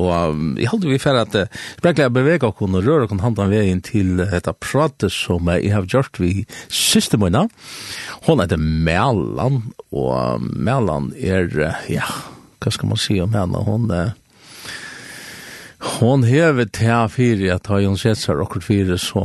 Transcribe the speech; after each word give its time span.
Og 0.00 0.58
jeg 0.60 0.70
holder 0.72 0.92
vi 0.92 1.00
for 1.02 1.20
at 1.20 1.36
sprekler 1.76 2.06
jeg 2.06 2.14
beveger 2.16 2.48
og 2.48 2.56
kunne 2.60 2.80
røre 2.84 3.04
og 3.04 3.12
kunne 3.12 3.26
handle 3.26 3.48
veien 3.50 3.82
til 3.84 4.16
dette 4.22 4.54
pratet 4.56 5.12
som 5.12 5.50
jeg 5.52 5.74
har 5.74 5.88
gjort 5.90 6.20
vi 6.22 6.46
siste 6.72 7.20
måned. 7.20 7.52
Hun 8.26 8.40
heter 8.40 8.60
Mæland, 8.60 9.74
og 9.92 10.40
Mæland 10.40 11.12
er, 11.20 11.52
ja, 11.90 12.08
hva 12.60 12.72
skal 12.72 12.92
man 12.92 13.00
si 13.00 13.20
om 13.20 13.36
henne? 13.36 13.64
Hun 13.68 13.90
er, 13.94 14.16
Hon 15.80 16.26
hever 16.28 16.64
til 16.68 17.08
fire, 17.08 17.54
at 17.54 17.66
har 17.72 17.86
hun 17.86 17.96
sett 17.96 18.20
seg 18.20 18.40
akkurat 18.42 18.66
fire, 18.66 18.98
så 19.00 19.22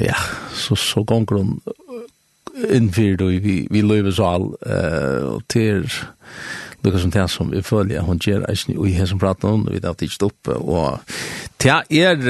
ja, 0.00 0.16
så, 0.56 0.76
så 0.76 1.02
gonger 1.04 1.36
hun 1.36 1.58
innfyrt 2.72 3.20
og 3.20 3.34
vi, 3.44 3.58
vi 3.70 3.82
løyver 3.84 4.14
så 4.16 4.30
all, 4.36 4.46
og 4.56 5.42
til 5.52 5.84
lukka 6.86 7.02
som 7.02 7.12
det 7.14 7.26
som 7.30 7.50
vi 7.52 7.62
følger, 7.62 8.04
hun 8.06 8.20
gjør 8.22 8.46
eisen 8.50 8.76
i 8.76 8.94
her 8.96 9.08
som 9.10 9.20
prater 9.20 9.50
om, 9.50 9.66
vi 9.70 9.82
tar 9.82 9.96
ikke 10.00 10.30
opp, 10.30 10.50
og 10.54 11.00
det 11.62 11.72
er, 11.90 12.26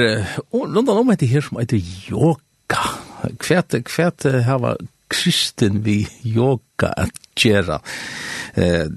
og 0.51 0.67
rundt 0.75 0.89
om 0.89 1.13
etter 1.13 1.29
her 1.29 1.45
som 1.45 1.59
heter 1.61 1.81
yoga. 2.11 2.83
Kvært, 3.41 3.77
kvært 3.87 4.25
her 4.25 4.61
var 4.61 4.81
kristen 5.09 5.83
vi 5.85 6.01
yoga 6.25 6.91
at 6.97 7.13
gjøre. 7.39 7.79
Eh, 8.57 8.87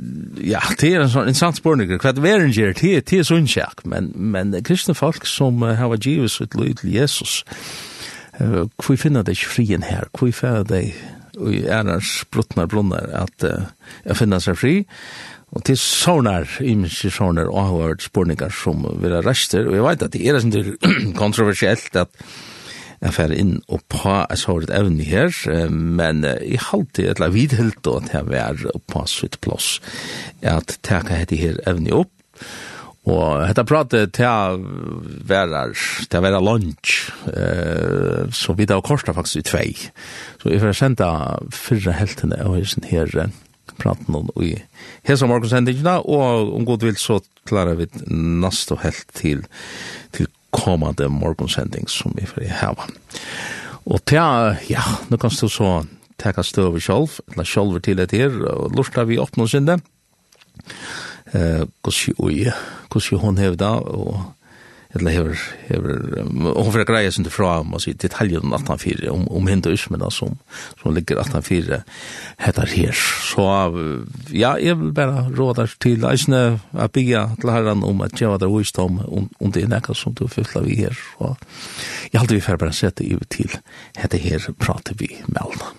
ja, 0.43 0.63
det 0.81 0.91
er 0.91 1.05
en 1.05 1.13
sånn 1.13 1.29
interessant 1.29 1.61
spørning, 1.61 1.93
kvært 2.01 2.23
veren 2.25 2.53
gjør, 2.55 2.75
det 2.81 2.97
er, 2.97 3.07
det 3.07 3.21
er 3.21 3.85
men, 3.85 4.11
men 4.15 4.57
kristne 4.65 4.97
folk 4.97 5.27
som 5.29 5.63
har 5.63 5.93
vært 5.93 6.09
givet 6.09 6.35
sitt 6.35 6.57
løy 6.59 6.75
til 6.81 6.95
Jesus, 6.97 7.45
hvor 8.41 8.97
finner 8.97 9.23
det 9.23 9.37
frien 9.37 9.83
her, 9.85 10.09
hvor 10.17 10.31
finner 10.33 10.65
det 10.65 10.87
og 11.41 11.55
i 11.55 11.65
ærens 11.69 12.25
bruttnar 12.33 12.69
brunnar 12.71 13.09
at 13.17 13.45
uh, 13.47 13.69
jeg 14.05 14.19
finner 14.19 14.43
seg 14.43 14.59
fri, 14.59 14.75
Og 15.51 15.65
til 15.67 15.79
sånne, 15.81 16.45
imenske 16.63 17.11
sånne, 17.11 17.49
og 17.51 17.59
har 17.59 17.91
vært 17.91 18.07
spurningar 18.07 18.55
som 18.55 18.85
vil 19.03 19.17
ha 19.17 19.25
rester, 19.27 19.67
og 19.67 19.75
jeg 19.75 19.87
vet 19.87 20.07
at 20.07 20.15
det 20.15 20.23
er 20.23 20.41
sånn 20.43 21.13
kontroversielt 21.23 21.99
at 21.99 22.15
jeg 23.01 23.17
fer 23.17 23.33
inn 23.33 23.55
og 23.73 23.81
på 23.89 24.13
et 24.21 24.39
sånt 24.39 24.73
evne 24.77 25.05
her, 25.09 25.33
men 25.73 26.23
jeg 26.27 26.61
halte 26.69 27.07
et 27.07 27.17
eller 27.17 27.33
vidhelt 27.33 27.89
at 27.89 28.11
jeg 28.13 28.29
var 28.29 28.61
på 28.93 29.05
sitt 29.09 29.41
plass, 29.41 29.79
at 30.45 30.77
jeg 30.85 31.09
kan 31.09 31.23
hette 31.23 31.41
her 31.41 31.63
evne 31.71 32.03
opp, 32.03 32.13
Og 33.09 33.47
hetta 33.49 33.63
pratet 33.65 34.13
til 34.13 34.65
verar, 35.27 35.73
til 36.13 36.21
vera 36.23 36.41
lunch, 36.45 37.09
eh, 37.33 38.29
så 38.29 38.53
vidt 38.59 38.75
av 38.75 38.83
korsta 38.85 39.15
faktisk 39.17 39.41
i 39.41 39.47
tvei. 39.49 39.69
Så 40.43 40.53
jeg 40.53 40.61
får 40.61 40.77
senda 40.77 41.09
fyrre 41.49 41.97
heltene 41.97 42.43
og 42.45 42.59
hessen 42.59 42.85
her, 42.85 43.31
praten 43.81 44.17
om 44.17 44.29
i 44.45 44.55
hese 45.09 45.29
morgensendingene, 45.31 45.99
og 46.05 46.55
om 46.57 46.67
god 46.69 46.87
vil 46.87 46.99
så 47.01 47.21
klarer 47.49 47.79
vi 47.79 47.89
nast 48.11 48.73
og 48.75 48.83
helt 48.85 49.07
til, 49.17 49.45
til 50.15 50.29
kommande 50.55 51.09
morgonsending 51.13 51.89
som 51.91 52.15
vi 52.19 52.29
får 52.29 52.51
hava. 52.61 52.89
Og 53.91 54.03
til, 54.07 54.21
ja, 54.71 54.85
nå 55.09 55.19
kan 55.21 55.33
du 55.33 55.49
så 55.49 55.81
teka 56.21 56.45
støve 56.45 56.83
sjolv, 56.83 57.17
eller 57.33 57.49
sjolv 57.49 57.81
til 57.85 58.03
et 58.03 58.13
her, 58.13 58.35
og 58.53 58.77
lortar 58.77 59.09
vi 59.09 59.19
opp 59.23 59.39
noen 59.41 59.51
sinne. 59.51 59.79
Eh, 61.33 61.65
hvordan 61.81 63.23
hun 63.23 63.39
hevda, 63.39 63.71
og 63.81 64.21
eller 64.95 65.11
hever, 65.15 65.43
hever, 65.69 65.99
og 66.51 66.65
hun 66.65 66.73
får 66.75 66.85
greie 66.89 67.11
sin 67.15 67.25
til 67.27 67.33
fra, 67.33 67.61
man 67.63 67.83
sier 67.83 67.95
detaljer 67.95 68.43
om 68.43 68.55
18-4, 68.57 69.07
om, 69.13 69.29
om 69.31 69.47
hinduismen 69.47 70.03
som, 70.11 70.35
som 70.81 70.97
ligger 70.97 71.21
18-4, 71.23 71.79
heter 72.43 72.73
her. 72.75 73.03
Så 73.31 73.47
ja, 74.35 74.57
jeg 74.59 74.79
vil 74.81 74.91
bare 74.97 75.29
råde 75.39 75.69
til 75.83 76.07
eisene, 76.11 76.59
å 76.75 76.89
bygge 76.91 77.23
til 77.41 77.55
herren 77.55 77.87
om 77.87 78.03
at 78.07 78.19
jeg 78.19 78.33
var 78.33 78.43
der 78.43 78.51
visdom 78.51 78.99
om, 79.07 79.31
om 79.39 79.55
det 79.55 79.65
er 79.65 79.71
nekka 79.71 79.95
som 79.95 80.17
du 80.19 80.27
fyller 80.31 80.67
vi 80.67 80.81
her. 80.83 80.99
Så 81.15 81.37
jeg 82.11 82.19
halte 82.19 82.35
vi 82.35 82.43
fer 82.43 82.59
bare 82.59 82.75
sette 82.75 83.07
i 83.07 83.15
til 83.31 83.55
heter 83.99 84.19
her 84.19 84.51
prater 84.59 84.99
vi 84.99 85.13
med 85.29 85.39
alle. 85.45 85.73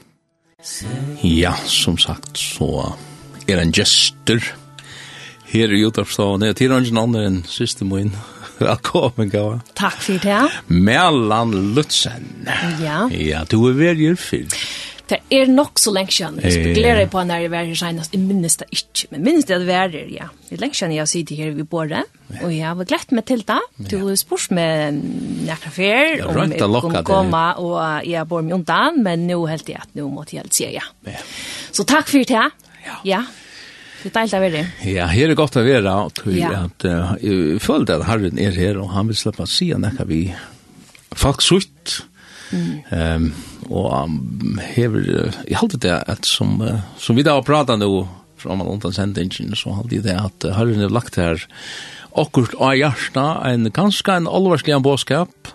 Ja, 1.25 1.55
som 1.65 1.97
sagt, 1.97 2.37
så 2.37 2.93
er 3.49 3.59
en 3.59 3.73
gestur 3.75 4.43
her 5.51 5.73
i 5.73 5.81
Jotarpstavene, 5.81 6.53
Det 6.53 6.61
er 6.61 6.69
ikke 6.69 6.79
noen 6.79 7.01
annen 7.01 7.25
enn 7.25 7.43
siste 7.49 7.83
måned 7.83 8.15
Velkommen, 8.61 9.31
at. 9.33 9.59
Takk 9.77 9.97
for 10.05 10.21
det. 10.21 10.41
Mellan 10.69 11.53
Lutzen. 11.75 12.27
Ja. 12.81 13.07
Ja, 13.09 13.43
du 13.49 13.57
er 13.71 13.73
veldig 13.79 14.13
fint. 14.21 14.55
Det 15.11 15.17
er 15.33 15.49
nok 15.51 15.79
så 15.81 15.91
lenge 15.91 16.13
siden. 16.15 16.37
Jeg 16.39 16.53
spekulerer 16.55 17.09
på 17.11 17.19
når 17.27 17.41
jeg 17.43 17.51
var 17.51 17.65
her 17.67 17.75
senest. 17.75 18.13
Jeg 18.15 18.21
minnes 18.23 18.55
det 18.61 18.67
ikke, 18.71 19.09
men 19.11 19.25
minnes 19.25 19.47
det 19.49 19.57
at 19.57 19.65
jeg 19.67 19.75
er 19.75 19.89
her, 19.97 20.11
ja. 20.13 20.27
Det 20.47 20.55
er 20.55 20.61
lenge 20.61 20.77
siden 20.79 20.93
jeg 20.95 21.11
sitter 21.11 21.41
her 21.41 21.51
ved 21.57 21.67
båret. 21.73 22.13
Og 22.37 22.53
jeg 22.55 22.63
har 22.69 22.87
glett 22.87 23.11
meg 23.17 23.25
til 23.27 23.43
det. 23.49 23.59
Du 23.91 23.97
har 24.05 24.15
spørs 24.21 24.47
med 24.55 25.01
nærkere 25.49 25.73
fer. 25.75 26.23
Om 26.29 26.53
jeg 26.53 26.61
kunne 26.85 27.03
komme, 27.03 27.43
og 27.59 28.07
jeg 28.07 28.27
bor 28.29 28.45
med 28.45 28.61
undan. 28.61 29.01
Men 29.03 29.27
nå 29.27 29.41
helt 29.51 29.67
jeg 29.73 29.81
at 29.83 29.91
nå 29.99 30.07
måtte 30.13 30.37
jeg 30.37 30.45
helt 30.45 30.55
si 30.61 30.69
ja. 30.77 30.85
Så 31.75 31.83
takk 31.83 32.07
for 32.13 32.23
det. 32.31 32.47
Ja. 32.85 32.97
Ja. 33.05 33.23
Det 34.01 34.09
er 34.09 34.15
deilig 34.15 34.37
å 34.37 34.43
være. 34.45 34.61
Ja, 34.89 35.09
her 35.11 35.31
er 35.31 35.37
godt 35.37 35.59
å 35.59 35.65
være, 35.65 35.97
og 36.05 36.13
tror 36.17 36.33
jeg 36.33 36.45
ja. 36.45 36.63
at, 36.67 36.85
uh, 36.87 37.11
jeg 37.21 37.59
føler 37.61 37.97
at 37.97 38.07
Herren 38.09 38.39
er 38.41 38.55
her, 38.57 38.79
og 38.81 38.93
han 38.95 39.11
vil 39.11 39.19
slippe 39.19 39.45
å 39.45 39.49
si 39.49 39.69
at 39.75 40.01
vi 40.09 40.23
folk 41.17 41.43
sutt, 41.45 42.01
Mm. 42.51 42.81
Um, 42.91 43.27
og 43.71 43.85
um, 44.03 44.57
hever 44.59 45.05
jeg 45.47 45.55
halte 45.55 45.79
det 45.79 45.93
at 46.11 46.27
som 46.27 46.57
uh, 46.59 46.81
som 46.99 47.15
vi 47.15 47.23
da 47.23 47.37
har 47.37 47.45
pratat 47.47 47.79
nu 47.79 48.07
från 48.35 48.57
man 48.57 48.67
undan 48.67 48.93
sendingen, 48.93 49.55
så 49.55 49.71
halte 49.77 49.95
jeg 49.95 50.03
det 50.03 50.17
at 50.19 50.45
uh, 50.45 50.55
Herren 50.57 50.81
har 50.83 50.91
lagt 50.91 51.15
her 51.15 51.39
akkurat 52.11 52.55
av 52.59 52.75
hjertet, 52.75 53.45
en 53.47 53.71
ganske 53.71 54.11
en 54.11 54.27
allvarslig 54.27 54.73
en 54.75 54.83
boskap 54.83 55.47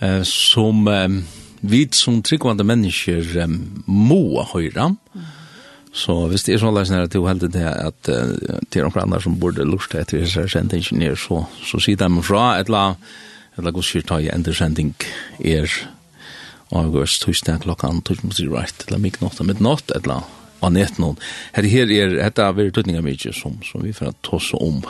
eh, 0.00 0.22
som 0.24 0.88
um, 0.88 1.18
vi 1.60 1.82
som 1.92 2.22
tryggvande 2.24 2.64
mennesker 2.64 3.42
um, 3.44 3.84
må 3.84 4.40
høre. 4.54 4.94
mm 5.12 5.39
Så 5.92 6.14
hvis 6.30 6.44
det 6.46 6.54
er 6.54 6.60
sånn 6.62 6.76
løsning 6.76 7.02
at 7.02 7.14
du 7.14 7.24
heldig 7.26 7.50
det 7.54 7.66
at 7.66 7.98
det 8.06 8.78
er 8.78 8.86
noen 8.86 9.02
andre 9.02 9.22
som 9.24 9.38
burde 9.42 9.66
lurt 9.66 9.94
etter 9.98 10.20
hvis 10.20 10.36
jeg 10.36 10.46
er 10.46 10.52
sendt 10.52 10.76
ingeniør, 10.76 11.16
så, 11.18 11.40
så 11.66 11.80
sier 11.82 11.98
de 11.98 12.22
fra 12.22 12.52
et 12.60 12.70
eller 12.70 12.92
annet 12.92 13.74
godstyrt 13.74 14.06
ta 14.08 14.20
i 14.22 14.30
endersending 14.32 14.94
er 15.42 15.66
august 16.70 17.24
tusen 17.24 17.58
klokkan 17.58 18.02
tusen 18.06 18.30
mot 18.30 18.38
right 18.52 18.86
eller 18.86 19.02
midnatt 19.02 19.40
nått 19.60 19.90
et 19.90 20.04
eller 20.04 20.20
annet 20.20 20.36
og 20.60 20.74
nett 20.76 20.98
noen. 21.00 21.16
Her 21.56 21.64
her 21.72 21.90
er 21.90 22.14
dette 22.18 22.44
er 22.44 22.56
veldig 22.56 22.74
tøtninger 22.76 23.04
mye 23.04 23.32
som, 23.32 23.56
som 23.64 23.84
vi 23.84 23.94
får 23.96 24.12
ta 24.20 24.36
oss 24.36 24.50
om. 24.56 24.82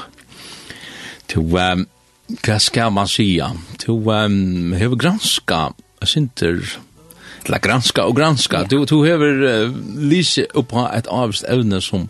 Til 1.31 1.47
um, 1.47 1.85
hva 2.43 2.57
skal 2.63 2.91
man 2.95 3.11
sige? 3.11 3.47
Til 3.79 4.03
um, 4.11 4.75
hva 4.75 4.91
granska, 4.99 5.61
jeg 6.03 6.13
synes 6.15 6.75
til 7.47 7.57
å 7.57 7.61
granska 7.63 8.07
og 8.09 8.17
granska. 8.19 8.65
Du, 8.71 8.83
du 8.89 9.01
hever 9.07 9.45
uh, 9.45 9.83
lyse 10.01 10.47
på 10.55 10.87
et 10.91 11.11
avst 11.11 11.47
evne 11.49 11.83
som 11.85 12.09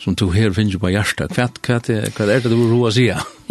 som 0.00 0.14
du 0.16 0.30
her 0.32 0.52
finner 0.56 0.80
på 0.80 0.88
hjertet. 0.94 1.34
Hva, 1.36 1.44
hva, 1.66 1.76
hva 1.84 2.24
er 2.24 2.40
det 2.40 2.48
du 2.48 2.56
har 2.56 2.86
å 2.88 2.92
si? 2.94 3.02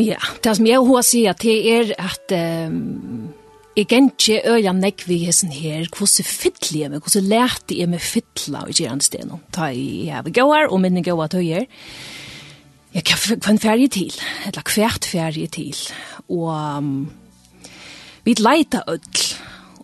Ja, 0.01 0.17
det 0.41 0.55
som 0.57 0.65
jeg 0.65 0.79
har 0.79 1.01
å 1.01 1.03
si, 1.05 1.21
det 1.43 1.57
er 1.69 1.91
at 2.01 2.33
um, 2.33 3.29
jeg 3.77 3.87
kan 3.91 4.09
ikke 4.09 4.39
øye 4.55 4.73
nekk 4.75 5.05
vi 5.07 5.19
hessen 5.27 5.53
her, 5.53 5.85
hvordan 5.93 6.25
fytler 6.25 6.79
jeg 6.81 6.93
meg, 6.93 7.03
hvordan 7.05 7.29
lærte 7.29 7.77
jeg 7.77 7.91
meg 7.91 8.01
fytler 8.03 8.71
i 8.71 8.77
gjerne 8.79 9.05
stedet. 9.05 9.37
Ta 9.55 9.69
i 9.69 10.09
hever 10.09 10.33
her, 10.39 10.71
og 10.71 10.81
minne 10.83 11.05
gåar 11.05 11.29
tøyer. 11.31 11.69
Jeg 12.95 13.05
kan 13.05 13.21
få 13.21 13.37
en 13.37 13.61
ferie 13.61 13.87
til, 13.93 14.15
eller 14.49 14.73
hvert 14.73 15.05
ferie 15.05 15.47
til. 15.53 15.77
Og 16.33 16.49
um, 16.49 17.11
vi 18.25 18.33
leiter 18.41 18.83
ødel, 18.89 19.27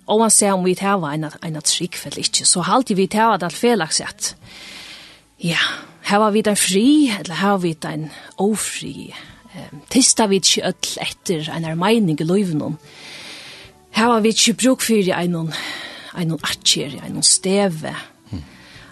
og 0.05 0.21
man 0.21 0.33
ser 0.33 0.53
om 0.53 0.65
vi 0.65 0.75
tar 0.77 1.01
en, 1.09 1.25
en 1.25 1.61
trygg 1.65 1.97
for 1.97 2.17
ikke, 2.19 2.45
så 2.45 2.61
halte 2.67 2.95
vi 2.97 3.07
tar 3.07 3.39
det 3.41 3.49
alt 3.49 3.57
felagsett. 3.57 4.35
Ja, 5.41 5.61
her 6.05 6.21
var 6.21 6.31
vi 6.31 6.43
den 6.45 6.57
fri, 6.57 7.11
eller 7.19 7.39
her 7.41 7.55
var 7.55 7.63
vi 7.63 7.73
den 7.73 8.09
ofri. 8.37 9.13
Um, 9.55 9.81
tista 9.89 10.27
vi 10.27 10.41
ikke 10.41 10.67
ødel 10.67 11.01
etter 11.01 11.49
en 11.55 11.65
er 11.65 11.79
mening 11.79 12.19
i 12.21 12.27
løyven. 12.27 12.77
Her 13.95 14.11
var 14.11 14.21
vi 14.21 14.33
ikke 14.35 14.53
bruk 14.53 14.83
for 14.83 15.13
en, 15.21 15.53
en 16.19 16.37
atjer, 16.43 16.99
en 17.07 17.23
steve, 17.23 17.95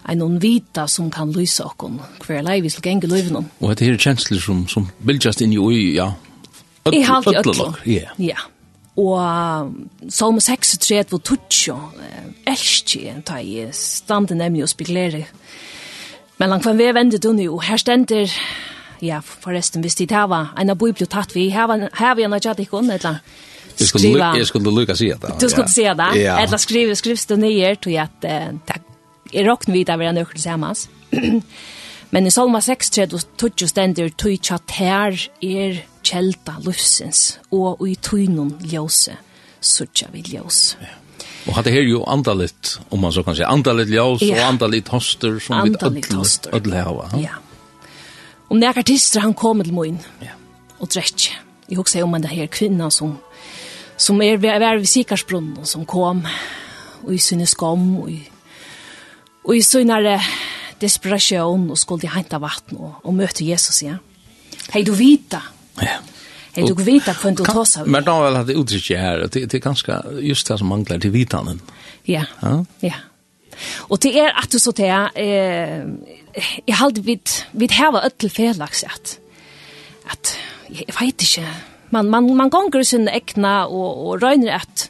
en 0.09 0.19
noen 0.19 0.39
vita 0.43 0.87
som 0.91 1.11
kan 1.11 1.31
lyse 1.31 1.63
okken 1.63 1.99
hver 2.25 2.41
lei 2.43 2.59
vi 2.63 2.71
skal 2.71 2.89
gjenge 2.89 3.11
løyven. 3.11 3.45
Og 3.61 3.69
dette 3.71 3.87
her 3.87 3.99
kjensler 3.99 4.41
som, 4.43 4.65
som 4.67 4.89
bildjast 5.05 5.43
inn 5.43 5.53
i 5.55 5.59
ui, 5.59 5.93
ja. 5.95 6.09
Ødel, 6.83 6.99
I 6.99 7.03
halte 7.07 7.37
ødel. 7.39 7.77
Ja. 7.87 8.15
Ja. 8.19 8.41
Og 8.97 9.73
Salmo 10.09 10.39
36, 10.39 11.07
3, 11.09 11.19
tutsjo, 11.25 11.77
elskje, 12.45 13.15
ta 13.25 13.39
i 13.41 13.65
standen 13.73 14.37
nemlig 14.37 14.67
og 14.67 14.69
spekulere. 14.69 15.23
Men 16.37 16.51
langt 16.51 16.65
fra 16.67 16.75
vi 16.77 16.91
vende 16.93 17.17
du 17.17 17.31
nu, 17.33 17.57
her 17.63 17.77
stender, 17.77 18.29
ja, 19.01 19.19
forresten, 19.23 19.81
hvis 19.81 19.97
de 19.97 20.07
tava, 20.09 20.45
en 20.59 20.69
av 20.69 20.77
bøybli 20.77 21.07
tatt 21.09 21.33
vi, 21.35 21.47
her 21.49 22.15
vi 22.15 22.25
en 22.25 22.37
av 22.37 22.41
tjattikon, 22.43 22.91
et 22.91 23.01
eller 23.01 23.15
annet. 23.15 23.33
Jeg 23.79 23.89
skulle, 24.45 24.69
lukka 24.69 24.93
si 24.95 25.07
det. 25.09 25.31
Du 25.41 25.47
skulle 25.49 25.71
si 25.73 25.83
det. 25.83 26.09
Ja. 26.21 26.37
Eller 26.43 26.61
skrive 26.61 26.95
skrivst 26.95 27.31
og 27.33 27.39
nyer, 27.41 27.79
tog 27.81 27.93
jeg 27.95 28.05
at 28.05 28.19
det 28.21 28.75
er 29.33 29.47
råkne 29.47 29.73
vidt 29.73 29.89
av 29.89 29.97
hverandre 29.97 30.27
økker 30.27 30.37
til 30.37 30.45
samas. 30.45 30.85
Men 32.13 32.27
i 32.29 32.31
Salma 32.31 32.61
6, 32.61 32.91
30 32.93 33.67
stender, 33.71 34.11
tog 34.13 34.35
tjatt 34.37 34.75
her 34.77 35.15
er 35.41 35.79
kjelta 36.05 36.59
lufsins, 36.61 37.39
og 37.49 37.81
i 37.89 37.95
tøynun 37.97 38.51
ljøse, 38.69 39.15
sutja 39.63 40.11
vi 40.13 40.21
ljøse. 40.27 40.77
Ja. 40.83 40.99
Og 41.47 41.57
hatt 41.57 41.67
her 41.73 41.83
jo 41.83 42.03
andalit, 42.07 42.77
om 42.93 43.01
man 43.03 43.11
så 43.11 43.23
kan 43.25 43.35
si, 43.35 43.43
andalit 43.43 43.89
ljøs 43.91 44.21
ja. 44.23 44.37
og 44.37 44.53
andalit 44.53 44.91
hoster, 44.93 45.39
som 45.41 45.65
vi 45.65 45.73
ødel, 45.73 46.77
hava. 46.77 47.09
Ja. 47.19 47.39
Og 48.47 48.59
nek 48.61 48.77
artister, 48.83 49.23
han 49.25 49.33
kom 49.33 49.63
til 49.65 49.73
moin, 49.73 49.97
ja. 50.21 50.37
og 50.79 50.93
drekk. 50.93 51.31
Jeg 51.65 51.79
husker 51.79 52.05
om 52.05 52.13
det 52.21 52.29
her 52.29 52.47
kvinna 52.51 52.91
som, 52.93 53.17
som 53.97 54.21
er, 54.21 54.37
er 54.37 54.77
ved 54.77 54.85
Sikarsbrunnen, 54.85 55.65
som 55.65 55.87
kom, 55.89 56.21
og 57.01 57.13
i 57.15 57.17
sinne 57.17 57.49
skam, 57.49 57.89
og 58.03 58.11
i, 58.13 58.21
og 59.43 59.57
i 59.57 59.65
sinne 59.65 59.97
desperation 60.83 61.69
og 61.71 61.79
skulle 61.79 62.11
henta 62.11 62.39
vatten 62.43 62.79
og, 62.79 62.99
og 63.03 63.15
møte 63.15 63.45
Jesus, 63.47 63.81
ja. 63.85 63.97
Hei 64.73 64.83
du 64.87 64.93
vita. 64.97 65.41
Ja. 65.81 65.99
Hei 66.53 66.67
du 66.69 66.75
vita 66.77 67.15
kvann 67.17 67.37
du 67.39 67.43
tosa. 67.47 67.85
Men 67.89 68.05
da 68.05 68.19
vel 68.21 68.37
hadde 68.37 68.57
uttrykket 68.59 68.99
her, 68.99 69.25
det, 69.25 69.47
det 69.51 69.57
er 69.59 69.63
ganske 69.63 69.97
just 70.21 70.47
det 70.49 70.59
som 70.61 70.69
mangler 70.69 71.01
til 71.01 71.13
vitanen. 71.15 71.63
Ja, 72.05 72.27
ja. 72.43 72.59
ja. 72.83 73.01
Og 73.89 74.01
det 74.03 74.13
er 74.19 74.33
at 74.37 74.53
du 74.53 74.59
så 74.61 74.73
til, 74.75 74.89
eh, 75.15 75.83
jeg 76.67 76.77
halde 76.79 77.03
vid, 77.05 77.35
vidt 77.53 77.75
heva 77.77 78.03
øttel 78.05 78.31
felags, 78.33 78.83
at, 78.83 79.17
at, 80.11 80.33
jeg 80.69 80.95
vet 80.99 81.21
ikke, 81.21 81.47
man, 81.93 82.09
man, 82.09 82.31
man 82.35 82.49
gonger 82.49 82.83
sin 82.83 83.07
ekna 83.07 83.63
og, 83.67 84.07
og 84.07 84.23
røyner 84.23 84.57
at, 84.57 84.89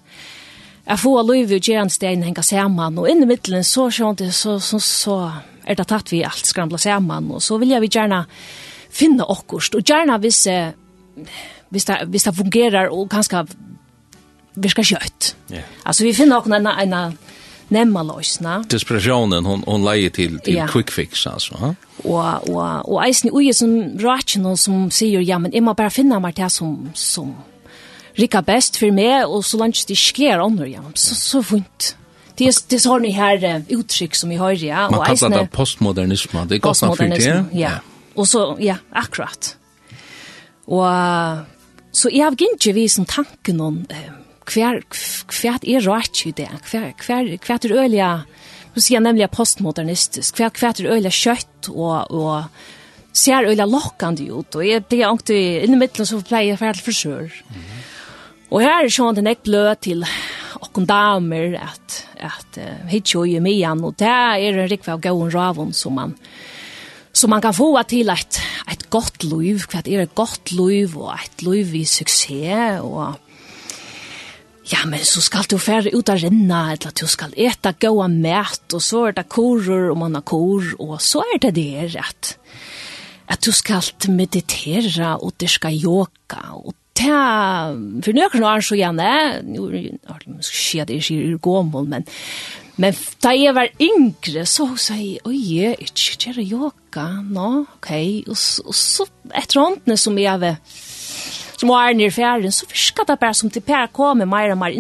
jeg 0.84 1.00
får 1.00 1.24
lov 1.24 1.52
i 1.52 1.60
gjerne 1.60 1.92
stein 1.92 2.24
henga 2.24 2.44
saman, 2.44 2.98
og 3.00 3.10
inni 3.10 3.24
i 3.24 3.30
middelen 3.30 3.64
så 3.64 3.90
så, 3.92 4.14
så, 4.32 4.60
så, 4.60 4.80
så 4.80 5.18
er 5.66 5.80
det 5.80 5.88
tatt 5.90 6.12
vi 6.12 6.24
alt 6.28 6.48
skramla 6.48 6.78
saman, 6.78 7.32
og 7.32 7.42
så 7.44 7.58
vil 7.62 7.74
jeg 7.76 7.84
vi 7.84 7.92
gjerne 7.94 8.24
finne 8.94 9.26
okkurst, 9.26 9.76
og 9.76 9.86
gjerne 9.86 10.18
hvis, 10.22 10.46
eh, 10.48 10.74
hvis, 11.70 11.86
det, 11.90 12.00
hvis 12.10 12.28
det 12.28 12.36
fungerer 12.38 12.92
og 12.94 13.10
ganske 13.10 13.46
virka 14.56 14.84
kjøtt. 14.86 15.34
Yeah. 15.52 15.64
Altså 15.86 16.06
vi 16.06 16.14
finner 16.14 16.38
okkur 16.38 16.58
en, 16.58 16.68
en, 16.68 17.18
nemma 17.74 18.04
løsna. 18.06 18.60
Desperationen 18.70 19.48
hon 19.48 19.64
hon 19.68 19.86
leier 19.86 20.14
til 20.14 20.38
til 20.46 20.60
yeah. 20.60 20.70
quick 20.70 20.92
fix 20.92 21.26
altså, 21.28 21.58
ha. 21.58 21.72
Og 22.04 22.50
og 22.50 22.90
og 22.90 23.00
eisen 23.08 23.32
uje 23.32 23.54
som 23.54 23.98
rational 24.04 24.58
som 24.58 24.92
sier 24.92 25.24
ja, 25.26 25.40
men 25.40 25.54
imma 25.54 25.74
bare 25.74 25.94
finna 25.94 26.20
meg 26.20 26.36
til 26.36 26.50
som 26.50 26.92
som 26.94 27.34
rikka 28.20 28.44
best 28.46 28.78
for 28.78 28.94
meg 28.94 29.26
og 29.26 29.44
så 29.44 29.58
langt 29.58 29.88
det 29.88 29.98
sker 29.98 30.44
andre 30.44 30.70
ja. 30.70 30.82
Så 30.96 31.16
så 31.16 31.42
vondt. 31.42 31.96
Det 32.36 32.48
är 32.48 32.56
det 32.68 32.86
har 32.86 33.00
ni 33.00 33.12
här 33.12 33.64
uttryck 33.68 34.16
som 34.16 34.30
vi 34.30 34.36
har 34.36 34.52
ja 34.52 34.86
och 34.86 34.92
Man 34.92 35.06
kallar 35.06 35.40
det 35.40 35.48
postmodernism. 35.48 36.38
Det 36.48 36.58
går 36.58 36.70
gott 36.70 36.98
för 36.98 37.08
det. 37.08 37.46
Ja. 37.52 37.70
Och 38.14 38.28
så 38.28 38.58
ja, 38.60 38.76
akkurat. 38.90 39.58
Och 40.66 40.86
så 41.92 42.10
jag 42.12 42.26
har 42.26 42.38
inte 42.52 42.72
visst 42.72 43.08
tanken 43.08 43.62
om 43.62 43.86
kvär 44.46 44.82
kvar 45.28 45.60
är 45.62 45.82
rätt 45.82 46.26
ju 46.26 46.32
det. 46.32 46.50
kvär 46.64 46.94
kvär 46.98 47.38
kvar 47.38 47.66
är 47.66 47.72
öliga. 47.72 48.24
Du 48.74 48.82
ser 48.82 49.00
nämligen 49.00 49.30
postmodernistisk. 49.30 50.36
kvär 50.36 50.50
kvärt 50.50 50.80
är 50.80 50.86
öliga 50.86 51.12
kött 51.12 51.68
och 51.68 52.12
och 52.12 52.44
ser 53.14 53.44
öliga 53.44 53.66
lockande 53.66 54.24
ut, 54.24 54.56
och 54.56 54.66
är 54.66 54.84
blir 54.90 55.10
ångt 55.10 55.30
i 55.30 55.68
mitten 55.68 56.06
så 56.06 56.22
plejer 56.22 56.58
för 56.58 56.66
att 56.66 56.78
frisør. 56.78 57.20
Mm. 57.20 57.64
Og 58.54 58.62
her 58.62 58.86
er 58.86 58.92
sånn 58.94 59.16
den 59.18 59.26
jeg 59.26 59.42
blød 59.42 59.80
til 59.82 60.04
okkom 60.74 60.88
damer 60.90 61.54
at, 61.62 62.00
at 62.18 62.58
uh, 62.58 62.88
hitt 62.90 63.14
jo 63.14 63.22
i 63.30 63.38
mian, 63.38 63.84
og 63.86 63.94
det 64.02 64.10
er 64.10 64.58
en 64.58 64.72
rikva 64.72 64.96
av 64.96 65.04
gåen 65.04 65.30
ravon 65.30 65.74
som 65.78 65.94
man, 65.94 66.16
som 67.14 67.30
man 67.30 67.44
kan 67.46 67.54
få 67.54 67.76
til 67.86 68.10
et, 68.10 68.40
et 68.74 68.88
godt 68.90 69.22
liv, 69.28 69.68
hva 69.70 69.84
er 69.86 70.02
et 70.08 70.16
godt 70.18 70.50
liv, 70.58 70.98
og 70.98 71.14
et 71.14 71.46
liv 71.46 71.78
i 71.78 71.86
suksess, 71.86 72.82
og 72.82 73.20
Ja, 74.72 74.86
men 74.88 75.02
så 75.04 75.20
skal 75.20 75.44
du 75.52 75.58
færre 75.60 75.92
ut 75.92 76.08
av 76.08 76.22
renna, 76.22 76.70
eller 76.72 76.94
du 76.96 77.04
skal 77.12 77.34
eta 77.36 77.74
gåa 77.76 78.06
mæt, 78.08 78.72
og 78.72 78.80
så 78.82 79.02
er 79.10 79.18
det 79.18 79.26
korer, 79.28 79.90
og 79.92 79.98
man 80.00 80.16
har 80.16 80.24
kor, 80.24 80.64
og 80.80 81.02
så 81.04 81.20
er 81.34 81.42
det 81.44 81.52
det 81.58 81.98
at, 82.00 82.30
at 83.28 83.44
du 83.44 83.52
skal 83.52 83.84
meditera, 84.08 85.18
og 85.20 85.36
du 85.36 85.50
skal 85.52 85.76
yoga, 85.76 86.46
og 86.56 86.72
ta 87.04 88.02
för 88.04 88.14
några 88.14 88.56
år 88.56 88.62
så 88.62 88.76
gärna 88.76 89.42
nu 89.44 89.60
har 90.06 90.20
det 90.26 90.32
måske 90.32 90.86
det 90.86 90.94
är 90.94 91.38
gammalt 91.38 91.90
men 91.90 92.04
men 92.76 92.94
ta 93.20 93.34
jag 93.34 93.54
var 93.54 93.70
yngre 93.80 94.46
så 94.46 94.78
sa 94.78 94.94
jag 94.94 95.20
oj 95.24 95.64
jag 95.64 95.76
inte 95.82 96.30
göra 96.30 96.42
yoga. 96.42 97.08
No 97.22 97.66
okej 97.76 98.24
och 98.28 98.38
så 98.38 99.06
ett 99.34 99.56
runt 99.56 100.00
som 100.00 100.18
jag 100.20 100.40
var 100.40 100.56
som 101.58 101.70
var 101.70 101.94
nere 101.94 102.08
i 102.08 102.12
fjärden 102.12 102.52
så 102.52 102.66
fiskade 102.66 103.14
det 103.14 103.20
bara 103.20 103.34
som 103.34 103.50
till 103.50 103.62
Per 103.62 103.88
kom 103.88 104.18
med 104.18 104.28
mer 104.28 104.52
och 104.52 104.58
mer 104.58 104.72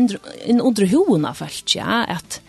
in 0.45 0.61
under 0.61 0.85
hona 0.87 1.33
fast 1.33 1.75
ja 1.75 2.03
att 2.03 2.41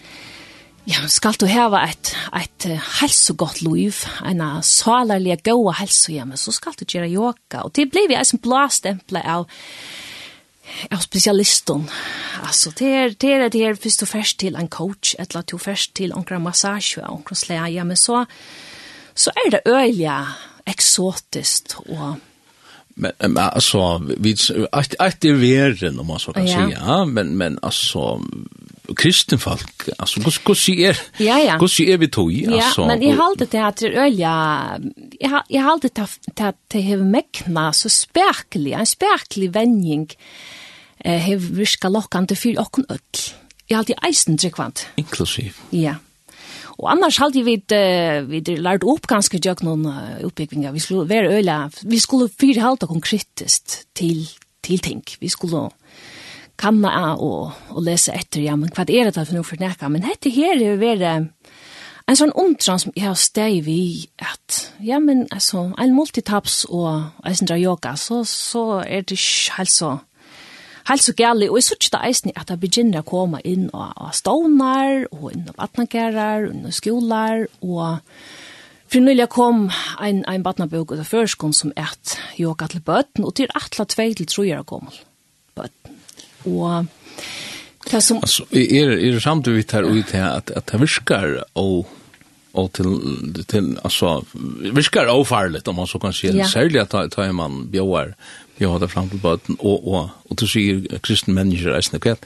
Ja, 0.85 1.07
skal 1.09 1.37
du 1.41 1.47
heva 1.49 1.81
et, 1.89 2.11
et 2.37 2.67
helsegott 3.01 3.63
liv, 3.65 4.03
en 4.21 4.43
salarlige 4.61 5.39
gode 5.49 5.79
helse 5.79 6.13
så 6.37 6.53
skal 6.53 6.77
du 6.77 6.85
gjøre 6.85 7.09
yoga. 7.09 7.63
Og 7.65 7.73
det 7.77 7.89
blir 7.91 8.09
vi 8.09 8.19
en 8.19 8.41
blastempel 8.43 9.17
av, 9.17 9.47
av 10.91 11.01
specialisten. 11.01 11.89
Altså, 12.43 12.75
det 12.79 12.91
er 12.93 13.17
det, 13.17 13.33
er, 13.33 13.49
det 13.49 13.65
er 13.65 13.81
hvis 13.81 14.03
og 14.03 14.09
først 14.09 14.39
til 14.39 14.61
en 14.61 14.69
coach, 14.69 15.15
eller 15.19 15.43
du 15.43 15.57
først 15.59 15.95
til 15.95 16.13
en 16.13 16.43
massasje 16.43 17.07
og 17.09 17.25
en 17.31 17.37
sleie, 17.37 17.85
men 17.85 17.97
så, 17.97 18.27
så 19.15 19.33
er 19.47 19.51
det 19.57 19.65
øyelig 19.67 20.21
eksotisk 20.67 21.79
og 21.89 22.17
men, 22.97 23.13
men 23.19 23.39
alltså 23.39 23.99
vi 24.19 24.37
att 24.73 24.95
att 24.99 25.21
det 25.21 25.29
är 25.29 26.01
om 26.01 26.07
man 26.07 26.19
så 26.19 26.33
kan 26.33 26.47
ja. 26.47 27.05
men 27.05 27.37
men 27.37 27.59
alltså 27.63 28.21
kristen 28.93 29.41
folk, 29.41 29.87
altså, 29.99 30.21
hvordan 30.21 30.81
er, 30.91 30.99
ja, 31.21 31.39
ja. 31.41 31.57
hvordan 31.57 31.89
er 31.89 32.01
vi 32.03 32.09
tog? 32.13 32.33
Altså, 32.33 32.83
ja, 32.83 32.89
men 32.89 33.03
jeg 33.03 33.17
halte 33.17 33.47
det 33.49 33.63
at 33.65 33.81
det 33.81 33.93
ølja, 33.97 34.35
jeg 35.51 35.63
halte 35.65 35.89
det 35.89 36.09
at 36.37 36.59
det 36.73 36.83
har 36.85 37.01
mekna 37.01 37.71
så 37.73 37.89
spekelig, 37.89 38.75
en 38.77 38.89
spekelig 38.89 39.55
vending, 39.55 40.11
har 41.05 41.41
virka 41.41 41.89
lokkande 41.89 42.37
for 42.37 42.61
okken 42.61 42.85
øll. 42.93 43.25
Jeg 43.69 43.79
halte 43.81 43.97
eisen 44.05 44.37
tryggvant. 44.39 44.85
Inklusiv. 45.01 45.57
Ja. 45.73 45.97
Og 46.79 46.91
annars 46.91 47.21
halte 47.23 47.45
vi 47.47 47.57
uh, 47.57 48.25
vi 48.29 48.43
lært 48.59 48.85
opp 48.85 49.07
ganske 49.11 49.39
jøk 49.41 49.63
noen 49.65 49.87
uh, 49.89 50.21
oppbyggvingar. 50.27 50.75
Vi 50.75 50.83
skulle 50.83 51.09
være 51.09 51.39
øyla, 51.39 51.59
vi 51.87 52.01
skulle 52.03 52.29
fyrhalte 52.29 52.89
okken 52.89 53.05
kritisk 53.05 53.79
til, 53.97 54.27
til 54.65 54.83
ting. 54.83 55.05
Vi 55.21 55.31
skulle 55.33 55.69
kanna 56.61 56.91
av 57.13 57.23
og, 57.25 57.55
og 57.75 57.85
lese 57.87 58.15
etter, 58.15 58.45
ja, 58.45 58.57
men 58.59 58.73
hva 58.75 58.87
er 58.87 59.11
det 59.11 59.17
for 59.17 59.35
noe 59.37 59.47
for 59.47 59.61
nekka? 59.61 59.91
Men 59.93 60.07
dette 60.07 60.33
her 60.33 60.61
er 60.61 60.81
være 60.81 61.15
en 62.05 62.19
sånn 62.19 62.35
undran 62.37 62.81
som 62.83 62.93
jeg 62.95 63.07
har 63.07 63.19
steg 63.19 63.63
vi 63.65 64.07
at, 64.21 64.59
ja, 64.85 64.99
men 65.01 65.25
altså, 65.33 65.71
en 65.81 65.95
multitaps 65.97 66.65
og 66.69 67.25
eisen 67.25 67.49
dra 67.49 67.57
yoga, 67.61 67.95
så, 67.97 68.23
så 68.29 68.83
er 68.85 69.07
det 69.07 69.19
ikke 69.19 69.61
helt 69.61 69.75
så 69.75 69.97
Helt 70.85 71.01
så 71.01 71.15
gærlig, 71.17 71.47
og 71.49 71.57
jeg 71.57 71.65
synes 71.65 71.79
ikke 71.87 71.93
det 71.95 72.07
eisen 72.11 72.33
at 72.37 72.51
jeg 72.53 72.61
begynner 72.61 73.01
å 73.01 73.07
komme 73.09 73.39
inn 73.49 73.71
og, 73.73 73.95
og 73.97 74.11
stånar, 74.13 75.07
og 75.17 75.31
inn 75.31 75.47
og 75.49 75.57
vatnagærer, 75.57 76.45
og 76.45 76.51
inn 76.53 76.67
og 76.69 76.75
skolar, 76.77 77.47
og 77.65 78.03
For 78.93 79.01
nylig 79.01 79.31
kom 79.33 79.71
en, 80.05 80.21
en 80.29 80.45
badnabøk 80.45 80.93
ut 80.93 81.01
av 81.01 81.09
førskolen 81.09 81.57
som 81.57 81.73
et 81.73 82.13
yoga 82.39 82.69
til 82.69 82.85
bøtten, 82.85 83.25
og 83.25 83.33
til 83.41 83.49
atla 83.57 83.89
tvei 83.89 84.13
til 84.13 84.29
trojer 84.29 84.61
gammel 84.69 85.01
bøtten 85.57 85.94
og 86.45 86.87
det 87.91 88.01
som... 88.03 88.23
Altså, 88.23 88.47
er, 88.53 88.95
er 88.97 89.13
det 89.17 89.23
samtidig 89.23 89.67
her 89.73 89.85
ut 89.85 90.11
her 90.17 90.31
at, 90.39 90.51
at 90.57 90.73
det 90.73 90.81
virker 90.81 91.43
og 91.55 91.87
og 92.55 92.71
til, 92.73 92.87
til 93.51 93.73
altså, 93.85 94.23
virkar 94.75 95.11
ofarligt, 95.11 95.69
om 95.69 95.75
man 95.75 95.87
så 95.91 95.99
kan 95.99 96.13
se 96.13 96.31
ja. 96.31 96.47
særlig 96.47 96.81
at 96.81 96.93
ta, 96.93 97.09
ta 97.11 97.33
man 97.33 97.65
bjøar, 97.71 98.15
har 98.61 98.79
det 98.79 98.91
fram 98.91 99.09
til 99.11 99.19
båten 99.19 99.57
og, 99.59 99.89
og, 99.89 100.11
og 100.31 100.39
du 100.39 100.47
sier 100.47 100.85
kristen 101.03 101.35
mennesker 101.35 101.75
reisende 101.75 102.01
kveld. 102.01 102.23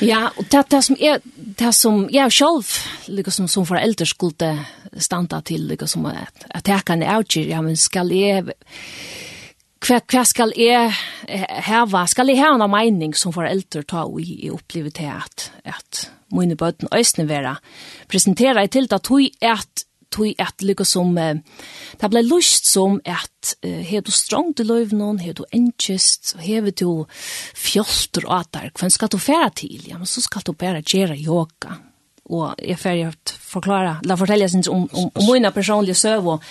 Ja, 0.00 0.28
og 0.36 0.46
det, 0.52 0.62
det 0.70 0.84
som 0.84 0.96
er, 1.00 1.18
det 1.58 1.74
som 1.74 2.06
jeg 2.12 2.32
selv, 2.32 2.70
liksom 3.08 3.48
som 3.48 3.66
foreldre 3.66 4.06
skulle 4.06 4.52
standa 4.96 5.40
til, 5.44 5.66
liksom, 5.72 6.06
at, 6.06 6.46
at 6.50 6.68
jeg 6.68 6.86
kan 6.86 7.02
avgjøre, 7.02 7.50
ja, 7.50 7.60
men 7.60 7.76
skal 7.76 8.14
jeg, 8.14 8.54
hva, 9.80 10.00
hva 10.12 10.24
skal 10.28 10.52
jeg 10.58 10.92
heva? 11.66 12.04
Skal 12.10 12.32
jeg 12.32 12.40
heva 12.40 12.56
en 12.58 12.72
mening 12.72 13.14
som 13.16 13.34
foreldre 13.34 13.84
ta 13.88 14.04
og 14.08 14.20
i 14.20 14.50
opplevet 14.52 14.98
til 15.00 15.12
at, 15.12 15.50
at 15.64 16.08
mine 16.34 16.56
bøten 16.58 16.90
øsne 16.94 17.26
være 17.28 17.56
presentera 18.10 18.64
i 18.64 18.72
til 18.72 18.90
at 18.90 19.02
tog 19.06 19.24
at 19.40 19.86
tog 20.10 20.34
at 20.42 20.64
lykka 20.66 20.84
som 20.84 21.14
uh, 21.14 21.38
det 22.00 22.10
blei 22.10 22.22
lust 22.26 22.66
som 22.66 22.98
at 23.06 23.52
eh, 23.62 23.82
hev 23.86 24.02
du 24.06 24.10
strongt 24.10 24.58
i 24.58 24.66
løyvnån, 24.66 25.20
hev 25.22 25.36
du 25.38 25.44
enkjist, 25.54 26.34
hev 26.42 26.72
du 26.74 27.06
fjolter 27.54 28.26
og 28.26 28.40
at 28.40 28.50
der, 28.56 28.72
hvem 28.74 28.90
skal 28.90 29.10
du 29.12 29.20
færa 29.22 29.52
til? 29.54 29.86
Ja, 29.86 30.00
men 30.00 30.10
så 30.10 30.22
skal 30.24 30.42
du 30.46 30.52
bare 30.52 30.82
gjøre 30.82 31.14
yoga, 31.14 31.78
og 32.26 32.58
jeg 32.58 32.78
ferdig 32.78 33.12
forklare, 33.38 34.00
la 34.02 34.18
fortelle 34.18 34.48
sin 34.50 34.66
om, 34.66 34.88
om, 34.90 35.12
om 35.14 35.30
mine 35.30 35.54
personlige 35.54 35.98
søv 35.98 36.26
og 36.34 36.50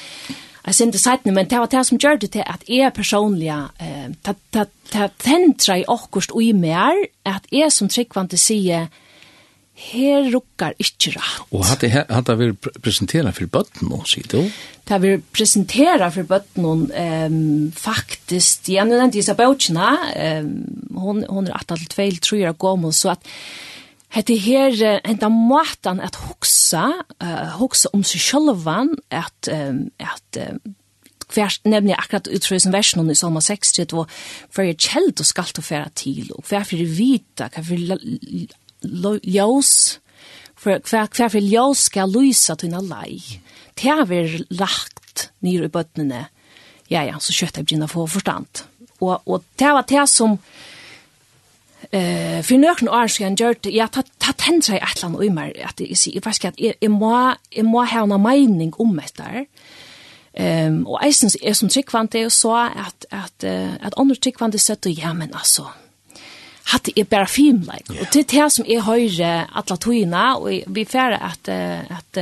Jeg 0.66 0.76
synes 0.76 0.94
det 0.94 1.02
sættene, 1.02 1.34
men 1.36 1.50
det 1.50 1.60
var 1.60 1.70
det 1.72 1.86
som 1.88 2.00
gjør 2.02 2.20
det 2.22 2.32
til 2.36 2.44
at 2.46 2.64
jeg 2.68 2.94
personlig, 2.94 3.52
det 4.54 5.06
tenter 5.24 5.76
i 5.80 5.86
akkurat 5.88 6.34
og 6.36 6.44
i 6.44 6.52
mer, 6.52 7.06
at 7.26 7.48
jeg 7.52 7.72
som 7.72 7.90
tryggvante 7.90 8.38
sier, 8.38 8.90
her 9.80 10.28
rukkar 10.34 10.76
ikkje 10.82 11.14
rett. 11.16 11.46
Og 11.56 11.64
hadde 11.64 11.88
det 12.28 12.36
vil 12.42 12.52
presentera 12.84 13.32
for 13.36 13.48
bøtten 13.52 13.88
nå, 13.88 14.02
sier 14.10 14.28
du? 14.28 14.42
Det 14.90 15.00
vil 15.04 15.24
presentera 15.32 16.10
for 16.12 16.28
bøtten 16.28 16.66
nå, 16.66 16.74
um, 16.90 17.72
faktisk, 17.76 18.68
jeg 18.74 18.90
nevnte 18.90 19.22
Isa 19.22 19.38
Bautjena, 19.40 19.94
um, 20.42 20.52
hon, 21.00 21.24
hon 21.30 21.48
er 21.48 21.56
8-2, 21.64 22.10
tror 22.26 22.42
jeg, 22.42 22.60
gammel, 22.60 22.94
så 22.96 23.16
at 23.16 23.32
hette 24.10 24.36
her 24.42 25.00
enda 25.04 25.30
måten 25.30 26.02
at 26.02 26.18
hoksa, 26.18 26.88
uh, 27.22 27.48
hoksa 27.60 27.92
om 27.94 28.04
seg 28.08 28.24
sjølvan, 28.24 28.96
at, 29.14 29.50
um, 29.54 29.88
at 30.02 30.40
um, 30.42 30.60
hver, 31.34 31.54
nemlig 31.70 31.96
akkurat 31.98 32.30
utrøy 32.32 32.60
som 32.62 32.74
versen 32.74 33.12
i 33.12 33.18
Salma 33.18 33.42
60, 33.44 33.94
og 33.94 34.10
hver 34.56 34.72
er 34.72 34.80
kjeld 34.80 35.22
og 35.22 35.30
skal 35.30 35.54
til 35.54 35.66
færa 35.66 35.92
til, 35.94 36.32
og 36.36 36.46
hver 36.50 36.66
fyrir 36.68 36.90
vita, 36.90 37.50
hver 37.54 37.68
fyrir 37.68 38.50
ljós, 39.30 39.74
hver 40.64 41.30
fyrir 41.30 41.46
ljós 41.46 41.86
skal 41.92 42.12
lysa 42.12 42.58
til 42.58 42.74
en 42.74 42.90
lei. 42.90 43.22
Det 43.76 43.92
har 43.94 44.10
vi 44.10 44.44
lagt 44.50 45.30
nyr 45.46 45.68
i 45.68 45.72
bøttene, 45.72 46.26
ja, 46.90 47.06
ja, 47.06 47.20
så 47.22 47.34
kjøttet 47.36 47.62
jeg 47.62 47.70
begynner 47.70 47.90
å 47.90 47.94
få 47.94 48.08
forstand. 48.18 48.66
Og, 49.00 49.22
og 49.30 49.46
det 49.60 49.70
var 49.76 49.86
det 49.88 50.08
som, 50.12 50.40
Eh, 51.92 52.42
för 52.44 52.58
några 52.58 53.02
år 53.02 53.08
sedan 53.08 53.36
gjorde 53.36 53.70
jag 53.70 53.92
ta 53.92 54.04
ta 54.18 54.34
tänka 54.34 54.62
sig 54.62 54.80
att 54.80 55.02
land 55.02 55.16
och 55.16 55.24
mer 55.24 55.66
att 55.66 55.78
det 55.78 55.92
är 55.92 56.22
fast 56.22 56.46
att 56.46 56.60
jag 56.80 56.92
må 56.92 57.36
jag 57.50 57.66
må 57.66 57.86
ha 57.86 58.16
en 58.16 58.22
mening 58.22 58.74
om 58.78 58.96
det 58.96 59.02
detta. 59.02 59.46
Ehm 60.34 60.88
och 60.88 61.04
essens 61.04 61.38
är 61.42 61.54
som 61.54 61.70
tyckvant 61.70 62.12
det 62.12 62.30
så 62.30 62.56
att 62.56 63.06
att 63.10 63.44
att 63.82 63.98
andra 63.98 64.16
tyckvant 64.16 64.62
sett 64.62 64.86
och 64.86 64.92
ja 64.92 65.14
men 65.14 65.34
alltså 65.34 65.68
det 66.84 67.00
är 67.00 67.06
bara 67.06 67.26
film 67.26 67.60
like 67.60 67.94
yeah. 67.94 68.02
och 68.02 68.08
det 68.14 68.32
här 68.32 68.50
som 68.50 68.66
är 68.68 68.80
höjre 68.80 69.48
alla 69.54 69.78
tojna 69.78 70.36
och 70.36 70.50
vi 70.68 70.86
färra 70.86 71.18
att 71.18 71.50
att 71.90 72.18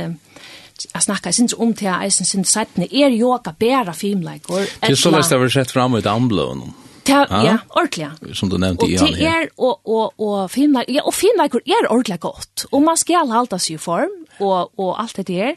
Jag 0.94 1.02
snackar 1.02 1.32
syns 1.32 1.54
om 1.58 1.74
till 1.74 1.88
eisen 1.88 2.26
sin 2.26 2.44
sättne 2.44 2.86
er 2.90 3.10
yoga 3.10 3.54
bara 3.58 3.92
film 3.92 4.20
like. 4.20 4.68
Det 4.80 4.86
är 4.86 4.94
så 4.94 5.10
läst 5.10 5.32
översatt 5.32 5.70
fram 5.70 5.92
med 5.92 6.06
amblån. 6.06 6.72
Ja, 7.08 7.42
ja, 7.44 7.56
ordentlig. 7.70 8.36
Som 8.36 8.50
du 8.52 8.58
nevnte 8.60 8.86
i 8.86 8.96
han. 8.96 9.06
Og 9.06 9.14
det 9.16 9.28
er, 9.28 9.46
og, 9.56 9.80
og, 9.88 10.18
og 10.20 10.50
filmleik, 10.52 10.90
ja, 10.92 11.04
og 11.06 11.14
filmleik 11.16 11.56
er 11.60 11.88
ordentlig 11.88 12.20
godt. 12.20 12.66
Og 12.72 12.82
man 12.84 12.96
skal 13.00 13.30
halda 13.32 13.58
sig 13.58 13.78
i 13.78 13.82
form, 13.82 14.12
og, 14.40 14.72
og 14.78 14.98
alt 15.02 15.16
det 15.16 15.28
der. 15.28 15.54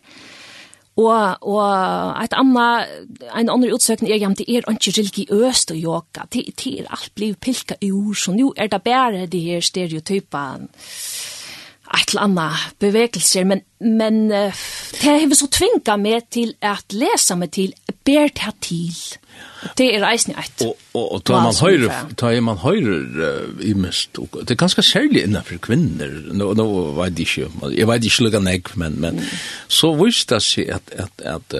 Og, 0.99 1.37
og 1.47 2.23
et 2.23 2.33
anna, 2.35 2.67
en 3.39 3.49
annen 3.49 3.71
utsøkning 3.73 4.11
er, 4.11 4.19
ja, 4.21 4.29
det 4.35 4.47
er 4.47 4.67
ikke 4.67 4.95
religiøst 4.97 5.71
å 5.71 5.77
joka. 5.79 6.27
Det, 6.31 6.45
det 6.59 6.73
er 6.81 6.89
alt 6.91 7.13
bliv 7.15 7.37
pilka 7.41 7.79
ord, 7.79 8.17
så 8.19 8.35
nå 8.35 8.51
er 8.57 8.71
det 8.71 8.81
bare 8.83 9.27
de 9.31 9.45
her 9.47 9.63
stereotypene 9.63 10.67
et 11.91 12.13
eller 12.13 12.23
annet 12.23 12.75
bevegelser, 12.79 13.43
men, 13.47 13.63
men 13.83 14.29
det 14.31 15.01
har 15.03 15.33
så 15.35 15.49
tvinga 15.51 15.97
meg 15.99 16.29
til 16.31 16.53
at 16.63 16.95
lesa 16.95 17.35
meg 17.35 17.51
til, 17.55 17.73
ber 18.07 18.31
det 18.31 18.53
til 18.63 18.95
Det 19.75 19.95
är 19.95 19.99
reisen 20.01 20.35
ett. 20.35 20.61
Och 20.61 20.77
och 20.91 21.15
och 21.15 21.23
tar 21.23 21.41
man 21.41 21.55
høyre, 21.55 21.93
tar 22.15 22.41
man 22.41 22.57
höjer 22.57 23.61
i 23.61 23.73
mest 23.73 24.17
og, 24.17 24.37
det 24.43 24.51
är 24.51 24.55
ganska 24.55 24.81
særlig 24.81 25.23
innan 25.23 25.43
kvinner, 25.43 26.09
nå, 26.33 26.53
No 26.53 26.63
no 26.63 26.91
vad 26.95 27.11
det 27.11 27.37
jeg 27.37 27.49
Jag 27.77 27.87
vet 27.87 28.03
ikke 28.03 28.23
lugna 28.23 28.39
nek, 28.39 28.75
men 28.75 28.99
men 29.01 29.21
så 29.67 29.93
visst 29.93 30.29
det 30.29 30.41
sig 30.41 30.71
att 30.71 30.91
att 30.95 31.21
att 31.21 31.53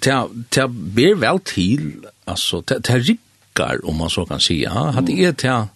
ta 0.00 0.28
ta 0.50 0.66
ber 0.66 1.14
vel 1.14 1.40
til, 1.40 1.92
alltså 2.26 2.62
ta 2.62 2.78
ta 2.80 2.98
rikkar 2.98 3.84
om 3.84 3.96
man 3.96 4.10
så 4.10 4.24
kan 4.26 4.40
säga. 4.40 4.70
Hade 4.70 5.12
är 5.12 5.32
ta 5.32 5.68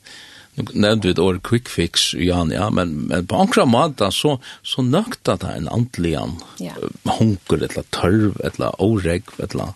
Nu 0.57 0.65
nevnte 0.73 1.09
vi 1.09 1.13
et 1.13 1.19
år 1.21 1.39
quick 1.45 1.69
fix, 1.69 2.15
Jan, 2.15 2.51
ja, 2.51 2.71
men, 2.71 2.95
men 3.11 3.27
på 3.29 3.37
ankra 3.37 3.67
måte 3.69 4.09
så, 4.13 4.39
så 4.65 4.83
nøkta 4.83 5.37
det 5.37 5.51
en 5.53 5.69
antlian 5.69 6.39
ja. 6.57 6.73
hunker, 7.19 7.61
et 7.61 7.75
eller 7.75 7.85
tørv, 7.93 8.39
et 8.41 8.57
eller 8.57 8.81
åregv, 8.81 9.35
et 9.37 9.53
eller 9.53 9.75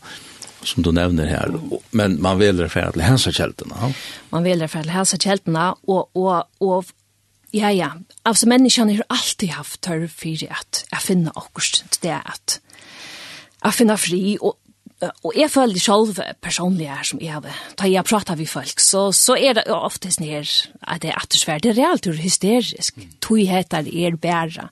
som 0.62 0.82
du 0.82 0.92
nevner 0.92 1.26
här. 1.26 1.60
Men 1.90 2.22
man 2.22 2.38
väljer 2.38 2.68
för 2.68 2.92
till 2.92 3.00
hälsokällorna. 3.00 3.92
Man 4.30 4.42
väljer 4.42 4.68
för 4.68 4.82
till 4.82 4.90
hälsokällorna 4.90 5.76
og, 5.82 6.10
och, 6.12 6.44
och 6.58 6.84
ja, 7.50 7.72
ja. 7.72 7.92
Altså, 8.22 8.48
människan 8.48 8.88
har 8.88 9.04
alltid 9.08 9.48
haft 9.48 9.80
törr 9.80 10.06
för 10.06 10.52
att, 10.52 10.84
jeg 10.90 11.02
finner 11.02 11.32
akkurat 11.34 11.98
det 12.00 12.20
att, 12.24 12.60
jeg 13.64 13.74
finner 13.74 13.96
fri 13.96 14.38
och 14.40 14.56
Og 15.24 15.32
jeg 15.36 15.50
føler 15.50 15.80
selv 15.80 16.18
personlig 16.42 16.88
her 16.90 17.02
som 17.08 17.20
jeg 17.20 17.32
har, 17.32 17.60
da 17.80 17.88
jeg 17.88 18.04
prater 18.04 18.36
med 18.36 18.46
folk, 18.46 18.80
så, 18.84 19.06
så 19.16 19.32
er 19.32 19.54
det 19.56 19.62
ofte 19.72 20.10
sånn 20.12 20.26
her 20.28 20.50
at 20.82 21.00
det 21.00 21.08
er 21.08 21.16
attersvær, 21.22 21.62
det 21.64 21.70
er 21.70 21.78
reelt 21.78 22.08
hysterisk. 22.20 22.98
Tog 23.24 23.40
heter 23.48 23.88
er 23.88 24.18
bæra 24.20 24.68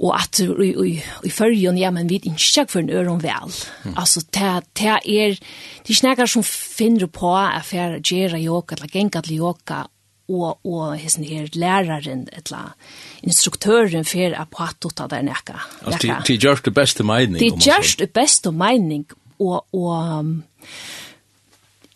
og 0.00 0.14
at 0.16 0.40
i, 0.40 0.70
i, 0.72 0.92
i 1.28 1.30
førjen, 1.30 1.78
ja, 1.78 1.90
men 1.92 2.08
vi 2.08 2.16
er 2.16 2.30
ikke 2.30 2.66
for 2.72 2.80
en 2.80 2.90
øren 2.90 3.22
vel. 3.22 3.56
Mm. 3.84 3.94
Altså, 4.00 4.22
det, 4.32 4.50
det 4.78 4.86
er, 4.88 5.00
det 5.04 5.92
er 5.92 5.98
snakker 5.98 6.26
som 6.30 6.44
finner 6.46 7.06
på 7.06 7.34
at 7.36 7.66
for 7.68 7.98
gjøre 8.00 8.40
yoga, 8.40 8.78
eller 8.78 8.88
gengat 8.88 9.28
til 9.28 9.42
yoga, 9.42 9.82
og, 10.30 10.60
og 10.64 10.94
hessen 10.96 11.26
her 11.26 11.50
læreren, 11.52 12.28
eller 12.32 12.72
instruktøren 13.22 14.04
for 14.08 14.36
at 14.40 14.48
på 14.50 14.62
at 14.62 14.96
ta 14.96 15.08
der 15.10 15.26
nekka. 15.26 15.58
Altså, 15.84 16.16
det 16.26 16.34
er 16.34 16.48
just 16.48 16.64
det 16.64 16.74
beste 16.74 17.04
mening. 17.04 17.38
Det 17.40 17.52
er 17.52 17.76
just 17.76 17.98
det 17.98 18.10
beste 18.10 18.52
mening, 18.52 19.06
og, 19.40 19.66
og 19.74 20.18
um, 20.18 20.44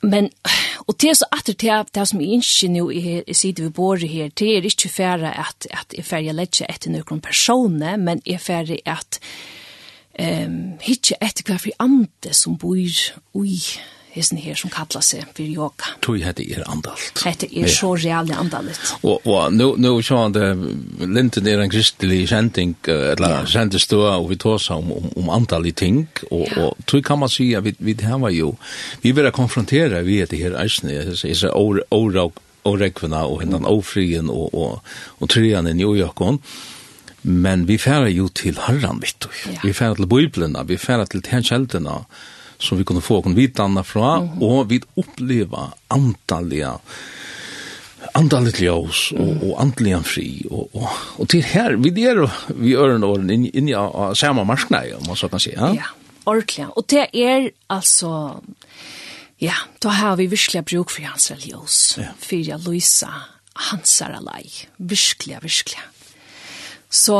Men, 0.04 0.30
og 0.88 0.98
det 1.00 1.10
er 1.10 1.18
så 1.18 1.28
at 1.32 1.48
det 1.48 1.70
er 1.70 1.88
det 1.94 2.06
som 2.10 2.20
jeg 2.22 2.40
ikke 2.40 2.70
nå 2.74 2.86
er 2.90 3.32
siden 3.32 3.68
vi 3.68 3.74
bor 3.74 3.96
her, 3.96 4.28
det 4.28 4.50
er 4.56 4.68
ikke 4.68 4.92
færre 4.92 5.32
at, 5.40 5.68
at 5.70 5.96
jeg 5.96 6.06
færre 6.06 6.36
lette 6.36 6.68
etter 6.68 6.92
noen 6.94 7.22
personer, 7.24 7.96
men 7.96 8.22
jeg 8.26 8.40
færre 8.40 8.78
at 8.84 9.20
um, 10.20 10.76
ikke 10.80 11.18
etter 11.20 11.48
hver 11.48 11.62
for 11.66 11.84
andre 11.84 12.34
som 12.36 12.58
bor 12.58 12.78
i 12.78 13.58
hesten 14.14 14.38
her 14.38 14.54
som 14.58 14.70
kallar 14.70 15.02
seg 15.04 15.26
for 15.34 15.42
yoga. 15.44 15.94
Tui 16.04 16.22
hette 16.22 16.44
er 16.46 16.62
andalt. 16.70 17.22
Hette 17.24 17.48
er 17.50 17.66
ja. 17.66 17.72
så 17.72 17.94
reale 17.98 18.36
andalt. 18.38 18.78
Og, 19.02 19.26
og 19.26 19.54
nu, 19.54 19.74
nu 19.80 19.96
sjåan 20.04 20.34
det, 20.36 20.48
linten 21.02 21.48
er 21.50 21.64
en 21.64 21.72
kristelig 21.72 22.28
sending, 22.30 22.76
eller 22.86 23.40
ja. 23.40 23.42
kjentestua, 23.56 24.16
og 24.20 24.30
vi 24.30 24.38
tås 24.40 24.70
om, 24.74 24.92
om, 24.94 25.10
om 25.24 25.32
andal 25.34 25.66
i 25.66 25.74
ting, 25.74 26.06
og, 26.30 26.46
ja. 26.46 26.68
og 26.68 26.86
tui 26.90 27.02
kan 27.04 27.20
man 27.22 27.32
si 27.32 27.50
at 27.58 27.66
vi, 27.66 27.74
vi 27.78 27.96
hava 28.04 28.30
jo, 28.34 28.54
vi 29.02 29.14
vil 29.16 29.30
konfrontera 29.34 30.04
vi 30.06 30.20
etter 30.22 30.40
her 30.40 30.58
eisne, 30.62 31.02
disse 31.10 31.50
årauk, 31.50 32.40
årekvina 32.64 33.26
og 33.28 33.42
hendan 33.42 33.66
ofrien 33.68 34.30
og, 34.32 34.54
og, 34.56 34.94
og 35.20 35.28
trian 35.28 35.68
i 35.68 35.74
New 35.76 35.92
York, 35.98 36.22
men 37.24 37.64
vi 37.68 37.78
færa 37.80 38.08
jo 38.12 38.28
til 38.28 38.58
herran, 38.66 39.00
vittu. 39.00 39.28
Ja. 39.48 39.58
Vi 39.64 39.72
færa 39.72 39.96
til 39.96 40.08
bøyblina, 40.08 40.64
vi 40.68 40.76
færa 40.76 41.06
til 41.08 41.22
tenskjeldina, 41.24 42.02
som 42.58 42.78
vi 42.78 42.84
kunne 42.84 43.00
få 43.00 43.22
kon 43.22 43.34
vitanna 43.34 43.82
fra 43.82 44.20
mm 44.20 44.28
-hmm. 44.28 44.42
og 44.42 44.70
vi 44.70 44.80
oppleva 44.96 45.72
antalliga 45.88 46.68
antaliga 46.68 46.78
andaligt 48.12 48.60
ljus 48.60 49.12
och 49.12 49.50
og 49.50 49.60
andligen 49.62 50.04
fri 50.04 50.44
og, 50.50 50.68
og, 50.74 50.88
og 51.18 51.28
til 51.28 51.42
her 51.42 51.76
vi 51.76 51.90
är 51.90 52.30
vi 52.48 52.74
er 52.74 52.94
en 52.94 53.04
orden 53.04 53.30
inn 53.30 53.50
in 53.54 53.68
ja 53.68 54.14
samme 54.14 54.44
marsknei 54.44 54.92
om 54.92 55.02
man 55.06 55.16
så 55.16 55.28
kan 55.28 55.40
si 55.40 55.50
Ja, 55.50 55.72
ja, 55.72 55.88
ordentlig 56.26 56.66
og 56.76 56.90
det 56.90 57.06
er 57.14 57.50
altså 57.70 58.40
ja, 59.40 59.54
da 59.82 59.88
har 59.88 60.16
vi 60.16 60.26
virkelig 60.26 60.64
bruk 60.64 60.90
for 60.90 61.02
hans 61.02 61.30
religiøs 61.30 61.98
Ja. 61.98 62.12
for 62.18 62.36
jeg 62.36 62.60
Luisa 62.66 63.08
hans 63.54 64.02
är 64.02 64.10
alai. 64.10 64.50
virkelig. 64.78 65.38
verkligen. 65.42 65.93
Så 66.94 67.18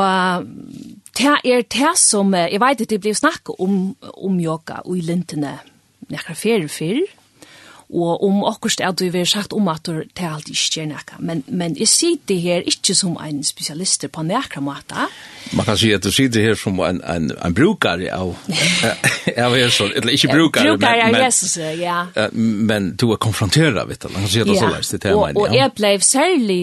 det 1.19 1.35
er 1.43 1.65
det 1.67 1.93
som, 1.99 2.31
jeg 2.35 2.61
vet 2.63 2.85
at 2.85 2.93
det 2.93 3.01
blir 3.03 3.17
snakket 3.19 3.59
om, 3.59 3.95
om 4.15 4.39
yoga 4.41 4.81
og 4.85 4.99
i 4.99 5.05
lintene 5.07 5.57
nekker 6.13 6.39
ferie 6.39 6.71
før, 6.71 7.01
og 7.95 8.25
om 8.27 8.41
akkurat 8.49 8.81
er 8.83 8.95
du 8.99 9.05
vil 9.15 9.27
sagt 9.27 9.53
om 9.55 9.69
at 9.71 9.87
du 9.87 10.03
til 10.17 10.27
alt 10.27 10.49
ikke 10.51 10.81
gjør 10.81 10.89
noe. 10.91 11.19
Men, 11.23 11.43
men 11.47 11.77
jeg 11.79 11.89
sitter 11.91 12.41
her 12.43 12.65
ikke 12.67 12.95
som 12.99 13.15
en 13.23 13.43
spesialist 13.47 14.07
på 14.11 14.25
nekra 14.27 14.63
måte. 14.65 15.07
Man 15.55 15.67
kan 15.69 15.79
si 15.79 15.93
at 15.95 16.03
du 16.03 16.11
sitter 16.15 16.43
her 16.43 16.59
som 16.59 16.81
en, 16.83 16.99
en, 17.07 17.31
en 17.39 17.55
bruker 17.55 18.03
av, 18.21 18.35
av 19.47 19.57
Jesus, 19.59 19.93
eller 19.95 20.17
ikke 20.17 20.33
bruker. 20.33 20.67
brukare 20.73 21.07
men, 21.07 21.21
av 21.21 21.27
Jesus, 21.29 21.57
ja. 21.79 21.99
men 22.33 22.91
du 22.99 23.07
er 23.15 23.23
konfronteret, 23.23 23.87
vet 23.89 24.03
du, 24.03 24.11
man 24.11 24.27
kan 24.27 24.33
si 24.33 24.43
at 24.43 24.51
det 24.51 24.59
er 24.59 24.65
så 24.65 24.73
løs 24.75 24.93
til 24.95 25.05
temaen. 25.07 25.39
Og, 25.39 25.47
og 25.47 25.55
jeg 25.55 25.75
ble 25.79 25.95
særlig 26.03 26.61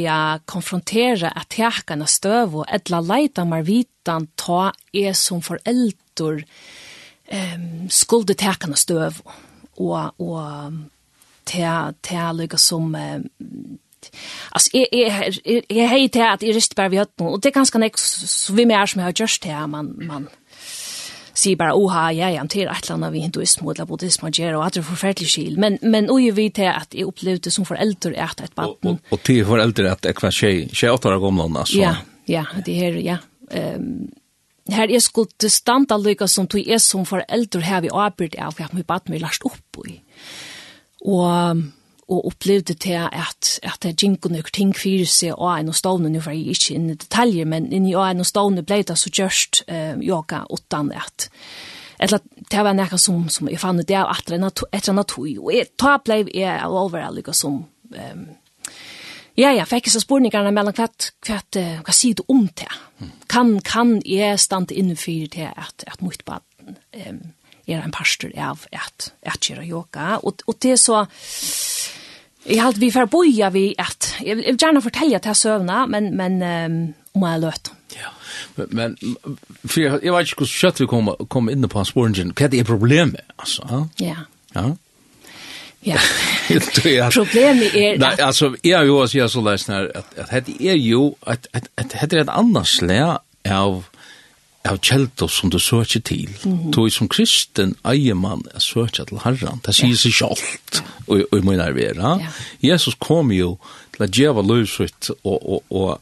konfronteret 0.51 1.31
at 1.31 1.51
tekene 1.53 2.09
støv 2.11 2.61
og 2.61 2.67
etla 2.67 2.99
leita 3.05 3.47
meg 3.47 3.67
vitan 3.69 4.27
ta 4.35 4.71
jeg 4.95 5.15
som 5.15 5.39
forelder 5.45 6.41
um, 7.31 7.67
skulde 7.87 8.35
tekene 8.35 8.79
støv 8.79 9.21
og, 9.79 10.11
og 10.19 10.81
til, 11.45 11.95
til 12.03 12.35
lykke 12.35 12.57
som 12.57 12.95
Alltså 14.51 14.69
är 14.73 14.87
är 14.91 15.39
är 15.69 15.87
hej 15.87 16.09
till 16.09 16.21
att 16.21 16.43
i 16.43 16.51
rist 16.51 16.75
bara 16.75 16.89
vi 16.89 16.97
hört 16.97 17.19
nu 17.19 17.25
och 17.25 17.41
det 17.41 17.51
kanske 17.51 17.77
nek, 17.77 17.97
så 17.97 18.53
vi 18.53 18.65
mer 18.65 18.85
som 18.85 19.01
har 19.01 19.13
just 19.19 19.45
här 19.45 19.67
man 19.67 19.95
man 20.07 20.27
sier 21.33 21.55
bara 21.55 21.75
oha 21.75 22.11
ja 22.11 22.29
ja 22.29 22.47
till 22.47 22.67
att 22.67 22.89
landa 22.89 23.09
vi 23.09 23.19
hinduism 23.19 23.69
eller 23.69 23.85
buddhism 23.85 24.25
och 24.25 24.33
gera 24.33 24.57
och 24.57 24.65
att 24.65 24.73
det 24.73 24.83
förfärligt 24.83 25.29
skil. 25.29 25.57
Men 25.57 25.77
men 25.81 26.11
oj 26.11 26.31
vi 26.31 26.49
till 26.49 26.67
att 26.67 26.93
jag 26.93 27.07
upplevde 27.07 27.51
som 27.51 27.65
förälder 27.65 28.11
är 28.11 28.23
att 28.23 28.41
ett 28.41 28.55
barn. 28.55 28.97
Och 29.09 29.23
till 29.23 29.45
förälder 29.45 29.83
att 29.83 30.05
jag 30.05 30.15
kan 30.15 30.31
tjej 30.31 30.69
tjej 30.73 30.89
åtta 30.89 31.09
år 31.09 31.19
gammal 31.19 31.57
alltså 31.57 31.77
ja 31.77 31.95
ja 32.25 32.45
det 32.65 32.73
här 32.73 32.91
ja. 32.91 33.17
Ehm 33.51 34.11
Her 34.69 34.91
er 34.91 34.99
skuld 34.99 35.49
standa 35.49 35.97
lykka 35.97 36.27
som 36.27 36.47
tog 36.47 36.67
er 36.67 36.77
som 36.77 37.05
foreldre 37.05 37.61
her 37.61 37.81
vi 37.81 37.89
arbeid 37.93 38.35
av 38.39 38.53
hva 38.55 38.67
vi 38.71 38.83
bad 38.83 39.09
meg 39.09 39.21
last 39.21 39.45
opp 39.45 39.87
i 39.87 39.99
og 41.01 41.63
og 42.11 42.25
opplevde 42.27 42.73
til 42.73 42.99
at, 43.07 43.59
at 43.63 43.77
det 43.83 43.95
gikk 43.95 44.27
nok 44.31 44.51
ting 44.53 44.73
fyrir 44.75 45.07
seg 45.07 45.37
og 45.37 45.53
en 45.53 45.71
og 45.71 45.77
stående, 45.77 46.09
nu 46.11 46.19
for 46.19 46.35
jeg 46.35 46.55
ikke 46.55 46.75
inne 46.75 46.95
i 46.95 46.99
detaljer, 46.99 47.47
men 47.47 47.69
inn 47.71 47.87
i 47.87 47.95
en 47.95 48.23
og 48.23 48.27
stående 48.27 48.65
ble 48.67 48.81
det 48.87 48.97
så 48.99 49.11
just 49.15 49.63
eh, 49.67 49.95
yoga 49.95 50.43
utan 50.51 50.91
at 50.91 51.29
Eller 52.01 52.19
det 52.49 52.63
var 52.65 52.73
noe 52.73 52.97
som, 52.97 53.29
som 53.29 53.47
jeg 53.47 53.59
fann 53.61 53.77
det 53.77 53.95
av 53.95 54.09
etter 54.09 54.35
en 54.35 54.95
natui, 54.97 55.37
og 55.37 55.53
jeg, 55.53 55.69
da 55.77 55.99
ble 56.03 56.23
jeg 56.33 56.67
overallig 56.67 57.25
som 57.33 57.65
ehm 57.95 58.29
Ja, 59.39 59.53
ja, 59.55 59.63
fikk 59.63 59.87
så 59.87 60.01
spurningarna 60.03 60.51
mellom 60.51 60.73
hva, 60.75 60.89
hva, 61.23 61.37
hva 61.85 61.93
sier 61.95 62.17
du 62.19 62.25
om 62.27 62.49
det? 62.59 62.67
Kan, 63.31 63.61
kan 63.63 64.01
jeg 64.05 64.37
stande 64.43 64.75
innenfor 64.75 65.29
det 65.31 65.47
at, 65.55 65.85
at 65.87 66.01
mot 66.03 66.25
baden? 66.27 66.75
um, 67.07 67.21
er 67.73 67.85
en 67.85 67.95
pastor 67.95 68.31
av 68.37 68.65
at, 68.71 69.11
at 69.23 69.49
gjøre 69.49 69.67
yoga. 69.67 70.17
Og, 70.21 70.43
og 70.47 70.57
det 70.61 70.77
er 70.77 70.81
så... 70.81 71.05
Jeg 72.41 72.57
har 72.57 72.73
vi 72.73 72.89
får 72.89 73.05
boja 73.05 73.51
vi 73.53 73.67
at 73.77 74.15
jeg 74.25 74.39
vil 74.39 74.55
gjerne 74.57 74.81
fortelle 74.81 75.19
at 75.19 75.27
jeg 75.29 75.37
søvna, 75.37 75.83
men, 75.85 76.07
men 76.17 76.39
um, 76.41 76.77
om 77.13 77.25
jeg 77.27 77.41
løt. 77.43 77.69
Ja, 77.93 78.09
men, 78.55 78.67
men 78.71 78.95
for 79.65 79.79
jeg, 79.79 79.99
jeg 80.01 80.13
vet 80.13 80.31
ikke 80.31 80.41
hvordan 80.41 80.55
kjøtt 80.55 80.81
vi 80.81 80.87
kom, 80.89 81.11
kom 81.29 81.51
inn 81.53 81.67
på 81.69 81.83
sporen, 81.85 82.15
hva 82.33 82.47
er 82.47 82.53
det 82.55 82.63
problemet, 82.65 83.21
altså? 83.37 83.85
Ja. 84.01 84.23
Ja. 84.55 84.71
Ja. 85.81 85.97
Problemet 87.13 87.73
er 87.73 87.97
Nei, 87.97 88.11
altså, 88.21 88.51
jeg 88.63 88.75
har 88.77 88.85
jo 88.85 88.99
å 89.01 89.07
si 89.09 89.21
så 89.33 89.41
leis 89.41 89.65
her, 89.71 89.87
at, 89.97 90.11
at 90.21 90.45
det 90.45 90.59
er 90.61 90.77
jo, 90.77 91.15
at, 91.25 91.47
at, 91.57 91.71
at 91.73 91.95
det 91.95 92.19
er 92.19 92.25
et 92.27 92.33
annet 92.33 92.69
slag 92.69 93.49
av 93.49 93.87
av 94.69 94.77
kjelto 94.77 95.27
som 95.27 95.49
du 95.49 95.59
søker 95.59 95.99
til. 95.99 96.29
Mm 96.43 96.57
-hmm. 96.57 96.73
Toi 96.73 96.89
som 96.89 97.07
kristen 97.07 97.75
eier 97.85 98.13
man 98.13 98.41
er 98.55 98.59
søker 98.59 99.03
til 99.05 99.19
herran. 99.23 99.61
Det 99.65 99.75
sier 99.75 99.95
seg 99.95 100.11
kjalt 100.11 100.83
og, 101.07 101.23
og 101.31 101.45
min 101.45 101.57
nervera. 101.57 102.19
Ja. 102.19 102.27
Jesus 102.61 102.95
kom 102.99 103.31
jo 103.31 103.57
til 103.95 104.03
å 104.05 104.09
djeva 104.11 104.41
løsut 104.41 105.09
og, 105.23 105.49
og, 105.49 105.63
og 105.69 106.01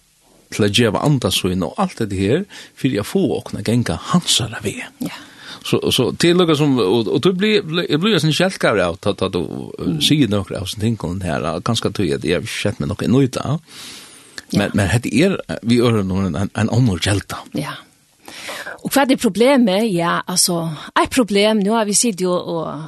til 0.51 0.65
å 0.65 0.67
djeva 0.67 0.99
andasøyne 1.05 1.65
og 1.65 1.73
alt 1.77 1.97
det 1.97 2.17
her, 2.17 2.45
for 2.75 2.87
jeg 2.87 3.05
får 3.05 3.37
åkne 3.37 3.63
genga 3.63 3.99
hansara 4.01 4.59
vi. 4.63 4.83
Ja. 4.99 5.17
Så, 5.63 5.91
så 5.91 6.11
till 6.11 6.41
er 6.41 6.55
som, 6.55 6.79
och, 6.79 7.07
och 7.07 7.21
du 7.21 7.33
blir, 7.33 7.63
jeg 7.89 7.99
blir 7.99 8.19
sen 8.19 8.33
kjelkare 8.33 8.85
av 8.85 8.97
att 9.01 9.21
att 9.21 9.33
du 9.33 9.39
mm. 9.79 10.01
sier 10.01 10.27
noen 10.27 10.55
av 10.55 10.65
sånne 10.65 10.85
tingene 10.85 11.25
her, 11.25 11.59
ganske 11.59 11.91
tog 11.91 12.11
at 12.11 12.23
jeg 12.23 12.47
sett 12.47 12.79
med 12.79 12.89
noen 12.89 13.11
nøyta. 13.11 13.59
Men, 14.53 14.71
men 14.73 14.89
det 15.03 15.13
är 15.23 15.37
vi 15.61 15.81
ører 15.81 16.03
någon 16.03 16.35
en, 16.35 16.49
en 16.53 16.69
annan 16.69 16.99
kjelta. 16.99 17.37
Ja. 17.51 17.73
Och 18.83 18.95
vad 18.95 19.11
är 19.11 19.15
problemet? 19.15 19.91
Ja, 19.91 20.23
alltså, 20.25 20.75
ett 21.03 21.09
problem, 21.09 21.59
nu 21.59 21.69
har 21.69 21.85
vi 21.85 21.93
sett 21.93 22.21
ju 22.21 22.27
och 22.27 22.81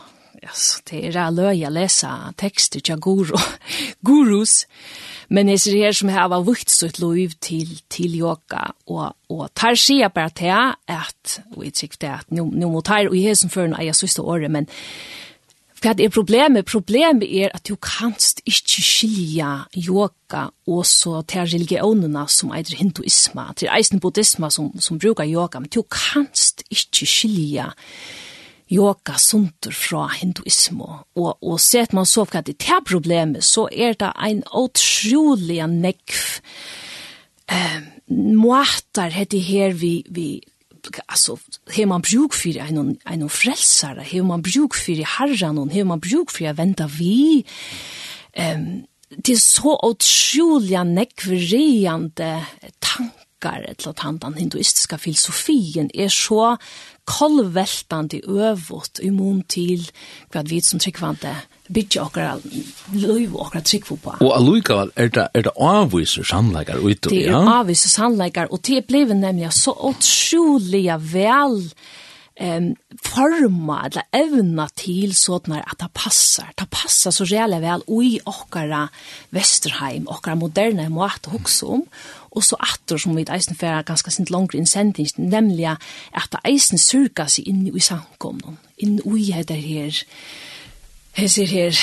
Yes, 0.44 0.82
det 0.90 1.06
er 1.06 1.18
är 1.18 1.32
løy 1.32 1.46
löja 1.46 1.70
läsa 1.70 2.34
tekster 2.38 2.80
til 2.80 2.98
guru, 2.98 3.38
gurus. 4.06 4.66
Men 5.30 5.48
det 5.48 5.54
är 5.68 5.76
her 5.76 5.92
som 5.92 6.10
har 6.10 6.30
varit 6.30 6.48
vukt 6.48 6.70
så 6.70 6.86
ett 6.86 7.00
lov 7.00 7.30
til, 7.40 7.82
till 7.90 8.16
yoga. 8.16 8.74
og, 8.88 9.16
og 9.30 9.54
tar 9.54 9.76
sig 9.76 10.10
bara 10.16 10.30
till 10.30 10.50
att, 10.88 11.42
och 11.56 11.66
jag 11.66 11.74
tyckte 11.74 12.12
att 12.12 12.32
nu, 12.32 12.42
nu 12.44 12.66
mot 12.66 12.88
här, 12.88 13.08
og 13.08 13.16
jeg 13.16 13.30
er 13.30 13.34
som 13.34 13.50
för 13.50 13.66
en 13.66 13.86
jag 13.86 13.96
sista 13.96 14.22
året, 14.22 14.52
men 14.52 14.68
Hva 15.82 15.96
er 15.98 16.12
problemet? 16.14 16.68
Problemet 16.70 17.26
er 17.26 17.50
at 17.58 17.66
du 17.66 17.74
kanst 17.82 18.44
ikke 18.46 18.84
skilja 18.86 19.52
yoga 19.74 20.44
og 20.70 20.84
så 20.86 21.24
til 21.26 21.48
religionene 21.56 22.28
som 22.30 22.52
eitir 22.54 22.78
hinduisma, 22.78 23.48
til 23.58 23.72
eisen 23.74 24.02
buddhisma 24.04 24.52
som, 24.54 24.70
som 24.78 25.00
brukar 25.02 25.26
yoga, 25.26 25.60
men 25.60 25.74
du 25.74 25.82
kanst 25.90 26.62
ikke 26.70 27.08
skilja 27.10 27.72
yoga 28.72 29.18
sunter 29.18 29.74
fra 29.74 30.06
hinduismo. 30.20 31.02
Og, 31.18 31.34
og 31.42 31.58
set 31.60 31.98
man 31.98 32.06
så 32.06 32.28
hva 32.30 32.44
det 32.46 32.60
er 32.62 32.86
problemet, 32.86 33.44
så 33.44 33.66
er 33.72 33.98
det 33.98 34.14
ein 34.22 34.46
utrolig 34.54 35.66
nekv 35.66 36.22
eh, 37.50 37.82
måter 38.38 39.12
heter 39.18 39.42
her 39.50 39.74
vi, 39.82 40.04
vi 40.10 40.30
alltså 41.06 41.38
hur 41.66 41.86
man 41.86 42.02
bruk 42.02 42.34
för 42.34 42.58
en 42.58 42.98
en 43.06 43.30
frälsare 43.30 44.06
hur 44.12 44.24
man 44.24 44.42
bruk 44.42 44.76
för 44.76 45.04
herran 45.06 45.58
och 45.58 45.72
hur 45.72 45.84
man 45.84 46.00
bruk 46.00 46.32
för 46.32 46.46
att 46.46 46.56
vänta 46.56 46.88
vi. 46.88 47.46
Ehm 48.34 48.82
det 49.18 49.32
är 49.32 49.38
så 49.38 49.80
otroliga 49.84 50.84
nekveriande 50.84 52.46
tankar 52.80 53.62
eller 53.62 53.90
att 53.90 54.22
den 54.22 54.34
hinduistiska 54.34 54.98
filosofien 54.98 55.90
är 55.94 56.10
så 56.10 56.58
kolveltande 57.04 58.22
övåt 58.28 59.00
i 59.02 59.12
mån 59.12 59.44
till 59.44 59.92
vad 60.34 60.48
vi 60.48 60.62
som 60.62 60.80
tryckvante 60.80 61.36
bytja 61.74 62.04
okkar 62.06 62.44
løyv 62.94 63.38
okkar 63.40 63.64
tryggvo 63.66 63.98
på. 64.04 64.18
Og 64.20 64.36
allukka 64.36 64.84
er 64.96 65.12
det, 65.14 65.28
er 65.34 65.48
det 65.48 65.56
avviser 65.56 66.28
sannleikar 66.28 66.82
ut 66.82 67.08
ja? 67.08 67.10
Det 67.10 67.24
er 67.26 67.34
ja? 67.34 67.42
avviser 67.62 67.94
sannleikar, 67.94 68.52
og 68.52 68.64
det 68.68 68.86
blev 68.90 69.16
nemlig 69.16 69.52
så 69.56 69.74
otroliga 69.76 70.98
vel 71.02 71.60
um, 72.42 72.72
forma 73.02 73.82
eller 73.86 74.08
evna 74.16 74.68
til 74.76 75.16
sådana 75.16 75.62
at 75.64 75.80
det 75.80 75.92
passar. 75.94 76.52
Det 76.60 76.68
passar 76.72 77.16
så 77.16 77.28
reale 77.30 77.62
vel 77.64 77.86
i 78.02 78.20
ochkara 78.26 78.88
Vesterheim, 79.32 80.08
ochkara 80.08 80.36
moderne 80.40 80.90
måte 80.92 81.30
å 81.30 81.38
hukse 81.38 81.68
om, 81.78 81.86
og 82.32 82.46
så 82.48 82.60
atter 82.64 83.00
som 83.02 83.16
vi 83.16 83.26
eisen 83.28 83.58
fyrir 83.60 83.88
ganske 83.88 84.12
sint 84.12 84.32
langre 84.32 84.60
innsending, 84.60 85.10
nemlig 85.18 85.68
at 85.68 86.40
eisen 86.46 86.80
surka 86.80 87.28
seg 87.28 87.50
inn 87.52 87.68
i 87.68 87.84
samkomnen, 87.84 88.60
inn 88.78 89.00
i 89.04 89.44
det 89.44 89.60
her 89.60 90.04
Jeg 91.18 91.32
ser 91.32 91.46
her, 91.52 91.78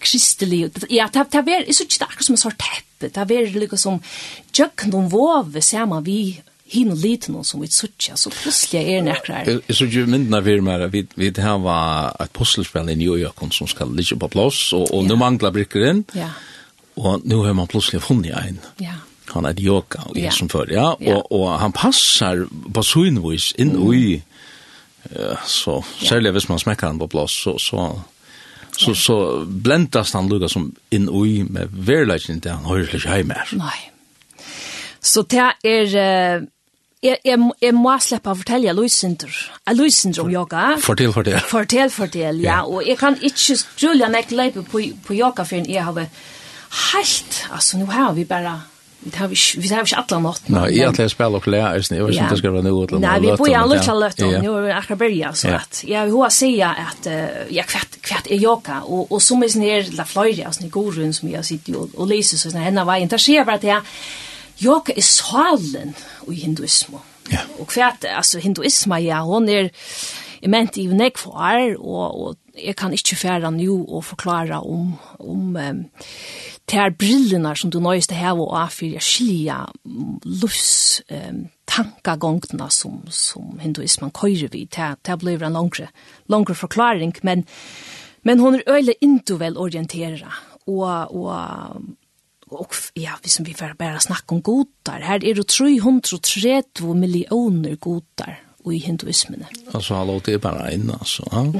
kristelig, 0.00 0.60
ja, 0.90 1.08
det 1.12 1.22
er 1.22 1.44
vært, 1.44 1.66
jeg 1.66 1.74
synes 1.74 1.86
ikke 1.86 1.98
det 1.98 2.06
er 2.06 2.12
akkurat 2.12 2.28
som 2.28 2.36
en 2.36 2.40
sort 2.40 2.60
teppe, 2.60 3.08
det 3.08 3.16
er 3.20 3.28
vært 3.28 3.56
liksom 3.58 4.00
som 4.00 4.94
og 4.94 5.10
våve 5.12 5.62
ser 5.62 5.88
man 5.90 6.04
vi 6.06 6.38
hin 6.72 6.90
og 6.90 6.98
liten 6.98 7.36
som 7.46 7.62
vi 7.62 7.68
suttja, 7.70 8.16
så 8.18 8.30
plutselig 8.34 8.82
er 8.82 9.04
det 9.06 9.14
akkurat. 9.14 9.50
Jeg 9.68 9.76
synes 9.76 9.94
jo 9.94 10.06
myndene 10.10 10.40
vi 10.42 10.60
mer, 10.60 10.86
vi 10.90 11.04
vi 11.14 11.30
har 11.38 12.22
et 12.22 12.32
puslespill 12.32 12.88
i 12.90 12.94
New 12.94 13.16
York 13.16 13.44
som 13.52 13.66
skal 13.66 13.92
ligge 13.94 14.18
på 14.18 14.28
plass, 14.28 14.72
og, 14.72 14.88
og 14.92 15.02
ja. 15.02 15.08
nå 15.08 15.16
mangler 15.16 15.50
brikkeren, 15.50 16.04
ja. 16.14 16.30
og 16.96 17.22
nå 17.24 17.42
har 17.44 17.52
man 17.54 17.66
plutselig 17.66 18.02
funnet 18.02 18.34
en. 18.34 18.58
Ja. 18.80 18.98
Han 19.34 19.44
er 19.44 19.54
yoga, 19.58 20.06
og 20.06 20.18
jeg 20.18 20.32
som 20.32 20.48
før, 20.48 20.70
ja, 20.70 20.90
og, 20.94 21.32
og 21.32 21.58
han 21.60 21.72
passer 21.72 22.46
på 22.74 22.82
synvis 22.82 23.52
inn 23.58 23.76
mm. 23.76 23.92
i, 23.92 24.22
ja, 25.12 25.36
så 25.46 25.82
særlig 26.02 26.32
hvis 26.34 26.48
man 26.48 26.58
smekker 26.58 26.86
han 26.86 26.98
på 26.98 27.06
plass, 27.06 27.32
så, 27.44 27.58
så 27.58 27.92
Så, 28.76 28.92
så 28.94 29.16
blendas 29.46 30.12
han 30.12 30.28
lukka 30.28 30.50
som 30.52 30.68
inn 30.92 31.08
ui 31.08 31.42
med 31.48 31.72
verleikning 31.72 32.42
til 32.44 32.52
han 32.58 32.68
høyrer 32.68 32.98
ikke 32.98 33.14
heim 33.14 33.32
her. 33.32 33.56
Nei. 33.56 33.78
Så 35.00 35.24
det 35.30 35.48
er... 35.64 35.96
Uh, 35.96 36.52
Jeg, 37.04 37.20
jeg, 37.28 37.38
jeg 37.60 37.74
må 37.76 37.92
slippe 38.02 38.32
å 38.32 38.38
fortelle 38.40 38.72
Luisindur. 38.74 39.34
Luisindur 39.76 40.24
om 40.24 40.30
yoga. 40.32 40.62
Fortell, 40.82 41.12
fortell. 41.14 41.36
Fortell, 41.44 41.90
fortell, 41.92 42.40
ja. 42.40 42.48
ja. 42.48 42.56
Og 42.64 42.88
jeg 42.88 42.96
kan 42.98 43.18
ikke 43.20 43.56
skrulle 43.60 44.08
ikke 44.18 44.38
leipe 44.38 44.64
på, 44.64 44.80
på 45.04 45.14
yoga 45.14 45.44
for 45.46 45.60
jeg 45.60 45.84
har 45.84 46.00
helt... 46.00 47.36
Altså, 47.52 47.78
nå 47.78 47.86
har 47.92 48.16
vi 48.16 48.24
bare 48.26 48.56
Vi 49.00 49.12
har 49.14 49.28
vi 49.28 49.36
vi 49.60 49.68
har 49.68 49.84
ikke 49.84 49.98
alle 50.00 50.20
nått. 50.22 50.48
Nei, 50.50 50.64
jeg 50.74 50.88
har 50.88 51.10
spillet 51.12 51.38
og 51.38 51.48
lær, 51.52 51.76
jeg 51.76 52.04
vet 52.04 52.14
ikke 52.14 52.24
om 52.24 52.30
det 52.32 52.38
skal 52.40 52.54
være 52.56 52.66
noe 52.66 52.86
til. 52.90 53.00
Nei, 53.04 53.16
vi 53.22 53.34
bor 53.38 53.50
jo 53.50 53.58
alle 53.60 53.78
til 53.84 54.00
løtt, 54.02 54.22
nå 54.24 54.54
er 54.56 54.64
vi 54.64 54.72
akkurat 54.74 55.00
bølge, 55.02 55.32
så 55.38 55.52
at 55.60 55.82
jeg 55.86 56.10
vil 56.10 56.22
ha 56.24 56.30
sige 56.34 56.70
at 56.86 57.08
ja, 57.54 57.66
kvart, 57.68 57.98
kvart 58.02 58.30
er 58.30 58.40
yoga 58.40 58.80
og, 58.84 59.12
og 59.12 59.22
som 59.22 59.44
er 59.44 59.52
sånn 59.52 59.98
la 59.98 60.06
fløyre, 60.08 60.48
og 60.48 60.56
sånn 60.56 60.68
i 60.68 60.72
god 60.74 60.98
rundt 60.98 61.20
som 61.20 61.30
jeg 61.30 61.46
sitter 61.46 61.80
og, 61.82 61.94
og 61.94 62.10
leser, 62.10 62.40
så 62.40 62.50
sånn 62.50 62.82
var 62.86 63.02
inte 63.02 63.16
der 63.16 63.22
skjer 63.22 63.46
bare 63.46 63.60
at 63.60 63.68
jeg, 63.68 64.86
er 64.96 65.04
salen 65.04 65.94
i 66.26 66.40
hinduismen. 66.40 67.04
Ja. 67.30 67.42
Og 67.60 67.68
kvart, 67.70 68.06
altså 68.08 68.40
hinduismen, 68.42 69.02
ja, 69.04 69.22
hon 69.26 69.48
er, 69.50 69.70
jeg 70.40 70.52
mente 70.52 70.82
i 70.82 70.86
nek 70.86 71.18
for 71.18 71.36
år, 71.36 71.76
og, 71.78 72.20
og 72.20 72.36
jeg 72.56 72.76
kan 72.78 72.94
ikke 72.94 73.18
fære 73.18 73.50
nu 73.52 73.84
og 73.84 74.04
forklare 74.04 74.60
om, 74.60 74.94
om 75.20 75.56
um, 75.56 75.84
ter 76.66 76.90
brillene 76.90 77.54
som 77.56 77.70
du 77.70 77.78
nøyeste 77.80 78.14
her 78.14 78.38
og 78.38 78.54
av 78.58 78.72
for 78.74 78.86
jeg 78.88 79.04
skilja 79.04 79.58
lufs 80.24 81.02
um, 81.10 81.46
tankagongtene 81.70 82.70
som, 82.70 83.02
som 83.10 83.60
hinduismen 83.62 84.10
køyrer 84.10 84.50
vi. 84.52 84.64
Det, 84.66 84.94
det 85.06 85.18
blir 85.22 85.42
en 85.42 85.58
langre, 85.58 85.88
langre 86.28 86.54
forklaring, 86.54 87.14
men, 87.22 87.46
men 88.22 88.42
hon 88.42 88.58
er 88.58 88.66
øyelig 88.68 88.96
indovel 89.00 89.58
orienteret. 89.58 90.42
Og, 90.66 91.14
og 91.14 91.82
och 92.48 92.74
ja, 92.94 93.10
vi 93.22 93.28
som 93.28 93.44
vi 93.44 93.54
får 93.54 93.74
bara 93.78 94.00
snacka 94.00 94.34
om 94.34 94.42
godar. 94.42 95.00
Här 95.00 95.24
är 95.24 95.34
det 95.34 95.48
332 95.48 96.94
miljoner 96.94 97.76
godar 97.76 98.40
i 98.72 98.78
hinduismen. 98.78 99.44
Alltså 99.72 99.94
hallå, 99.94 100.20
det 100.24 100.32
är 100.32 100.38
bara 100.38 100.70
en 100.70 100.90
alltså. 100.90 101.28
Ja. 101.30 101.52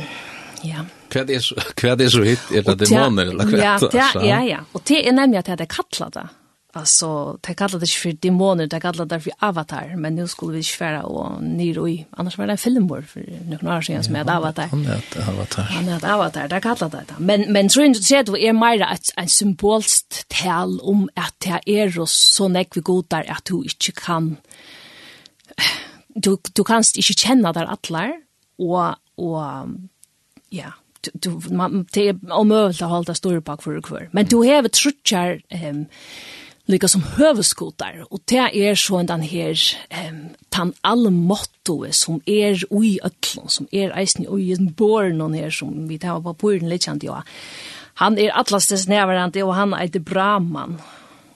ja. 0.62 0.84
Kvad 1.08 1.30
är 1.30 1.40
så 1.40 1.54
kvad 1.54 2.00
är 2.00 2.08
så 2.08 2.22
hit 2.22 2.40
är 2.54 2.62
det 2.62 2.74
demoner 2.74 3.22
eller 3.22 3.44
kvad. 3.44 3.60
Ja, 3.60 3.90
ja, 4.14 4.26
ja, 4.26 4.44
ja. 4.44 4.58
Och 4.72 4.82
det 4.84 5.08
är 5.08 5.12
nämligen 5.12 5.38
att 5.38 5.58
det 5.58 5.64
är 5.64 5.66
kallat 5.66 6.12
det. 6.12 6.28
Alltså 6.76 7.38
det 7.40 7.54
kallar 7.54 7.78
det 7.78 7.86
för 7.86 8.12
demoner, 8.12 8.66
det 8.66 8.80
kallar 8.80 9.06
det 9.06 9.20
för 9.20 9.32
avatar, 9.38 9.94
men 9.96 10.14
nu 10.14 10.28
skulle 10.28 10.56
vi 10.56 10.62
svära 10.62 11.02
och 11.02 11.42
nyr 11.42 11.88
i 11.88 12.06
annars 12.10 12.38
var 12.38 12.46
det 12.46 12.52
en 12.52 12.58
filmbord 12.58 13.08
för 13.08 13.24
några 13.50 13.76
år 13.76 13.80
sedan 13.80 14.04
som 14.04 14.14
heter 14.14 14.36
avatar. 14.36 14.66
Han 14.66 14.86
heter 14.86 15.28
avatar. 15.28 15.62
Han 15.62 15.84
heter 15.84 16.12
avatar, 16.12 16.48
det 16.48 16.60
kallar 16.60 16.88
det. 16.90 17.04
Men 17.18 17.52
men 17.52 17.68
tror 17.68 17.84
inte 17.84 18.02
sett 18.02 18.28
vad 18.28 18.40
är 18.40 18.52
mer 18.52 18.80
ett 18.92 19.10
en 19.16 19.28
symbolst 19.28 20.24
tal 20.28 20.80
om 20.80 21.08
att 21.14 21.34
det 21.38 21.80
är 21.80 22.06
så 22.06 22.48
näck 22.48 22.68
vi 22.76 22.80
godar 22.80 23.24
att 23.28 23.44
du 23.44 23.56
inte 23.56 23.92
kan 23.92 24.36
du 26.08 26.36
du 26.52 26.64
kanst 26.64 26.96
inte 26.96 27.12
känna 27.12 27.52
där 27.52 27.72
atlar 27.72 28.12
och 28.58 28.88
och 29.14 29.42
ja, 30.48 30.72
du, 31.12 31.40
man, 31.50 31.86
det 31.92 32.08
är 32.08 32.32
omöjligt 32.32 32.82
att 32.82 32.88
hålla 32.88 33.14
stor 33.14 33.40
bak 33.40 33.62
för 33.62 33.80
kvar. 33.80 34.08
Men 34.12 34.24
du 34.26 34.36
har 34.36 34.68
trutchar 34.68 35.40
ehm 35.48 35.86
lika 36.68 36.88
som 36.88 37.02
hövskotar 37.02 38.04
och 38.10 38.20
det 38.24 38.68
är 38.68 38.74
så 38.74 39.02
den 39.02 39.20
här 39.20 39.58
ehm 39.88 40.28
tan 40.48 40.72
all 40.80 41.10
motto 41.10 41.86
som 41.90 42.20
är 42.24 42.64
oj 42.70 42.98
öllon 43.02 43.48
som 43.48 43.66
är 43.70 44.00
isen 44.00 44.26
oj 44.28 44.52
en 44.52 44.72
born 44.72 45.18
någon 45.18 45.34
här 45.34 45.50
som 45.50 45.88
vi 45.88 45.98
tar 45.98 46.20
på 46.20 46.34
på 46.34 46.50
den 46.50 46.68
legend 46.68 47.04
ja. 47.04 47.22
Han 47.94 48.18
är 48.18 48.30
allastes 48.30 48.88
närvarande 48.88 49.42
och 49.42 49.54
han 49.54 49.74
är 49.74 49.88
det 49.88 50.00
bra 50.00 50.38
man 50.38 50.80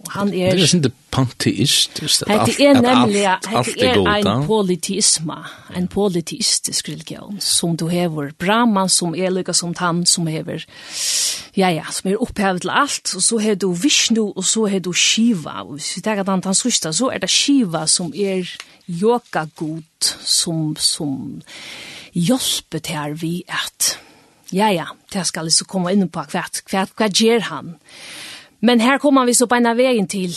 Og 0.01 0.13
han 0.15 0.29
er... 0.29 0.55
Det 0.57 0.65
er 0.65 0.77
ikke 0.77 0.93
panteist. 1.11 2.01
Det 2.01 2.61
er 2.65 2.81
nemlig 2.81 3.25
det 3.77 3.89
er 3.91 3.99
en 4.17 4.47
politisme, 4.47 5.37
en 5.77 5.89
politistisk 5.89 6.89
religion, 6.89 7.41
som 7.41 7.77
du 7.77 7.89
hever 7.89 8.31
Brahman, 8.39 8.89
som 8.89 9.15
er 9.15 9.33
lykka 9.35 9.53
som 9.53 9.75
han, 9.79 10.07
som 10.07 10.27
hever, 10.31 10.65
ja, 11.57 11.69
ja, 11.69 11.85
som 11.93 12.11
er 12.11 12.23
opphevet 12.23 12.65
til 12.65 12.73
alt, 12.73 13.15
og 13.17 13.23
så 13.23 13.39
hever 13.43 13.61
du 13.61 13.73
Vishnu, 13.73 14.33
og 14.37 14.45
så 14.45 14.65
hever 14.71 14.87
du 14.89 14.93
Shiva. 14.93 15.61
Og 15.67 15.77
hvis 15.79 15.93
vi 15.97 16.05
tar 16.07 16.23
at 16.23 16.29
han 16.29 16.43
tar 16.43 16.57
så 16.57 17.11
er 17.13 17.19
det 17.19 17.31
Shiva 17.31 17.87
som 17.87 18.13
er 18.15 18.49
yoga-god, 18.89 20.15
som, 20.25 20.77
som 20.77 21.43
hjelper 22.15 22.79
til 22.83 22.97
her 22.97 23.15
vi 23.15 23.35
at, 23.49 23.99
ja, 24.53 24.71
ja, 24.75 24.89
det 25.13 25.27
skal 25.29 25.47
liksom 25.47 25.69
komme 25.71 25.93
inn 25.95 26.09
på 26.11 26.25
hva, 26.33 26.47
hva, 26.71 26.87
hva, 26.97 27.09
gjør 27.09 27.47
han? 27.51 27.75
Men 28.61 28.81
her 28.81 28.99
kommer 28.99 29.25
vi 29.29 29.35
så 29.35 29.49
på 29.49 29.57
en 29.57 29.71
av 29.71 29.79
veien 29.81 30.09
til, 30.11 30.35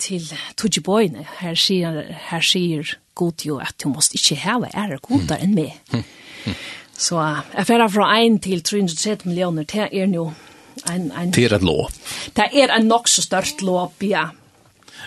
til 0.00 0.26
Tudjibøyene. 0.60 1.24
Her 1.40 1.56
sier, 1.58 2.02
her 2.28 2.44
sier 2.44 2.96
god 3.18 3.44
jo 3.46 3.58
at 3.62 3.76
du 3.82 3.88
måste 3.92 4.18
ikke 4.20 4.40
heve 4.42 4.70
ære 4.76 5.00
godere 5.04 5.40
enn 5.44 5.56
meg. 5.56 5.76
Så 7.02 7.18
jeg 7.18 7.66
færre 7.66 7.88
fra 7.90 8.12
1 8.20 8.36
til 8.44 8.60
330 8.62 9.30
millioner, 9.30 9.64
det 9.66 9.88
er 9.88 10.12
jo 10.12 10.28
en... 10.90 11.08
en 11.10 11.32
det 11.34 11.46
er 11.48 11.56
et 11.56 11.64
lov. 11.64 11.90
Det 12.36 12.46
er 12.52 12.70
en 12.76 12.86
nok 12.86 13.08
så 13.08 13.24
størst 13.24 13.62
lov, 13.62 13.96
ja. 14.06 14.28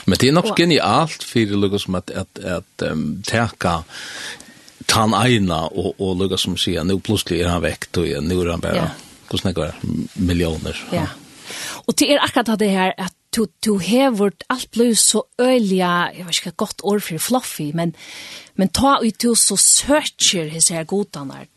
Men 0.06 0.20
det 0.20 0.28
er 0.28 0.36
nok 0.36 0.52
genialt 0.58 1.24
for 1.24 1.56
lukket 1.56 1.86
som 1.86 1.96
at, 1.96 2.12
at, 2.12 2.42
at 2.44 2.88
um, 2.92 3.22
teka 3.24 3.78
tan 4.92 5.16
eina 5.16 5.62
og, 5.70 5.94
og 6.02 6.18
lukket 6.20 6.42
som 6.42 6.58
sier, 6.60 6.84
nå 6.84 6.98
plutselig 7.00 7.46
er 7.46 7.54
han 7.54 7.64
vekt, 7.64 8.02
og 8.02 8.10
nå 8.26 8.42
er 8.42 8.52
han 8.52 8.66
bare, 8.66 8.82
ja. 8.82 9.22
hvordan 9.30 9.54
er 9.54 9.62
det, 9.62 10.02
millioner. 10.16 10.82
Ja. 10.92 11.06
ja. 11.06 11.25
Og 11.88 12.00
det 12.00 12.10
er 12.12 12.24
akkurat 12.24 12.60
det 12.60 12.72
her, 12.74 12.94
at 12.98 13.14
du 13.36 13.46
du 13.66 13.78
har 13.80 14.32
alt 14.50 14.72
blå 14.72 14.94
så 14.96 15.26
öliga 15.40 16.12
jeg 16.16 16.26
vet 16.26 16.38
ikke 16.38 16.52
hva 16.52 16.62
godt 16.64 16.84
ord 16.84 17.02
for 17.04 17.20
fluffy 17.20 17.72
men 17.76 17.96
men 18.56 18.70
ta 18.70 18.98
ut 19.04 19.22
du 19.22 19.36
så 19.36 19.58
søker 19.60 20.50
hos 20.54 20.70
her 20.70 20.84
godene, 20.88 21.48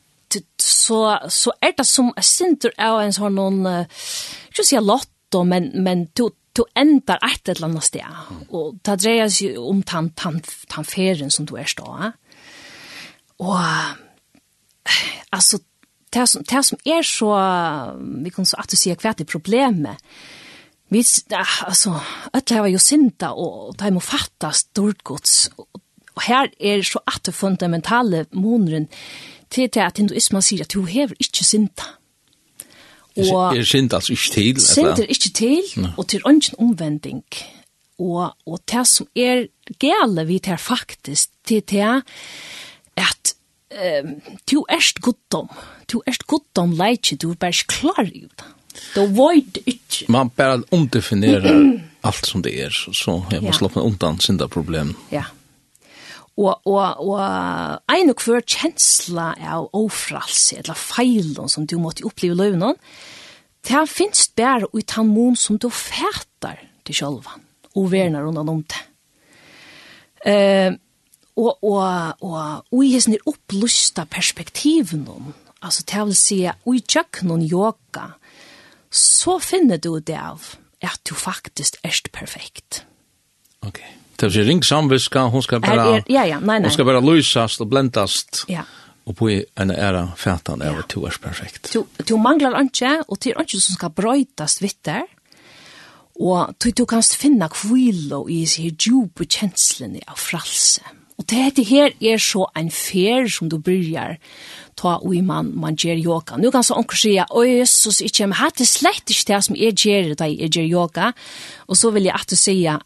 så 0.58 1.18
så 1.28 1.52
er 1.62 1.76
det 1.78 1.86
som 1.86 2.12
a 2.16 2.22
center 2.22 2.74
av 2.78 3.00
en 3.00 3.12
sånn, 3.12 3.66
uh, 3.66 3.86
ikke 4.50 4.64
å 4.64 4.68
si 4.70 4.82
lotto 4.82 5.44
men 5.44 5.70
men 5.84 6.08
du 6.14 6.28
du 6.58 6.64
ändar 6.74 7.20
et 7.22 7.48
eller 7.48 7.68
annet 7.68 7.84
sted 7.84 8.02
og 8.50 8.80
det 8.82 8.96
dreier 8.98 9.28
seg 9.30 9.58
om 9.62 9.82
tant 9.82 10.16
tant 10.16 10.48
tant 10.68 10.86
ferien 10.86 11.30
som 11.30 11.46
du 11.46 11.54
er 11.56 11.70
stå 11.70 11.86
Og, 13.38 13.60
altså, 15.30 15.60
det 16.14 16.28
som, 16.28 16.44
det 16.44 16.64
som 16.64 16.78
er 16.86 17.02
så, 17.06 17.32
vi 18.24 18.32
kan 18.34 18.48
så 18.48 18.58
at 18.62 18.70
du 18.70 18.76
sier 18.78 18.98
hva 19.00 19.14
er 19.14 19.28
problemet, 19.28 20.00
vi, 20.88 21.02
altså, 21.66 21.98
alle 22.32 22.56
har 22.56 22.68
jo 22.72 22.80
synda, 22.80 23.34
og 23.36 23.74
de 23.80 23.90
må 23.92 24.00
fatta 24.00 24.54
stort 24.56 25.04
gods, 25.04 25.50
og 25.58 26.24
her 26.24 26.48
er 26.58 26.82
så 26.82 27.02
at 27.06 27.26
det 27.26 27.34
fundamentale 27.34 28.24
måneden 28.32 28.88
til 29.50 29.68
det 29.68 29.84
at 29.84 30.00
hinduismen 30.00 30.42
sier 30.42 30.64
at 30.64 30.72
du 30.74 30.82
hever 30.88 31.14
ikke 31.20 31.44
synda. 31.44 31.86
Og, 33.18 33.56
er 33.56 33.62
synd 33.66 33.94
altså 33.94 34.12
ikke 34.12 34.30
til? 34.32 34.60
Synd 34.62 34.98
er 35.02 35.08
ikke 35.10 35.30
til, 35.34 35.88
og 35.96 36.08
til 36.08 36.22
ønsken 36.26 36.58
omvending. 36.58 37.24
Og, 37.98 38.34
og 38.46 38.60
det 38.70 38.84
som 38.86 39.08
er 39.16 39.48
gale 39.82 40.26
vi 40.26 40.38
tar 40.38 40.56
faktisk 40.56 41.30
til 41.46 41.62
det 41.70 42.02
at 42.96 43.34
um, 43.70 44.14
du 44.50 44.62
erst 44.68 45.00
goddom. 45.00 45.48
Du 45.92 46.00
erst 46.06 46.26
goddom 46.26 46.72
leitje, 46.78 47.16
du 47.16 47.30
er 47.30 47.40
bare 47.40 47.66
klar 47.68 48.04
i 48.06 48.26
det. 48.28 48.48
Du 48.94 49.06
void 49.14 49.58
ikke. 49.66 50.06
Man 50.08 50.30
bara 50.36 50.60
omdefinerer 50.70 51.80
allt 52.06 52.26
som 52.26 52.42
det 52.42 52.54
er, 52.62 52.70
så 52.70 53.24
jag 53.30 53.42
må 53.42 53.70
ja. 53.74 53.80
undan 53.80 54.20
sina 54.20 54.48
problem. 54.48 54.94
Ja. 55.10 55.24
Og, 56.38 56.60
og, 56.66 57.00
og 57.02 57.20
ein 57.90 58.12
og 58.12 58.22
hver 58.22 58.44
kjensla 58.46 59.32
av 59.42 59.72
ofralse, 59.74 60.60
eller 60.60 60.78
feilen 60.78 61.50
som 61.50 61.66
du 61.66 61.78
måtte 61.82 62.06
oppleve 62.06 62.36
i 62.36 62.38
løvnen, 62.38 62.78
det 63.66 63.80
finnes 63.90 64.28
bare 64.38 64.68
ut 64.70 64.86
ta 64.86 65.02
mon 65.02 65.34
som 65.36 65.58
du 65.58 65.66
fætar 65.68 66.60
til 66.86 66.94
sjølvan, 66.94 67.42
og 67.74 67.90
verner 67.90 68.28
undan 68.28 68.52
om 68.54 68.62
det. 68.62 68.84
Eh, 70.30 70.78
og, 71.38 71.58
og, 71.62 72.14
og, 72.20 72.64
og 72.72 72.84
i 72.84 72.92
hessen 72.94 73.14
er 73.14 73.28
opplusta 73.30 74.04
perspektiven 74.10 75.06
om, 75.10 75.32
altså 75.62 75.84
tær 75.86 76.08
vil 76.08 76.18
si, 76.18 76.40
og 76.48 76.74
i 76.74 76.82
tjøkkenen 76.82 77.44
yoga, 77.46 78.12
så 78.90 79.38
finner 79.42 79.78
du 79.78 79.98
det 80.00 80.18
av 80.18 80.54
at 80.82 81.00
du 81.08 81.14
faktisk 81.18 81.78
erst 81.84 82.10
perfekt. 82.14 82.82
Okay. 83.66 83.94
Det 84.18 84.32
vil 84.34 84.46
ring 84.48 84.64
samviska, 84.66 85.28
hun 85.30 85.42
skal 85.42 85.62
bare, 85.62 85.86
er, 85.86 86.00
er, 86.00 86.10
ja, 86.10 86.24
ja, 86.26 86.40
nei, 86.40 86.58
nei. 86.58 86.66
hun 86.66 86.74
skal 86.74 86.88
bare 86.88 87.02
lysast 87.04 87.62
og 87.62 87.70
blendast. 87.70 88.44
Ja. 88.50 88.64
Og 89.08 89.14
på 89.16 89.30
en 89.30 89.70
æra 89.72 90.08
fætan 90.18 90.62
er 90.62 90.74
ja. 90.74 90.82
to 90.90 91.04
er 91.06 91.16
perfekt. 91.22 91.70
Du, 91.72 91.86
du 92.08 92.16
manglar 92.20 92.58
ikke, 92.60 92.98
og 93.08 93.22
det 93.22 93.32
er 93.32 93.40
ikke 93.40 93.60
som 93.62 93.78
skal 93.78 93.94
brøytast 93.94 94.62
vitt 94.62 94.82
der. 94.84 95.06
Og 96.18 96.50
du, 96.58 96.72
du 96.74 96.84
kan 96.84 97.02
finna 97.02 97.46
kvilo 97.48 98.24
i 98.26 98.42
disse 98.42 98.66
djupe 98.74 99.24
kjenslene 99.30 100.02
av 100.10 100.18
fralse. 100.18 100.82
Mm 100.82 100.97
Og 101.18 101.26
dette 101.30 101.64
her 101.66 101.90
er 101.98 102.20
så 102.22 102.46
en 102.56 102.70
fer 102.70 103.26
som 103.32 103.50
du 103.50 103.58
bryr 103.58 104.18
ta 104.78 104.98
ui 105.02 105.20
man, 105.26 105.50
man 105.58 105.76
gjør 105.78 105.98
yoga. 105.98 106.38
Nu 106.38 106.52
kan 106.54 106.62
så 106.62 106.76
onker 106.78 107.00
sige, 107.00 107.24
oi, 107.34 107.58
Jesus, 107.58 108.00
ikke, 108.04 108.28
men 108.28 108.38
her 108.38 108.54
til 108.54 108.68
slett 108.68 109.10
ikke 109.10 109.26
det 109.32 109.40
som 109.48 109.58
jeg 109.58 109.74
gjør 109.74 110.14
da 110.20 110.28
jeg 110.30 110.52
gjør 110.54 110.70
yoga. 110.70 111.10
Og 111.66 111.80
så 111.80 111.90
vil 111.94 112.08
jeg 112.08 112.14
at 112.14 112.30
du 112.30 112.38
sier, 112.38 112.78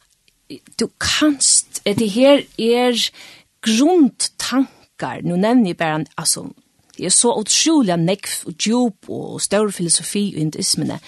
du 0.81 0.89
kanst, 1.01 1.83
det 1.85 2.11
her 2.17 2.43
er 2.59 2.97
grundtankar, 3.63 5.23
nu 5.23 5.37
nevner 5.37 5.73
jeg 5.73 5.77
bare, 5.77 6.05
altså, 6.17 6.49
det 6.97 7.09
er 7.09 7.15
så 7.15 7.33
utrolig 7.37 7.97
nekv 7.97 8.49
og 8.49 8.57
djup 8.59 9.09
og 9.09 9.41
større 9.41 9.73
filosofi 9.73 10.33
og 10.35 10.41
indismene. 10.47 10.99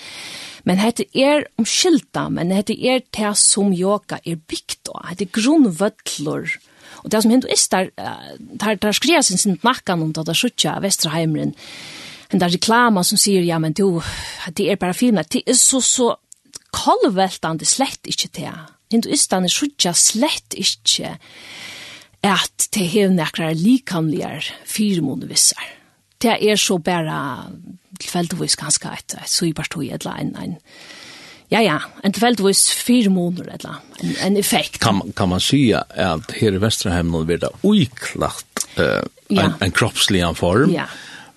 Men 0.65 0.81
hette 0.81 1.05
er 1.13 1.45
omskylda, 1.61 2.29
men 2.33 2.53
hette 2.57 2.73
er 2.73 3.03
det 3.13 3.35
som 3.37 3.73
yoga 3.77 4.17
er 4.25 4.41
bygd 4.41 4.89
av, 4.95 5.11
hette 5.11 5.29
grunnvødler, 5.29 5.93
grunnvødler, 6.05 6.57
Og 7.05 7.13
det 7.13 7.23
som 7.23 7.31
hinduistar, 7.31 7.91
der, 8.61 8.75
der 8.81 8.93
skrev 8.93 9.23
sin 9.23 9.39
sin 9.39 9.59
nakkan 9.63 10.03
om 10.03 10.13
det 10.13 10.27
der 10.27 10.33
suttja 10.33 10.79
Vesterheimren, 10.81 11.55
en 12.33 12.41
der 12.41 12.53
reklama 12.53 13.03
som 13.05 13.19
sier, 13.21 13.43
ja, 13.45 13.59
men 13.59 13.73
du, 13.73 14.03
det 14.57 14.71
er 14.71 14.81
bare 14.81 14.95
filmen, 14.95 15.25
det 15.33 15.43
er 15.47 15.55
så, 15.55 15.81
så 15.81 16.15
kolveltande 16.73 17.65
slett 17.69 18.09
ikkje 18.09 18.31
det. 18.41 18.55
Hinduistane 18.93 19.49
suttja 19.53 19.93
slett 19.93 20.57
ikkje 20.57 21.15
at 22.25 22.69
det 22.73 22.89
hev 22.89 23.13
nekrar 23.13 23.53
likanligar 23.55 24.49
fyrmonevissar. 24.65 25.67
Det 26.23 26.39
er 26.41 26.57
så 26.57 26.79
bare 26.79 27.51
tilfeldigvis 28.01 28.57
ganske 28.57 28.89
et, 28.89 29.15
et, 29.21 29.43
et, 29.43 29.59
et, 29.61 30.07
et, 30.09 30.43
et, 30.43 31.04
Ja, 31.55 31.61
ja, 31.63 31.81
en 32.03 32.13
tilfeldigvis 32.13 32.67
fire 32.75 33.11
måneder, 33.15 33.53
eller 33.55 33.75
en, 34.03 34.15
en 34.27 34.37
effekt. 34.37 34.81
Kan, 34.83 35.13
kan 35.15 35.29
man 35.31 35.41
si 35.41 35.69
at 35.71 36.33
her 36.35 36.57
i 36.57 36.59
Vesterheimen 36.59 37.29
vil 37.29 37.39
det 37.45 37.53
uiklagt 37.63 38.65
uh, 38.75 39.05
ja. 39.29 39.45
en, 39.45 39.55
en 39.63 39.75
kroppslig 39.75 40.25
form, 40.35 40.73
ja. 40.75 40.89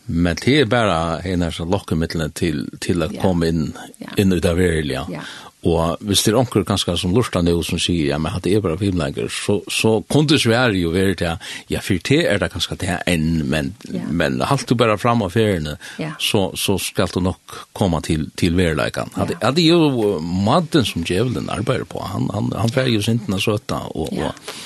men 0.06 0.40
det 0.42 0.56
er 0.64 0.72
bare 0.72 1.22
en 1.22 1.46
av 1.46 1.60
lokkemidlene 1.62 2.32
til, 2.34 2.66
til 2.82 3.06
å 3.06 3.12
ja. 3.14 3.22
komme 3.22 3.52
inn, 3.52 3.70
ja. 4.02 4.16
inn 4.18 4.34
ut 4.34 4.50
av 4.50 4.58
verilige. 4.58 5.06
Ja. 5.14 5.22
Og 5.66 5.98
hvis 6.06 6.22
det 6.24 6.32
er 6.32 6.38
onker 6.38 6.62
ganske 6.68 6.94
som 7.02 7.16
lortande 7.16 7.56
og 7.58 7.64
som 7.66 7.80
sier, 7.82 8.12
ja, 8.12 8.20
men 8.22 8.32
hatt 8.32 8.46
det 8.46 8.54
er 8.54 8.62
bare 8.62 8.78
filmleger, 8.78 9.26
så, 9.34 9.58
så 9.74 9.96
kunne 10.06 10.38
svære 10.40 10.78
jo 10.78 10.92
være 10.94 11.16
til, 11.18 11.50
ja, 11.74 11.82
for 11.82 12.04
det 12.10 12.20
er 12.30 12.38
det 12.38 12.52
ganske 12.54 12.78
det 12.78 13.00
enn, 13.10 13.42
men, 13.50 13.74
ja. 13.90 14.06
men 14.06 14.38
halt 14.46 14.70
du 14.70 14.76
bare 14.78 15.00
fram 15.02 15.26
av 15.26 15.34
feriene, 15.34 15.76
ja. 16.00 16.14
så, 16.22 16.52
så 16.56 16.78
skal 16.82 17.10
du 17.16 17.20
nok 17.26 17.58
komme 17.74 18.04
til, 18.06 18.30
til 18.38 18.56
verleikene. 18.58 19.10
Ja. 19.16 19.24
Hadde, 19.24 19.40
hadde 19.42 19.66
jo 19.66 20.18
maten 20.22 20.86
som 20.86 21.04
djevelen 21.08 21.50
arbeider 21.50 21.90
på, 21.90 22.06
han, 22.06 22.30
han, 22.36 22.54
han 22.54 22.74
færger 22.74 23.02
sintene 23.10 23.42
søtta, 23.42 23.82
og, 23.98 24.14
ja. 24.14 24.32
og 24.32 24.66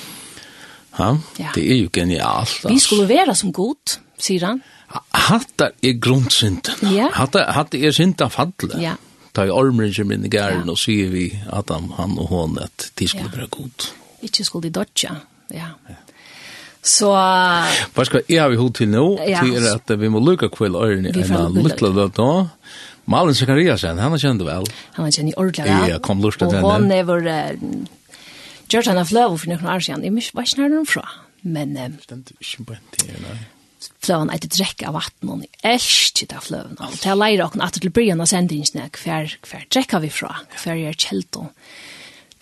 Ha? 0.92 1.06
Ja. 1.40 1.48
Det 1.54 1.62
er 1.72 1.78
jo 1.80 1.88
genialt. 1.88 2.66
Vi 2.68 2.76
skulle 2.76 3.06
være 3.08 3.32
som 3.32 3.48
god, 3.56 3.94
sier 4.20 4.44
han. 4.44 4.58
Hatta 5.16 5.70
er 5.80 5.94
grunnsynden. 5.96 6.92
Ja. 6.92 7.08
Hatta, 7.16 7.46
hatta 7.56 7.80
er 7.80 7.94
synda 7.96 8.28
fadle. 8.28 8.76
Ja 8.82 8.98
ta 9.32 9.46
i 9.48 9.52
ormen 9.52 9.92
som 9.94 10.12
inn 10.12 10.26
i 10.28 10.30
gæren, 10.32 10.66
ja. 10.66 10.74
og 10.74 10.80
sier 10.80 11.10
vi 11.12 11.26
at 11.48 11.72
han, 11.72 11.90
han 11.98 12.16
og 12.20 12.32
hon 12.32 12.58
at 12.62 12.90
de 12.98 13.08
skulle 13.08 13.30
ja. 13.30 13.42
være 13.42 13.52
god. 13.56 13.90
Ikke 14.22 14.44
skulle 14.44 14.68
de 14.68 14.74
dodja, 14.80 15.16
ja. 15.54 15.72
ja. 15.88 15.98
Så... 16.82 17.08
Hva 17.94 18.04
skal 18.08 18.24
jeg 18.26 18.42
ha 18.42 18.48
vi 18.50 18.58
hod 18.58 18.74
til 18.74 18.90
nå? 18.90 19.04
Ja. 19.28 19.44
Til 19.46 19.54
er 19.60 19.76
at 19.78 19.92
vi 20.00 20.10
må 20.10 20.20
lukke 20.22 20.50
kvill 20.50 20.74
ørene 20.78 21.12
enn 21.14 21.58
lytla 21.62 21.92
det 21.94 22.08
nå. 22.18 22.30
Malin 23.10 23.34
Sekariasen, 23.38 23.98
han 23.98 24.14
har 24.14 24.22
kjent 24.22 24.42
vel. 24.46 24.66
Han 24.96 25.06
har 25.06 25.14
kjent 25.14 25.32
i 25.32 25.36
ordentlig 25.36 25.66
vel. 25.66 25.88
Ja, 25.90 25.98
kom 26.02 26.22
lurt 26.22 26.38
til 26.38 26.50
henne. 26.50 26.62
Og 26.66 26.76
hon 26.76 26.90
er 26.94 27.06
vår... 27.08 27.26
Uh, 27.26 28.12
Gjørt 28.72 28.88
han 28.88 28.98
av 29.02 29.10
fløv 29.10 29.34
for 29.36 29.50
noen 29.50 29.66
år 29.68 29.82
siden. 29.84 30.04
Jeg 30.06 30.14
vet 30.16 30.30
ikke 30.48 30.62
når 30.62 30.70
den 30.76 30.86
fra. 30.88 31.02
Men... 31.42 31.74
Uh, 31.78 31.98
Stendt 32.02 32.30
ikke 32.38 32.68
på 32.70 32.78
en 32.78 32.86
tid, 32.94 33.14
nei 33.22 33.38
fløven 34.02 34.32
etter 34.34 34.52
drekk 34.52 34.84
av 34.88 34.96
vatten, 34.98 35.30
og 35.32 35.44
jeg 35.46 35.74
elsker 35.74 36.30
det 36.32 36.42
fløven. 36.46 36.78
Og 36.78 36.96
til 36.98 37.12
jeg 37.12 37.20
leier 37.20 37.44
åkne 37.46 37.66
at 37.66 37.78
til 37.78 37.94
bryen 37.94 38.22
av 38.22 38.30
sendingene, 38.30 38.88
hver, 39.02 39.36
hver 39.48 39.66
drekker 39.72 40.04
vi 40.04 40.12
fra, 40.12 40.32
hver 40.62 40.78
er 40.78 40.98
kjelt, 40.98 41.40
og 41.40 41.50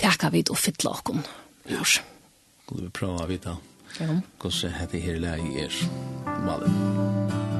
takker 0.00 0.34
vi 0.34 0.44
og 0.48 0.60
fytler 0.60 1.00
åkne. 1.00 1.24
Ja, 1.70 1.84
skulle 1.84 2.86
vi 2.88 2.94
prøve 2.94 3.24
å 3.24 3.30
vite 3.30 3.58
hvordan 3.98 4.76
dette 4.78 5.00
her 5.02 5.18
leier 5.20 5.66
er. 5.66 5.80
Malen. 6.46 7.59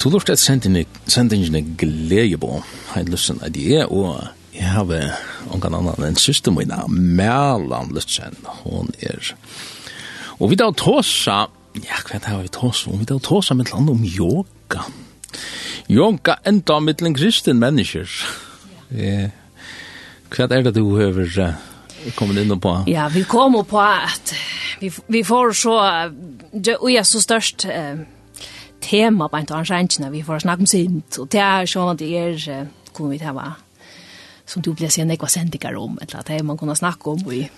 Du 0.00 0.08
lort 0.08 0.30
et 0.32 0.40
sendingene 0.40 1.60
glede 1.76 2.38
på, 2.40 2.62
har 2.88 3.02
jeg 3.02 3.10
lyst 3.12 3.26
til 3.28 3.82
og 3.92 4.28
jeg 4.54 4.68
har 4.72 4.88
ongan 5.52 5.74
annan 5.76 6.06
enn 6.06 6.16
syster 6.16 6.54
min, 6.54 6.72
Melan 6.88 7.92
Lutzen, 7.92 8.36
hon 8.62 8.88
er. 9.04 9.34
Og 10.40 10.50
vi 10.50 10.56
da 10.56 10.70
tåsa, 10.72 11.42
ja, 11.76 11.98
hva 12.00 12.16
er 12.16 12.22
det 12.24 12.36
vi 12.46 12.52
tåsa 12.54 12.90
om? 12.90 13.02
Vi 13.02 13.08
da 13.10 13.18
tåsa 13.20 13.54
med 13.54 13.68
et 13.68 13.74
land 13.74 13.92
om 13.92 14.04
yoga. 14.04 14.86
Yoga 15.90 16.38
enda 16.48 16.78
med 16.80 17.02
en 17.04 17.14
kristen 17.14 17.60
mennesker. 17.60 18.08
Ja. 18.96 19.28
Hva 20.30 20.46
er 20.48 20.64
det 20.64 20.74
du 20.78 20.96
høver 20.96 21.28
kommet 22.16 22.40
inn 22.40 22.56
på? 22.56 22.72
Ja, 22.88 23.10
vi 23.12 23.26
kom 23.28 23.58
på 23.68 23.82
at 23.84 24.32
vi, 24.80 24.88
vi 25.12 25.22
får 25.28 25.52
så, 25.60 25.76
og 26.56 26.88
jeg 26.88 27.02
er 27.02 27.08
så 27.08 27.20
størst, 27.20 27.68
eh, 27.68 28.00
tema 28.80 29.28
på 29.28 29.36
en 29.36 29.52
arrangement 29.52 30.12
vi 30.12 30.22
får 30.22 30.44
snakke 30.44 30.60
om 30.60 30.66
sint 30.66 31.18
og 31.18 31.30
det 31.32 31.40
er 31.40 31.66
sånn 31.66 31.92
at 31.94 31.98
det 31.98 32.16
är 32.16 32.66
kommer 32.92 33.10
vi 33.10 33.24
å 33.24 33.34
va 33.34 33.54
som 34.46 34.62
du 34.62 34.72
blir 34.74 34.88
sen 34.88 35.10
ekva 35.10 35.28
sendikar 35.28 35.76
om 35.76 35.98
eller 36.02 36.16
att 36.16 36.26
det 36.26 36.42
man 36.42 36.58
kunne 36.58 36.76
snakke 36.76 37.10
om 37.10 37.28
vi 37.28 37.48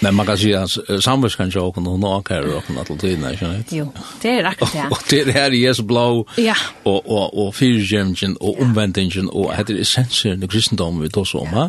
Men 0.00 0.14
man 0.14 0.26
kan 0.26 0.38
si 0.38 0.52
at 0.56 0.70
samvets 1.04 1.36
kan 1.36 1.50
jag 1.54 1.74
kunna 1.74 1.90
hon 1.90 2.04
åka 2.04 2.34
här 2.34 2.56
och 2.56 2.64
kunna 2.64 2.84
tiden, 2.84 3.32
ikke 3.32 3.46
sant? 3.46 3.72
Jo, 3.72 3.92
det 4.22 4.30
er 4.30 4.44
akkurat 4.44 4.72
det. 4.72 4.84
Og 4.92 4.98
det 5.10 5.20
er 5.28 5.32
her 5.32 5.50
i 5.52 5.66
Jesu 5.66 5.82
blå 5.82 6.26
ja. 6.38 6.54
og, 6.84 7.10
og, 7.10 7.38
og 7.38 7.54
fyrtjämtjen 7.54 8.36
og 8.40 8.60
omvendingen, 8.60 9.28
og 9.32 9.52
det 9.66 9.74
är 9.76 9.80
essensen 9.80 10.42
i 10.42 10.46
kristendomen 10.46 11.02
vi 11.02 11.08
tar 11.08 11.24
så 11.24 11.38
om. 11.38 11.48
Ja. 11.52 11.68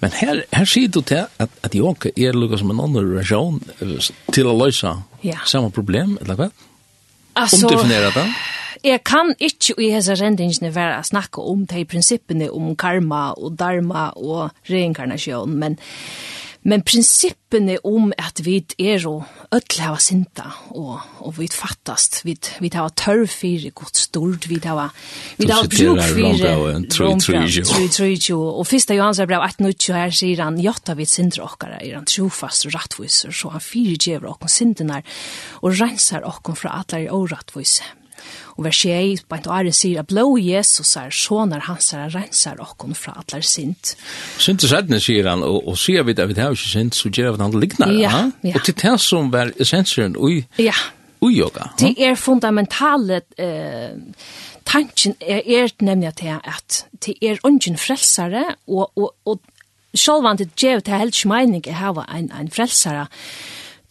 Men 0.00 0.10
her, 0.12 0.42
her 0.52 0.64
sier 0.64 0.88
du 0.88 1.00
til 1.00 1.26
at, 1.38 1.48
at 1.62 1.74
jag 1.74 2.06
er 2.16 2.32
lukket 2.32 2.58
som 2.58 2.70
en 2.70 2.80
annen 2.80 3.18
annan 3.18 3.60
til 4.32 4.46
å 4.46 4.54
løse 4.64 4.94
ja. 5.22 5.38
samme 5.44 5.70
problem, 5.70 6.18
eller 6.20 6.34
vad? 6.34 6.50
Alltså, 7.34 7.66
Omdefinera 7.66 8.10
den? 8.14 8.34
Jeg 8.84 9.04
kan 9.06 9.34
ikke 9.38 9.76
i 9.78 9.92
hese 9.94 10.16
rendingene 10.18 10.72
være 10.74 10.98
å 10.98 11.06
snakke 11.06 11.42
om 11.46 11.62
de 11.70 11.84
prinsippene 11.86 12.48
om 12.50 12.72
karma 12.76 13.28
og 13.38 13.54
dharma 13.60 14.08
og 14.18 14.50
reinkarnasjon, 14.70 15.54
men 15.60 15.78
Men 16.62 16.84
prinsippene 16.86 17.80
om 17.82 18.12
at 18.14 18.38
vi 18.46 18.60
er 18.78 19.02
og 19.10 19.24
ødel 19.52 19.80
hava 19.82 19.98
sinta, 19.98 20.44
og, 20.78 21.00
og 21.26 21.34
vi 21.40 21.48
fattast, 21.50 22.20
vi, 22.22 22.36
vi 22.62 22.70
hava 22.70 22.92
tørr 22.94 23.24
fyrir 23.26 23.72
godt 23.74 23.98
stort, 23.98 24.46
vi 24.46 24.60
hava, 24.62 24.86
vi 25.40 25.48
hava 25.50 25.66
bruk 25.66 26.02
fyrir 26.14 26.86
tru 26.92 27.08
tru 27.18 28.12
tru 28.14 28.38
og 28.38 28.62
fyrsta 28.70 28.94
Johans 28.94 29.18
er 29.18 29.30
brev 29.30 29.42
18 29.42 29.72
her 29.96 30.14
sier 30.14 30.44
han, 30.44 30.60
jatta 30.62 30.94
vi 30.98 31.08
sindra 31.08 31.48
okkara, 31.48 31.80
er 31.82 31.98
han 31.98 32.06
trofast 32.06 32.68
og 32.68 32.76
rattviser, 32.76 33.34
så 33.34 33.50
han 33.56 33.64
fyrir 33.64 33.98
djever 33.98 34.30
okkom 34.30 34.52
sindinar, 34.52 35.02
og 35.66 35.74
rensar 35.80 36.22
okkom 36.30 36.58
fra 36.62 36.78
atler 36.78 37.08
i 37.08 37.10
årattviser. 37.10 38.01
Og 38.56 38.66
vers 38.66 38.82
6, 38.84 39.24
på 39.28 39.38
og 39.40 39.50
året 39.56 39.76
sier 39.76 40.02
at 40.02 40.10
blå 40.10 40.36
Jesus 40.40 40.96
er 41.00 41.12
sånar 41.14 41.66
hans 41.68 41.92
er 41.96 42.12
rensar 42.12 42.60
okkon 42.62 42.96
fra 42.98 43.14
atler 43.20 43.44
sint. 43.46 43.94
Sint 44.38 44.64
er 44.64 45.00
sier 45.02 45.28
han, 45.30 45.44
og, 45.46 45.62
og 45.68 45.78
sier 45.80 46.04
vi 46.06 46.16
at 46.16 46.28
vi 46.28 46.40
har 46.40 46.52
ikke 46.52 46.72
sint, 46.74 46.98
så 46.98 47.10
gjør 47.10 47.32
vi 47.32 47.40
at 47.40 47.46
han 47.46 47.60
lignar. 47.60 47.94
Ja, 47.96 48.24
ja. 48.42 48.56
Og 48.56 48.66
til 48.66 48.76
det 48.82 48.96
som 49.00 49.32
var 49.32 49.52
essensen 49.60 50.16
ui, 50.16 50.42
ja. 50.60 50.76
ui 51.22 51.36
yoga. 51.38 51.70
Det 51.80 51.94
er 51.98 52.18
fundamentale 52.20 53.22
eh, 53.38 53.96
tanken 54.68 55.16
er, 55.20 55.42
er 55.46 55.72
nemlig 55.80 56.12
at 56.12 56.20
det 56.20 56.28
er 56.28 56.52
at 56.56 56.84
det 57.06 57.16
er 57.22 57.40
ungen 57.44 57.78
frelsare, 57.78 58.44
og, 58.66 58.92
og, 58.96 59.14
og 59.24 59.40
sjálvant 59.94 60.40
det 60.40 60.52
gjør 60.56 60.80
det 60.80 61.00
helt 61.00 61.16
ikke 61.16 61.32
mening 61.32 61.66
å 61.68 61.78
ha 61.80 62.06
en, 62.08 62.30
en 62.32 62.50
frelsare, 62.52 63.08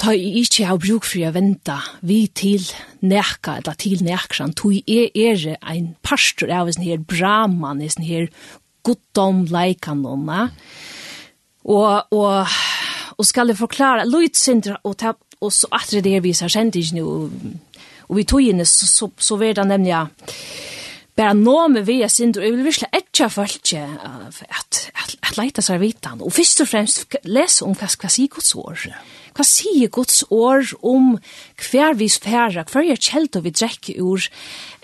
ta 0.02 0.14
i 0.18 0.42
ikkje 0.42 0.66
ha 0.66 0.78
bruk 0.82 1.06
for 1.06 1.28
å 1.28 1.34
vente 1.36 1.76
vi 2.08 2.24
til 2.34 2.64
nærka, 3.06 3.60
eller 3.60 3.78
til 3.80 4.02
nekran, 4.06 4.56
tog 4.58 4.74
er 4.90 5.12
er 5.14 5.58
ein 5.62 5.96
pastor 6.02 6.50
av 6.50 6.72
en 6.72 6.86
her 6.86 6.98
braman, 6.98 7.82
en 7.82 8.08
her 8.08 8.30
goddom 8.84 9.46
leikanona, 9.46 10.50
og, 11.66 12.08
og, 12.12 12.48
og 13.18 13.28
skal 13.28 13.54
jeg 13.54 13.60
forklare, 13.62 14.08
Lloyd 14.10 14.34
Sindra, 14.38 14.80
og, 14.84 14.98
ta, 14.98 15.14
og 15.42 15.54
så 15.54 15.70
atre 15.72 16.02
det 16.02 16.16
her 16.16 16.26
vi 16.26 16.34
ser 16.34 16.50
kjent 16.50 16.80
ikke 16.80 16.98
nå, 16.98 17.06
og 18.10 18.18
vi 18.18 18.26
tog 18.26 18.42
inn, 18.42 18.66
så, 18.66 18.90
så, 18.90 19.12
så 19.22 19.38
var 19.38 19.54
det 19.60 19.68
nemlig, 19.70 20.02
bara 21.19 21.34
nå 21.38 21.56
med 21.74 21.86
vi 21.88 22.00
er 22.06 22.12
synd, 22.12 22.38
og 22.39 22.45
jeg 22.45 22.54
vil 22.56 22.67
virkelig 22.67 22.89
etja 22.95 23.28
folk 23.32 23.74
at, 23.76 24.84
at, 24.88 25.15
at 25.21 25.38
leita 25.38 25.63
seg 25.65 25.82
vitan, 25.84 26.21
og 26.24 26.34
først 26.34 26.63
og 26.63 26.69
fremst 26.71 27.17
lese 27.28 27.65
om 27.67 27.76
hva, 27.76 27.89
hva 27.89 28.12
sier 28.12 28.32
Guds 28.32 28.54
år. 28.56 28.86
Hva 29.32 29.45
sier 29.47 29.91
Guds 29.91 30.24
år 30.32 30.74
om 30.88 31.13
hver 31.69 31.95
vi 32.00 32.08
spærer, 32.12 32.65
hver 32.67 32.89
er 32.91 33.00
kjeld 33.00 33.38
og 33.39 33.45
vi 33.45 33.54
drekker 33.56 34.02
ur, 34.04 34.28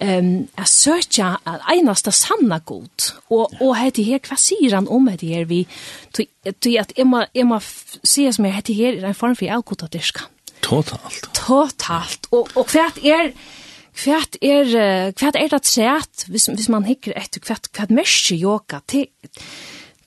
um, 0.04 0.32
at 0.56 0.72
søtja 0.72 1.34
at 1.48 1.68
einasta 1.74 2.14
sanna 2.16 2.60
god, 2.60 3.12
og, 3.30 3.58
og 3.60 3.76
hette 3.80 4.06
her, 4.08 4.24
hva 4.24 4.40
sier 4.40 4.76
han 4.76 4.88
om 4.88 5.10
hette 5.12 5.28
her, 5.32 5.48
vi, 5.50 5.64
til 6.16 6.80
at 6.80 6.96
jeg 6.96 7.08
må, 7.08 7.26
jeg 7.36 7.48
må 7.48 7.60
se 7.62 8.28
som 8.32 8.48
jeg 8.48 8.60
hette 8.60 8.78
her, 8.78 9.00
er 9.02 9.12
en 9.12 9.20
form 9.20 9.36
for 9.36 9.60
avgodadirska. 9.60 10.28
Totalt. 10.64 11.30
Totalt, 11.38 12.28
og, 12.32 12.52
og 12.58 12.72
hva 12.72 12.90
er, 13.06 13.32
kvært 13.98 14.38
er 14.46 14.70
kvært 15.18 15.40
er 15.40 15.52
det 15.52 15.66
sært 15.68 16.28
hvis 16.32 16.48
hvis 16.52 16.70
man 16.74 16.86
hikker 16.88 17.18
etter 17.18 17.44
kvært 17.44 17.72
kvært 17.74 17.94
mest 17.96 18.32
yoga 18.36 18.82
til 18.88 19.10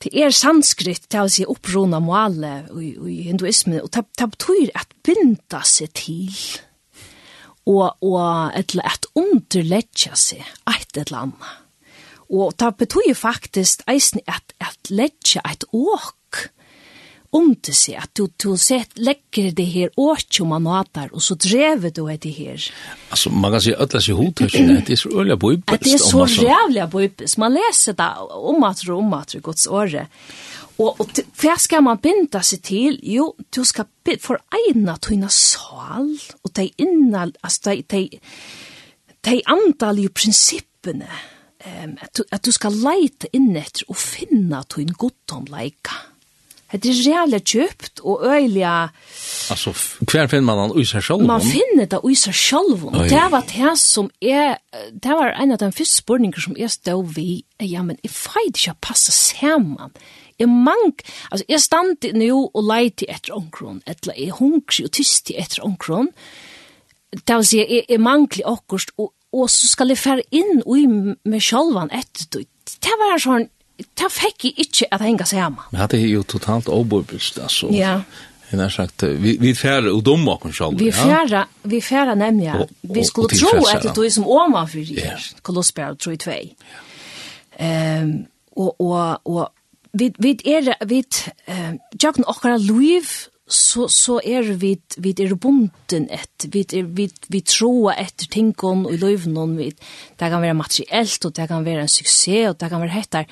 Det 0.00 0.14
er 0.16 0.32
sanskrit 0.32 1.10
til 1.12 1.26
å 1.26 1.28
si 1.28 1.44
opprona 1.44 1.98
måle 2.00 2.64
i 2.80 3.18
hinduismen, 3.26 3.82
og 3.84 3.90
det 3.92 4.06
betyr 4.16 4.70
at 4.72 4.94
binda 5.04 5.60
seg 5.68 5.90
til, 5.92 6.38
og, 7.68 7.98
og 8.00 8.56
et 8.56 8.72
eller 8.72 8.88
annet 8.88 9.10
underledja 9.20 10.16
seg, 10.16 10.40
et 10.72 10.96
eller 11.02 11.18
annet. 11.18 11.50
Og 12.30 12.54
det 12.56 12.70
betyr 12.80 13.12
faktisk 13.18 13.84
eisen 13.90 14.24
at, 14.24 14.54
at 14.62 14.88
ledja 14.88 15.42
et 15.50 15.68
åk 15.68 16.14
om 17.30 17.52
seg, 17.62 17.96
at 18.02 18.10
du, 18.18 18.26
du 18.42 18.56
sett, 18.58 18.96
legger 18.98 19.50
det 19.54 19.66
her 19.70 19.90
åkje 20.00 20.46
man 20.48 20.66
åter, 20.66 21.10
og 21.14 21.22
så 21.22 21.36
drever 21.38 21.92
du 21.94 22.02
etter 22.10 22.34
her. 22.34 22.64
Altså, 23.10 23.30
man 23.30 23.54
kan 23.54 23.62
si 23.62 23.74
at 23.74 23.92
det 23.92 24.02
er 24.02 24.18
hodtøkene, 24.18 24.80
det 24.86 24.96
er 24.96 25.02
så 25.04 25.12
øyelig 25.14 25.38
bøybest. 25.38 25.74
At 25.74 25.84
Det 25.86 25.94
er 25.94 26.02
så 26.02 26.24
rævlig 26.26 26.88
bøybest. 26.90 27.38
Man 27.38 27.54
leser 27.54 27.98
det 27.98 28.10
om 28.34 28.64
at 28.66 28.82
og 28.88 28.98
om 28.98 29.14
at 29.14 29.32
det 29.32 29.42
gods 29.46 29.66
året. 29.66 30.10
Og, 30.80 31.00
og 31.00 31.22
hva 31.38 31.54
skal 31.60 31.84
man 31.84 32.00
binda 32.00 32.40
seg 32.42 32.62
til? 32.64 32.98
Jo, 33.04 33.34
du 33.54 33.62
skal 33.68 33.86
foreina 34.18 34.96
tøyna 34.96 35.28
sal, 35.30 36.14
og 36.42 36.54
de 36.56 36.70
innal, 36.80 37.34
altså, 37.44 37.76
de, 37.76 37.84
de, 37.84 38.20
de 39.28 39.42
andalige 39.46 40.08
prinsippene, 40.08 41.10
um, 41.66 41.98
at, 42.00 42.14
du, 42.16 42.24
at 42.32 42.42
du 42.42 42.50
skal 42.56 42.74
leite 42.74 43.28
inn 43.36 43.52
etter 43.60 43.84
og 43.92 44.00
finna 44.00 44.64
tøyn 44.66 44.96
goddomleika. 44.98 45.94
Ja 45.94 46.10
Det 46.72 46.86
er 46.92 47.00
reellt 47.02 47.50
kjøpt 47.50 48.00
og 48.06 48.22
öjliga... 48.30 48.90
Altså, 49.50 49.72
hver 50.06 50.28
finner 50.30 50.46
man 50.46 50.58
han 50.58 50.74
i 50.78 50.84
sig 50.84 51.02
själv? 51.02 51.26
Man 51.26 51.42
finner 51.42 51.86
det 51.90 52.00
i 52.10 52.14
sig 52.14 52.34
själv. 52.34 52.84
Och 52.86 53.08
det 53.08 53.28
var 53.30 53.42
det 53.42 53.78
som 53.78 54.10
er... 54.20 54.58
Det 54.92 55.08
var 55.08 55.34
en 55.42 55.52
av 55.52 55.58
de 55.58 55.72
første 55.72 56.02
spørninger 56.02 56.40
som 56.40 56.56
jeg 56.56 56.70
stod 56.70 57.14
vi. 57.14 57.44
Ja, 57.60 57.82
men 57.82 57.98
jeg 58.02 58.12
jag 58.12 58.54
ikke 58.54 58.76
å 58.76 58.80
passe 58.80 59.12
sammen. 59.12 59.90
Jeg 60.38 60.48
mang... 60.48 60.94
altså 61.30 61.44
jeg 61.48 61.60
stand 61.60 62.06
nå 62.14 62.50
og 62.54 62.62
leite 62.64 63.10
etter 63.10 63.34
omkron. 63.34 63.82
Eller 63.86 64.14
jeg 64.16 64.38
hungri 64.38 64.84
og 64.84 64.92
tyst 64.92 65.30
etter 65.30 65.64
omkron. 65.64 66.12
det 67.10 67.36
vil 67.36 67.46
si, 67.46 67.58
jeg, 67.58 67.84
jeg 67.88 68.00
mangler 68.00 68.46
akkurat. 68.46 68.92
og, 68.96 69.12
og 69.32 69.50
så 69.50 69.66
skal 69.70 69.92
jeg 69.92 69.98
fære 69.98 70.22
inn 70.30 70.62
i 70.62 70.86
meg 70.86 71.42
sjolvan 71.42 71.90
etter, 71.94 72.26
det. 72.34 72.46
det 72.82 72.96
var 72.98 73.18
sånn, 73.22 73.48
det 73.98 74.10
fikk 74.12 74.44
jeg 74.44 74.66
ikke 74.66 74.88
at 74.94 75.04
henga 75.04 75.26
seg 75.28 75.40
hjemme. 75.42 75.68
Ja, 75.76 75.86
det 75.90 76.00
er 76.02 76.08
jo 76.08 76.22
totalt 76.22 76.68
overbevist, 76.68 77.38
altså. 77.38 77.70
Ja. 77.74 78.00
Jeg 78.50 78.58
har 78.58 78.72
sagt, 78.74 79.02
vi, 79.22 79.36
vi 79.38 79.52
færre 79.54 79.92
og 79.94 80.02
dumme 80.04 80.32
oss 80.32 80.56
selv. 80.58 80.78
Vi 80.78 80.90
færre, 80.90 81.28
ja? 81.30 81.44
vi 81.62 81.80
færre 81.80 82.16
nemlig, 82.18 82.50
Og- 82.54 82.70
Vi 82.82 83.04
skulle 83.04 83.28
tro 83.28 83.62
at 83.70 83.82
det 83.82 84.06
er 84.06 84.10
som 84.10 84.26
åma 84.26 84.64
for 84.66 84.78
i 84.78 84.96
yeah. 84.98 85.20
Kolossberg, 85.42 85.98
tror 85.98 86.12
jeg, 86.12 86.20
tvei. 86.20 86.56
Yeah. 87.60 88.02
Um, 88.02 88.26
og, 88.56 88.80
og, 88.80 89.20
og 89.24 89.52
vi, 89.92 90.10
vi 90.18 90.38
er, 90.46 90.72
vi, 90.86 91.02
um, 91.48 91.78
tjøkken 92.00 92.24
okkara 92.26 92.56
liv, 92.56 93.06
så 93.50 93.88
så 93.88 94.20
är 94.24 94.38
er 94.38 94.54
vi 94.54 94.78
vi 94.96 95.14
er 95.18 95.34
bunden 95.34 96.08
ett 96.10 96.46
vi 96.52 96.66
er, 96.72 96.82
vi 96.82 97.10
vi 97.28 97.40
tror 97.40 97.92
etter 97.92 98.26
tinkon 98.26 98.86
och 98.86 98.98
löven 98.98 99.34
någon 99.34 99.56
vi 99.56 99.70
det 100.18 100.30
kan 100.30 100.42
være 100.42 100.54
materiellt 100.54 101.24
och 101.24 101.32
det 101.32 101.48
kan 101.48 101.64
være 101.64 101.80
en 101.80 101.88
succé 101.88 102.48
och 102.48 102.58
det 102.58 102.68
kan 102.68 102.80
være 102.80 102.90
hettar 102.90 103.26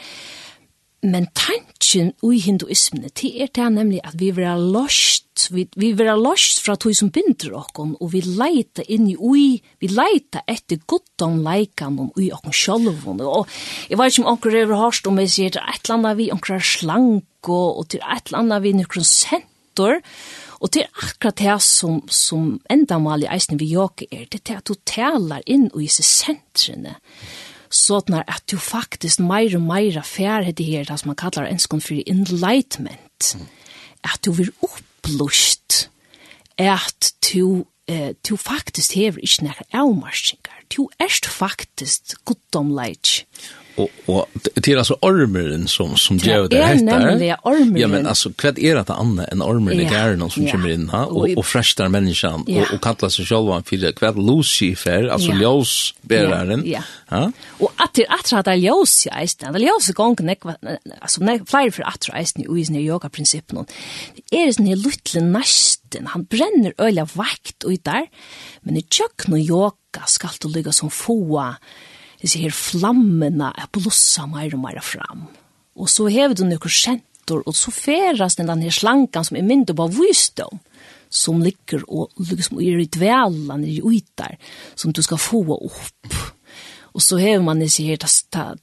men 1.03 1.29
tanken 1.35 2.13
i 2.23 2.39
hinduismen 2.39 3.03
det 3.03 3.43
är 3.43 3.49
det 3.55 3.71
nemlig 3.71 4.01
att 4.05 4.15
vi 4.15 4.31
vara 4.31 4.57
lost 4.57 5.49
vi 5.51 5.69
vi 5.77 5.93
vara 5.93 6.17
lost 6.17 6.59
fra 6.59 6.77
tog 6.77 6.97
som 6.97 7.11
binder 7.11 7.53
oss 7.55 7.71
och 8.01 8.15
vi 8.15 8.21
leita 8.21 8.83
in 8.83 9.09
i 9.09 9.17
ui 9.17 9.63
vi 9.79 9.89
leita 9.89 10.43
etter 10.47 10.81
gottan 10.87 11.43
leikan 11.45 11.99
om 11.99 12.11
ui 12.17 12.33
och 12.33 12.55
själva 12.55 13.25
och 13.25 13.49
jeg 13.89 13.99
vet 13.99 14.13
ikke 14.13 14.23
om 14.23 14.33
onkel 14.33 14.55
över 14.55 14.75
harst 14.75 15.07
om 15.07 15.17
vi 15.17 15.29
ser 15.29 15.47
ett 15.47 15.89
landa 15.89 16.15
vi 16.15 16.33
onkel 16.33 16.61
slank 16.61 17.49
och, 17.49 17.89
til 17.89 18.01
et 18.01 18.17
ett 18.17 18.31
landa 18.31 18.59
vi 18.59 18.73
nukron 18.73 19.05
sent 19.05 19.45
atter, 19.79 20.01
og 20.59 20.73
til 20.75 20.87
akkurat 20.91 21.39
det 21.39 21.57
som, 21.63 22.01
som 22.11 22.59
enda 22.71 22.99
mal 22.99 23.23
i 23.23 23.31
eisen 23.31 23.61
vi 23.61 23.71
jokke 23.73 24.09
er, 24.11 24.27
det 24.31 24.43
er 24.49 24.59
at 24.59 24.69
du 24.69 24.75
taler 24.85 25.45
inn 25.47 25.69
i 25.71 25.87
disse 25.87 26.03
sentrene, 26.03 26.97
sånn 27.71 28.17
at 28.19 28.43
du 28.51 28.57
faktisk 28.59 29.21
mer 29.21 29.55
og 29.59 29.63
mer 29.69 30.01
færre 30.03 30.53
det 30.53 30.67
her, 30.67 30.89
det 30.89 30.99
som 30.99 31.13
man 31.13 31.21
kallar 31.21 31.49
enskånd 31.49 31.85
for 31.85 32.01
enlightenment, 32.07 33.37
at 34.03 34.25
du 34.25 34.33
vil 34.33 34.51
opplust, 34.65 35.89
at 36.59 37.13
du 37.29 37.65
eh, 37.89 38.15
du 38.27 38.37
faktisk 38.37 38.97
hever 38.99 39.23
ikke 39.23 39.47
nekker 39.47 39.69
avmarskinger. 39.73 40.65
Du 40.75 40.89
erst 41.01 41.27
faktisk 41.27 42.17
goddomleik 42.25 43.27
och 43.79 43.89
och 44.07 44.27
det 44.55 44.69
är 44.69 44.77
alltså 44.77 44.99
ormeren 45.01 45.69
som 45.69 45.97
som 45.97 46.17
gör 46.17 46.49
det 46.49 46.63
här. 46.63 46.75
Det 46.75 46.83
nämligen 46.83 47.37
ormeren. 47.43 47.77
Ja 47.77 47.89
men 47.89 48.07
alltså 48.07 48.33
kvad 48.33 48.59
är 48.59 48.75
det 48.75 48.93
annat 48.95 49.29
än 49.29 49.43
ormeren 49.43 49.81
ja. 49.81 49.91
det 49.91 49.97
är 49.97 50.17
någon 50.17 50.31
som 50.31 50.47
ja. 50.47 50.53
kommer 50.53 50.69
in 50.69 50.89
här 50.89 51.17
och 51.17 51.29
och 51.37 51.47
fräschar 51.47 51.89
människan 51.89 52.45
ja. 52.47 52.63
och 52.63 52.75
och 52.75 52.83
kallar 52.83 53.09
sig 53.09 53.27
själv 53.27 53.51
en 53.51 53.63
fyra 53.63 53.93
kvad 53.93 54.17
Lucifer 54.17 55.09
alltså 55.09 55.31
ja. 55.31 55.57
ljusbäraren. 55.59 56.63
Ja. 56.67 56.83
ja. 57.09 57.33
Och 57.49 57.73
att 57.77 57.95
det 57.95 58.07
att 58.09 58.45
det 58.45 58.51
är 58.51 58.55
ljus 58.55 59.07
ja 59.07 59.23
ist 59.23 59.41
det 59.41 59.59
ljus 59.59 59.89
gång 59.95 60.17
neck 60.21 60.41
alltså 61.01 61.25
nej 61.25 61.41
flyr 61.47 61.71
för 61.71 61.83
att 61.83 62.07
det 62.35 62.43
är 62.43 62.55
ju 62.55 62.61
i 62.61 62.87
yoga 62.87 63.09
principen. 63.09 63.67
Det 64.15 64.37
är 64.37 64.47
det 64.47 64.73
en 64.73 64.81
liten 64.81 65.33
nästen 65.33 66.07
han 66.07 66.25
bränner 66.25 66.73
öliga 66.79 67.09
vakt 67.13 67.63
och 67.65 67.73
där 67.83 68.07
men 68.61 68.77
i 68.77 68.87
tjock 68.91 69.27
nu 69.27 69.39
yoga 69.39 70.03
ska 70.07 70.29
du 70.41 70.49
ligga 70.49 70.73
som 70.73 70.91
foa 70.91 71.57
disse 72.23 72.41
her 72.43 72.55
flammene 72.55 73.53
er 73.55 73.69
blossa 73.75 74.27
mer 74.31 74.55
og 74.57 74.63
mer 74.65 74.81
fram. 74.83 75.29
Og 75.79 75.91
så 75.91 76.09
hever 76.11 76.35
du 76.35 76.45
noen 76.47 76.59
kjentor, 76.73 77.45
og 77.47 77.55
så 77.55 77.73
feras 77.75 78.39
den 78.39 78.51
denne 78.51 78.73
slankan 78.75 79.27
som 79.27 79.39
er 79.39 79.47
mindre 79.47 79.77
på 79.79 79.87
visdom, 80.01 80.59
som 81.09 81.41
ligger 81.41 81.85
og 81.89 82.11
liksom 82.19 82.59
er 82.61 82.83
i 82.83 82.89
dvelan, 82.91 83.63
er 83.63 83.79
i 83.79 83.83
uitar, 83.85 84.37
som 84.77 84.93
du 84.93 85.01
skal 85.05 85.21
få 85.23 85.45
opp. 85.57 86.19
Og 86.99 87.05
så 87.05 87.19
hever 87.21 87.45
man 87.45 87.61
disse 87.63 87.85
her, 87.87 88.01
ta, 88.01 88.09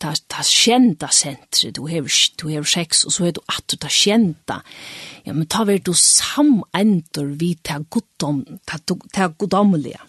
ta, 0.02 0.12
ta 0.28 0.44
kjenta 0.44 1.08
sentre, 1.14 1.70
du 1.72 1.86
hever, 1.88 2.12
du 2.36 2.50
hever 2.50 2.68
sex, 2.68 3.06
og 3.08 3.14
så 3.14 3.28
hever 3.28 3.38
du 3.38 3.54
at 3.54 3.64
du 3.72 3.78
ta 3.80 3.92
kjenta. 3.92 4.58
Ja, 5.24 5.32
men 5.32 5.48
ta 5.48 5.64
ver 5.64 5.80
du 5.80 5.94
samendor 5.96 7.32
vi 7.40 7.54
ta 7.64 7.80
godom, 7.80 8.44
ta, 8.68 8.82
ta 9.16 9.30
godomlige. 9.32 10.02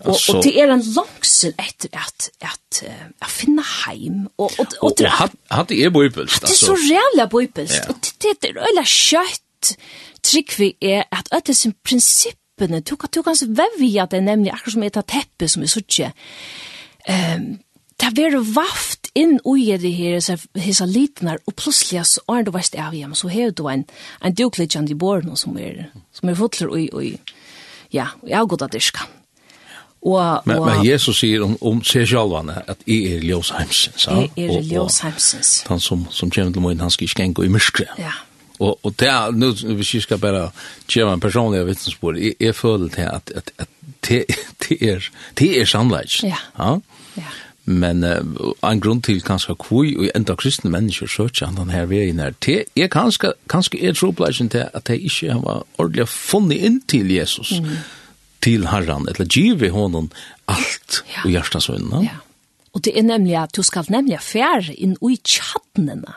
Og, 0.00 0.12
altså, 0.12 0.36
og 0.36 0.44
det 0.44 0.52
er 0.60 0.72
en 0.72 0.82
langsel 0.96 1.54
etter 1.58 1.96
at, 1.96 2.30
at, 2.40 2.80
at 3.22 3.30
finne 3.32 3.64
heim. 3.64 4.26
Og, 4.36 4.50
og, 4.58 4.66
og, 4.80 4.92
og, 4.92 4.92
og 5.00 5.30
hadde 5.50 5.82
er 5.82 5.90
bøybelst. 5.90 6.42
Det 6.42 6.52
er 6.52 6.60
så 6.60 6.76
reelle 6.76 7.28
bøybelst. 7.32 7.74
Ja. 7.74 7.88
Og 7.88 8.00
det, 8.04 8.34
det 8.42 8.50
er 8.50 8.64
øyla 8.68 8.84
kjøtt. 8.84 9.76
trykk 10.26 10.58
vi 10.58 10.72
er 10.82 11.06
at 11.12 11.28
øyla 11.34 11.54
sin 11.54 11.74
prinsippene, 11.84 12.80
du 12.80 12.96
kan, 12.96 13.08
du 13.14 13.22
kan 13.22 13.36
vevja 13.48 14.06
det 14.10 14.22
nemlig, 14.22 14.52
akkurat 14.52 14.72
som 14.72 14.82
et 14.82 14.96
av 14.96 15.06
teppet 15.08 15.50
som 15.50 15.62
er 15.62 15.70
sutje. 15.70 16.12
Um, 17.08 17.56
det 17.96 18.18
er 18.18 18.36
var 18.36 18.44
vaft 18.54 19.08
inn 19.16 19.38
ui 19.44 19.70
det 19.80 19.92
her, 19.96 20.20
hisa 20.60 20.84
litnar, 20.84 21.38
og 21.46 21.54
plutselig 21.56 22.04
så 22.06 22.20
er 22.28 22.44
det 22.44 22.52
verst 22.54 22.76
av 22.76 22.94
hjem, 22.94 23.14
så 23.16 23.30
har 23.32 23.54
du 23.56 23.66
en, 23.72 23.86
en 24.20 24.34
duklidjande 24.36 24.92
i 24.92 24.98
borne 24.98 25.36
som 25.36 25.56
er, 25.56 25.86
som 26.12 26.28
er 26.28 26.36
fotler 26.36 26.68
ui, 26.68 26.88
ui, 26.92 27.14
ja, 27.94 28.10
jeg 28.26 28.36
har 28.36 28.50
gått 28.50 28.66
av 28.66 28.74
diska. 28.74 29.06
Og, 30.06 30.42
men, 30.44 30.58
og, 30.58 30.66
men 30.66 30.84
Jesus 30.86 31.18
sier 31.18 31.42
om, 31.42 31.56
om 31.66 31.80
seg 31.82 32.06
sjálvane 32.06 32.60
at 32.70 32.84
jeg 32.86 33.16
er 33.16 33.24
ljøsheimsens. 33.26 34.06
Jeg 34.06 34.30
er 34.38 34.60
ljøsheimsens. 34.62 35.64
Han 35.66 35.82
som, 35.82 36.04
som 36.14 36.30
kommer 36.30 36.52
til 36.54 36.62
morgen, 36.62 36.84
han 36.84 36.94
skal 36.94 37.08
ikke 37.08 37.32
gå 37.34 37.46
i 37.48 37.50
myskre. 37.50 37.88
Ja. 37.98 38.12
Og, 38.58 38.78
og 38.86 38.94
det 39.00 39.08
er, 39.10 39.34
nu, 39.34 39.50
hvis 39.50 39.94
jeg 39.94 40.06
skal 40.06 40.18
bare 40.22 40.50
gjøre 40.88 41.16
en 41.16 41.20
personlig 41.20 41.64
vittnesbord, 41.66 42.16
jeg, 42.22 42.38
jeg 42.40 42.54
føler 42.54 42.88
til 42.94 43.02
at, 43.02 43.32
at, 43.34 43.50
at 43.58 43.68
det, 44.08 44.22
det 44.68 44.78
er, 44.92 45.10
det 45.38 45.50
er 45.60 45.64
sannleis. 45.64 46.22
Ja. 46.22 46.38
ja. 46.58 46.78
ja. 47.16 47.34
Men 47.66 48.04
uh, 48.04 48.70
en 48.70 48.80
grunn 48.80 49.02
til 49.02 49.18
kanskje 49.26 49.56
kvui 49.58 49.96
og 49.98 50.06
enda 50.14 50.36
kristne 50.38 50.70
mennesker 50.70 51.10
søkje 51.10 51.50
han 51.50 51.58
den 51.58 51.74
her 51.74 51.90
veien 51.90 52.22
her, 52.22 52.30
det 52.46 52.62
er 52.78 52.86
kanskje, 52.86 53.34
kanskje 53.50 53.82
er 53.82 53.98
tropleisen 53.98 54.48
til 54.54 54.68
at 54.70 54.86
de 54.86 55.00
ikke 55.02 55.34
har 55.34 55.64
ordentlig 55.78 56.06
funnet 56.08 56.62
inn 56.62 56.82
til 56.86 57.10
Jesus. 57.10 57.58
Mm 57.58 57.80
til 58.44 58.66
Herren, 58.70 59.08
eller 59.08 59.28
give 59.28 59.70
honom 59.74 60.10
allt 60.50 61.02
ja. 61.08 61.24
og 61.24 61.32
hjertas 61.34 61.68
vinna. 61.72 62.02
Ja. 62.04 62.20
Og 62.76 62.84
det 62.84 62.92
er 62.98 63.06
nemlig 63.06 63.36
at 63.40 63.56
du 63.56 63.62
skal 63.64 63.88
nemlig 63.88 64.20
fære 64.20 64.74
inn 64.76 64.96
i 65.00 65.16
tjattnene, 65.16 66.16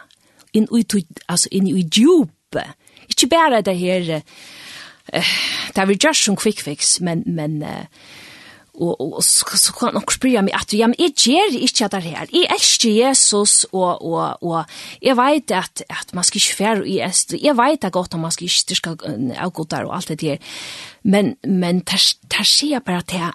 inn 0.53 0.67
i, 0.75 0.83
altså 1.29 1.51
inn 1.55 1.69
i 1.71 1.85
djupet. 1.85 2.75
Ikke 3.09 3.29
bare 3.31 3.61
det 3.65 3.77
her, 3.79 4.09
uh, 4.19 5.35
det 5.71 5.83
er 5.83 5.89
vi 5.89 5.97
gjør 5.97 6.17
som 6.19 6.37
quick 6.37 6.61
fix, 6.65 6.97
men, 6.99 7.23
men 7.25 7.61
uh, 7.63 7.85
og, 8.79 9.01
og, 9.01 9.13
og 9.19 9.23
så, 9.23 9.45
så 9.59 9.75
kan 9.75 9.93
nok 9.93 10.13
spyrja 10.15 10.43
meg 10.45 10.55
at 10.57 10.73
ja, 10.73 10.87
men 10.89 10.97
jeg 10.99 11.15
gjør 11.17 11.57
ikke 11.59 11.89
det 11.93 12.03
her. 12.05 12.31
Jeg 12.33 12.47
elsker 12.55 12.95
Jesus, 12.95 13.65
og, 13.71 14.01
og, 14.05 14.39
og 14.43 14.63
jeg 15.01 15.17
vet 15.19 15.51
at, 15.51 15.83
at 15.89 16.15
man 16.15 16.27
skal 16.27 16.41
ikke 16.41 16.57
fære 16.61 16.87
i 16.87 16.99
est. 17.03 17.35
Jeg 17.35 17.57
vet 17.57 17.83
at 17.83 17.93
godt 17.95 18.15
at 18.15 18.23
man 18.23 18.31
skal 18.31 18.47
ikke 18.47 18.63
styrke 18.63 18.95
av 19.37 19.51
godt 19.51 19.71
der 19.71 19.89
og 19.89 19.95
alt 19.97 20.13
det 20.13 20.21
der. 20.21 20.37
Men, 21.03 21.35
men 21.43 21.83
der, 21.83 22.01
der 22.31 22.47
sier 22.47 22.79
jeg 22.79 22.87
bare 22.87 23.05
til 23.07 23.29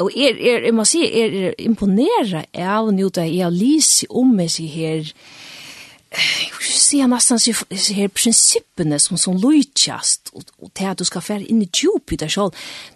Og 0.00 0.10
er, 0.16 0.36
er, 0.40 0.64
jeg 0.64 0.74
må 0.74 0.84
si, 0.88 1.02
er 1.04 1.52
imponera 1.60 2.46
av 2.56 2.88
nå 2.94 3.10
det 3.12 3.26
jeg 3.34 3.52
lyser 3.52 4.08
om 4.16 4.30
meg 4.32 4.54
her, 4.72 5.10
jag 6.10 6.58
vill 6.58 6.80
säga 6.80 7.06
nesten 7.06 7.38
så 7.38 7.52
här 7.92 8.08
prinsippene 8.08 8.98
som 8.98 9.18
som 9.18 9.36
lojtjast 9.36 10.28
och, 10.32 10.44
och 10.58 10.74
til 10.74 10.86
att 10.86 10.98
du 10.98 11.04
ska 11.04 11.20
fære 11.20 11.44
in 11.44 11.62
i 11.62 11.68
Jupiter 11.72 12.28
själv 12.28 12.50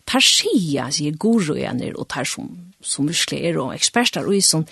tar 0.04 0.20
skia 0.20 0.90
sig 0.90 1.10
gorojaner 1.10 1.96
och 1.96 2.08
tar 2.08 2.24
som, 2.24 2.72
som 2.82 3.06
muskler 3.06 3.58
och 3.58 3.74
experter 3.74 4.24
och 4.24 4.34
i 4.34 4.42
sånt 4.42 4.70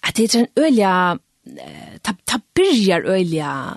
att 0.00 0.14
det 0.14 0.34
är 0.34 0.38
en 0.38 0.46
ölja 0.56 1.18
ta, 2.02 2.14
ta 2.24 2.40
byrjar 2.54 3.00
ölja 3.00 3.76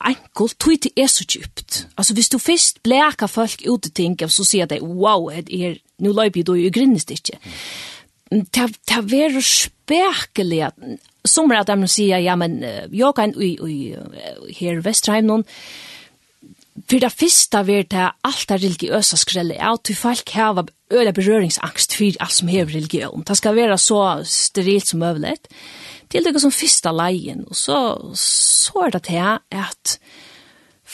enkelt, 0.00 0.58
tog 0.58 0.78
det 0.82 0.92
er 0.96 1.06
så 1.06 1.24
djupt. 1.24 1.86
Altså, 1.96 2.14
hvis 2.14 2.28
du 2.28 2.38
først 2.38 2.82
bleka 2.82 3.26
folk 3.26 3.62
ut 3.66 3.86
i 3.86 3.90
ting, 3.90 4.18
så 4.28 4.44
sier 4.44 4.66
de, 4.66 4.80
wow, 4.82 5.30
det 5.30 5.60
er, 5.66 5.78
nu 5.98 6.12
løyper 6.12 6.44
du 6.44 6.54
jo 6.54 6.70
grinnes 6.72 7.04
det 7.04 7.38
Ta, 8.52 8.68
ta 8.86 9.00
er 9.00 9.40
spekulig, 9.42 10.68
som 11.24 11.52
at 11.52 11.66
de 11.68 11.88
sier, 11.88 12.18
ja 12.18 12.36
men 12.36 12.62
jeg 12.62 13.14
kan 13.16 13.34
i 13.36 13.56
i 13.68 13.96
här 14.60 14.80
Västerheim 14.80 15.26
noen, 15.26 15.44
for 16.88 16.98
det 17.02 17.12
første 17.12 17.60
vil 17.66 17.84
det 17.90 18.08
alt 18.24 18.48
det 18.48 18.62
religiøse 18.62 19.16
skrelle, 19.16 19.56
att 19.60 19.84
til 19.84 19.96
folk 19.96 20.30
har 20.30 20.64
öle 20.90 21.12
berøringsangst 21.12 21.96
for 21.96 22.16
alt 22.20 22.32
som 22.32 22.48
er 22.48 22.64
religion. 22.64 23.22
Det 23.22 23.36
skal 23.36 23.56
være 23.56 23.78
så 23.78 24.22
sterilt 24.24 24.88
som 24.88 25.00
möjligt. 25.00 25.48
Till 26.10 26.24
det 26.24 26.40
som 26.40 26.50
første 26.50 26.90
leien, 26.92 27.44
og 27.46 27.56
så 27.56 28.10
så 28.14 28.72
er 28.86 28.90
det 28.90 29.02
til 29.02 29.38
at 29.50 29.98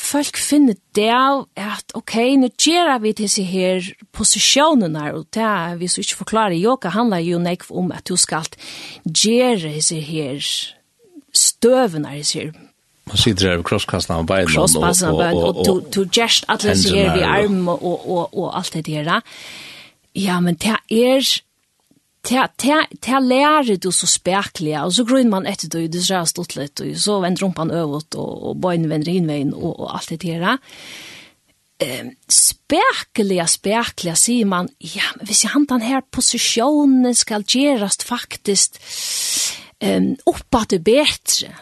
folk 0.06 0.38
finner 0.38 0.76
det 0.96 1.10
av 1.12 1.44
at, 1.58 1.94
ok, 1.98 2.14
nå 2.40 2.50
gjør 2.62 2.92
vi 3.02 3.12
disse 3.18 3.44
her 3.46 3.86
posisjonene 4.16 5.10
og 5.16 5.26
det 5.34 5.42
er, 5.42 5.76
hvis 5.80 5.96
du 5.96 6.02
ikke 6.04 6.20
forklarer 6.22 6.56
yoga, 6.58 6.92
handler 6.94 7.24
jo 7.24 7.40
nekv 7.42 7.72
om 7.74 7.92
at 7.94 8.06
du 8.08 8.16
skal 8.20 8.48
gjøre 9.04 9.74
disse 9.74 9.98
her 10.00 10.40
støvene, 11.34 12.16
disse 12.20 12.46
her 12.46 12.54
Man 13.06 13.20
sitter 13.22 13.50
her 13.50 13.60
ved 13.60 13.66
krosskassen 13.68 14.16
av 14.16 14.24
beinen. 14.26 14.48
Krosskassen 14.50 15.12
av 15.12 15.20
beinen, 15.20 15.38
og, 15.38 15.60
og, 15.60 15.68
og, 15.68 15.84
og 15.84 15.90
du 15.94 16.00
gjerst 16.10 16.48
alle 16.50 16.72
disse 16.74 16.90
her 16.90 17.14
i 17.14 17.22
armen 17.22 17.68
og, 17.70 17.84
og, 18.02 18.34
og 18.34 18.48
alt 18.58 18.74
det 18.74 18.86
der. 18.90 19.20
Ja, 20.16 20.40
men 20.40 20.56
det 20.58 20.74
er 20.90 21.28
ta 22.26 23.20
lærer 23.22 23.78
du 23.78 23.90
så 23.94 24.08
spekliga, 24.10 24.84
og 24.84 24.94
så 24.96 25.06
grunn 25.06 25.30
man 25.30 25.46
etter 25.46 25.70
du, 25.72 25.80
du 25.88 26.00
ser 26.02 26.26
stått 26.26 26.56
litt, 26.58 26.80
og 26.82 26.96
så 26.98 27.20
vender 27.22 27.46
rumpan 27.46 27.70
øvåt, 27.70 28.16
og, 28.18 28.32
og 28.50 28.60
bøyne 28.64 28.90
vender 28.90 29.12
innveien, 29.12 29.54
og, 29.54 29.76
og 29.78 29.94
alt 29.94 30.14
det 30.14 30.22
der. 30.24 30.58
Ehm 31.84 32.14
spekliga, 32.66 33.46
spekliga, 33.46 34.16
sier 34.18 34.46
man, 34.48 34.68
ja, 34.80 35.06
men 35.16 35.28
hvis 35.28 35.44
jeg 35.44 35.52
han 35.52 35.66
den 35.70 35.84
her 35.86 36.02
posisjonen 36.10 37.14
skal 37.14 37.46
gjerast 37.46 38.02
faktisk 38.06 38.80
um, 39.82 40.14
oppa 40.26 40.64
det 40.70 40.82
bedre. 40.84 41.52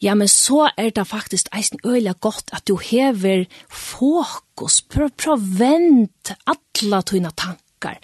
ja, 0.00 0.14
men 0.14 0.28
så 0.28 0.70
er 0.76 0.90
det 0.90 1.06
faktisk 1.06 1.48
eisen 1.56 1.80
øyla 1.84 2.12
godt 2.20 2.50
at 2.52 2.68
du 2.68 2.76
hever 2.76 3.46
fokus, 3.68 4.82
prøv, 4.82 5.10
prøv 5.16 5.40
vent 5.58 6.32
alla 6.46 7.02
tøyna 7.02 7.30
tanker, 7.30 7.64
tankar. 7.80 7.98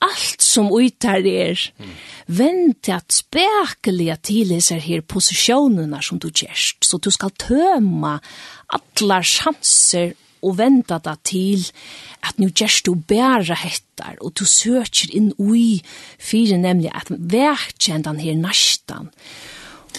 Alt 0.00 0.42
som 0.42 0.70
uitar 0.72 1.24
er, 1.26 1.58
mm. 1.78 1.92
vend 2.26 2.74
til 2.82 2.92
at 2.92 3.12
her 4.80 5.00
positionerna 5.00 6.00
som 6.02 6.18
du 6.18 6.30
gjerst. 6.30 6.84
Så 6.84 6.98
du 6.98 7.10
skal 7.10 7.30
tøma 7.30 8.18
alla 8.68 9.22
chanser 9.22 10.14
og 10.42 10.56
venda 10.56 10.98
da 10.98 11.16
til 11.22 11.66
at 12.22 12.38
nu 12.38 12.48
gjerst 12.48 12.86
du 12.86 12.94
bæra 12.94 13.54
hettar 13.54 14.16
og 14.20 14.32
du 14.34 14.44
søker 14.44 15.12
inn 15.12 15.34
ui 15.38 15.82
fyrir 16.18 16.56
nemlig 16.56 16.90
at 16.94 17.10
verkjendan 17.10 18.20
her 18.20 18.36
nastan. 18.36 19.10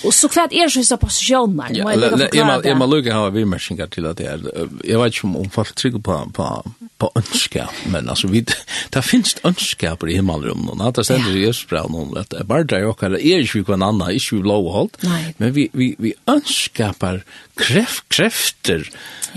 Och 0.04 0.14
så 0.14 0.30
kvart 0.30 0.52
är 0.52 0.78
det 0.78 0.84
så 0.86 0.98
positioner. 0.98 1.68
Ja, 1.72 1.94
jag 2.34 2.48
man 2.48 2.62
jag 2.64 2.78
man 2.78 2.90
lukar 2.90 3.14
har 3.14 3.32
vi 3.32 3.46
matchningar 3.46 3.88
till 3.88 4.06
att 4.06 4.18
det 4.18 4.26
är 4.26 4.42
jag 4.84 5.04
vet 5.04 5.24
inte 5.24 5.38
om 5.38 5.50
folk 5.50 5.76
trycker 5.76 6.00
på 6.00 6.32
på 6.34 6.64
på 6.98 7.12
önskar 7.16 7.70
men 7.86 8.10
alltså 8.10 8.28
vi 8.28 8.46
där 8.90 9.02
finns 9.02 9.36
önskar 9.44 9.96
på 9.96 10.06
himmelrummen 10.06 10.82
och 10.82 10.94
det 10.94 11.04
ständer 11.04 11.32
ju 11.32 11.46
just 11.46 11.70
bra 11.70 11.88
någon 11.88 12.18
att 12.18 12.30
det 12.30 12.44
bara 12.44 12.64
där 12.64 12.86
och 12.86 13.04
är 13.04 13.18
ju 13.20 13.48
ju 13.56 13.64
kan 13.64 13.82
annan 13.82 14.10
är 14.10 14.34
ju 14.34 14.44
low 14.44 14.72
hold. 14.72 14.98
Men 15.38 15.54
vi 15.54 15.70
vi 15.72 15.96
vi 16.00 16.14
önskar 16.28 16.94
på 16.94 17.20
kräft 17.56 18.10
kräfter. 18.10 18.90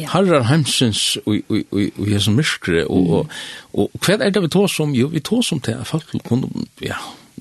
Harrar 0.07 0.41
Hemsens 0.41 1.19
och 1.25 1.35
och 1.49 1.57
och 1.71 1.81
och 1.99 2.07
här 2.07 2.19
som 2.19 2.37
myskre 2.37 2.85
och 2.85 3.29
och 3.73 3.91
vad 4.09 4.23
är 4.23 4.31
det 4.31 4.41
vi 4.41 4.49
tar 4.49 4.69
som? 4.69 4.95
Jo 4.95 5.09
vi 5.09 5.21
tar 5.21 5.43
som 5.43 5.61
till 5.61 5.77
folk 5.85 6.29
kunde 6.29 6.49
ja 6.79 6.97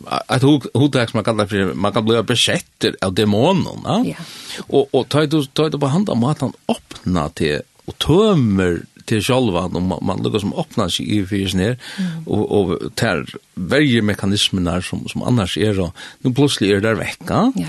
att 0.06 0.41
hotak 0.74 1.10
som 1.10 1.18
man 1.18 1.24
kallar 1.24 1.46
för 1.46 1.74
man 1.74 1.94
kan 1.94 2.06
bli 2.06 2.24
besätter 2.24 2.96
av 3.02 3.14
demonerna. 3.14 4.06
Ja. 4.06 4.16
Och 4.58 4.96
och 4.96 5.10
ta 5.10 5.26
du 5.26 5.46
ta 5.46 5.70
du 5.70 5.80
på 5.80 5.88
hand 5.88 6.10
om 6.10 6.24
att 6.24 6.41
han 6.41 6.54
öppnar 6.68 7.30
till 7.30 7.62
och 7.86 7.98
tömmer 7.98 8.82
till 9.06 9.24
själva 9.24 9.60
om 9.60 10.00
man 10.02 10.24
lukkar 10.24 10.39
som 10.39 10.54
öppnar 10.54 10.89
sig 10.89 11.18
i 11.18 11.26
fyrs 11.26 11.54
ner 11.54 11.78
och 12.26 12.52
och 12.52 12.96
tär 12.96 13.26
varje 13.54 14.02
mekanismen 14.02 14.82
som 14.82 15.08
som 15.08 15.24
annars 15.24 15.58
är 15.58 15.74
då 15.74 15.91
nu 16.20 16.34
plötsligt 16.34 16.72
är 16.72 16.82
där 16.82 16.96
vecka. 16.96 17.54
Ja. 17.56 17.68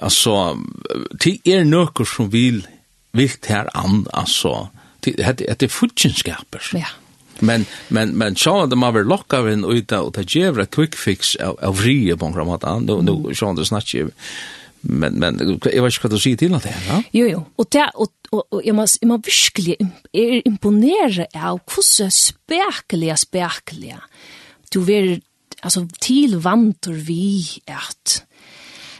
Alltså 0.00 0.58
till 1.18 1.40
er 1.44 1.64
nökor 1.64 2.04
som 2.04 2.30
vill 2.30 2.66
vill 3.12 3.30
här 3.46 3.70
an 3.74 4.06
alltså 4.12 4.68
det 5.00 5.12
det 5.58 5.62
är 5.62 5.68
futchenskaper. 5.68 6.62
Ja. 6.72 6.86
Men 7.42 7.66
men 7.88 8.10
men 8.10 8.36
så 8.36 8.62
att 8.62 8.78
man 8.78 8.94
vill 8.94 9.02
locka 9.02 9.52
in 9.52 9.64
ut 9.64 9.92
och 9.92 10.14
ta 10.14 10.22
ge 10.22 10.42
ett 10.42 10.70
quick 10.70 10.94
fix 10.94 11.36
av 11.36 11.58
av 11.62 11.74
frie 11.74 12.16
på 12.16 12.28
något 12.28 12.64
annat. 12.64 13.04
Nu 13.04 13.22
nu 13.26 13.34
så 13.34 13.52
det 13.52 13.64
snatch 13.64 13.94
ju. 13.94 14.10
Men 14.80 15.14
men 15.14 15.38
jag 15.38 15.82
vet 15.82 15.94
inte 15.94 16.02
vad 16.02 16.12
du 16.12 16.18
säger 16.18 16.36
till 16.36 16.54
att 16.54 16.62
det, 16.62 16.74
va? 16.90 17.02
Jo 17.10 17.26
jo. 17.26 17.44
Och 17.56 17.66
det 17.70 17.90
och 17.94 18.08
och 18.30 18.60
jag 18.64 18.74
måste 18.76 18.98
jag 19.00 19.08
måste 19.08 19.28
verkligen 19.30 19.88
är 20.12 20.48
imponera 20.48 21.26
av 21.48 21.60
hur 21.76 21.82
så 21.82 22.10
spärkliga 22.10 23.16
spärkliga. 23.16 24.02
Du 24.70 24.80
vill 24.80 25.20
alltså 25.60 25.88
till 26.00 26.36
vantor 26.36 26.92
vi 26.92 27.46
att 27.66 28.24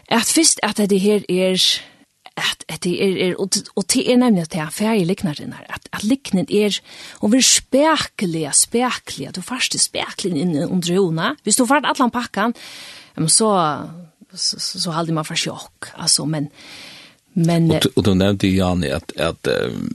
att 0.09 0.28
först 0.28 0.59
att 0.62 0.76
det 0.76 0.99
här 0.99 1.30
är 1.30 1.57
at 2.43 2.64
att 2.68 2.82
det 2.84 2.95
er, 3.03 3.16
er 3.26 3.34
og, 3.40 3.57
og 3.76 3.86
det 3.95 4.05
er 4.12 4.16
nemlig 4.16 4.43
at 4.43 4.53
det 4.53 4.61
er 4.61 4.70
ferie 4.74 5.05
liknar 5.05 5.38
den 5.38 5.53
her, 5.53 5.66
at, 5.68 5.88
at 5.93 6.05
liknen 6.05 6.47
er, 6.51 6.78
og 7.20 7.32
vi 7.32 7.38
er 7.38 7.47
spekelig, 7.47 8.47
spekelig, 8.55 9.34
du 9.36 9.43
først 9.43 9.74
er 9.74 9.82
spekelig 9.82 10.40
inn 10.40 10.57
under 10.64 10.95
jona, 10.95 11.34
hvis 11.43 11.57
du 11.57 11.66
fart 11.66 11.86
allan 11.88 12.11
pakkan, 12.11 12.55
så, 13.26 13.53
så, 14.34 14.59
så, 14.59 14.80
så 14.80 14.97
halde 14.97 15.12
man 15.12 15.28
for 15.28 15.38
sjokk, 15.38 15.93
altså, 15.95 16.24
men, 16.24 16.51
men... 17.34 17.70
Og, 17.70 17.88
og 17.97 18.05
du 18.05 18.14
nevnte, 18.14 18.51
Jani, 18.51 18.90
at, 18.93 19.14
at 19.16 19.53
um, 19.53 19.88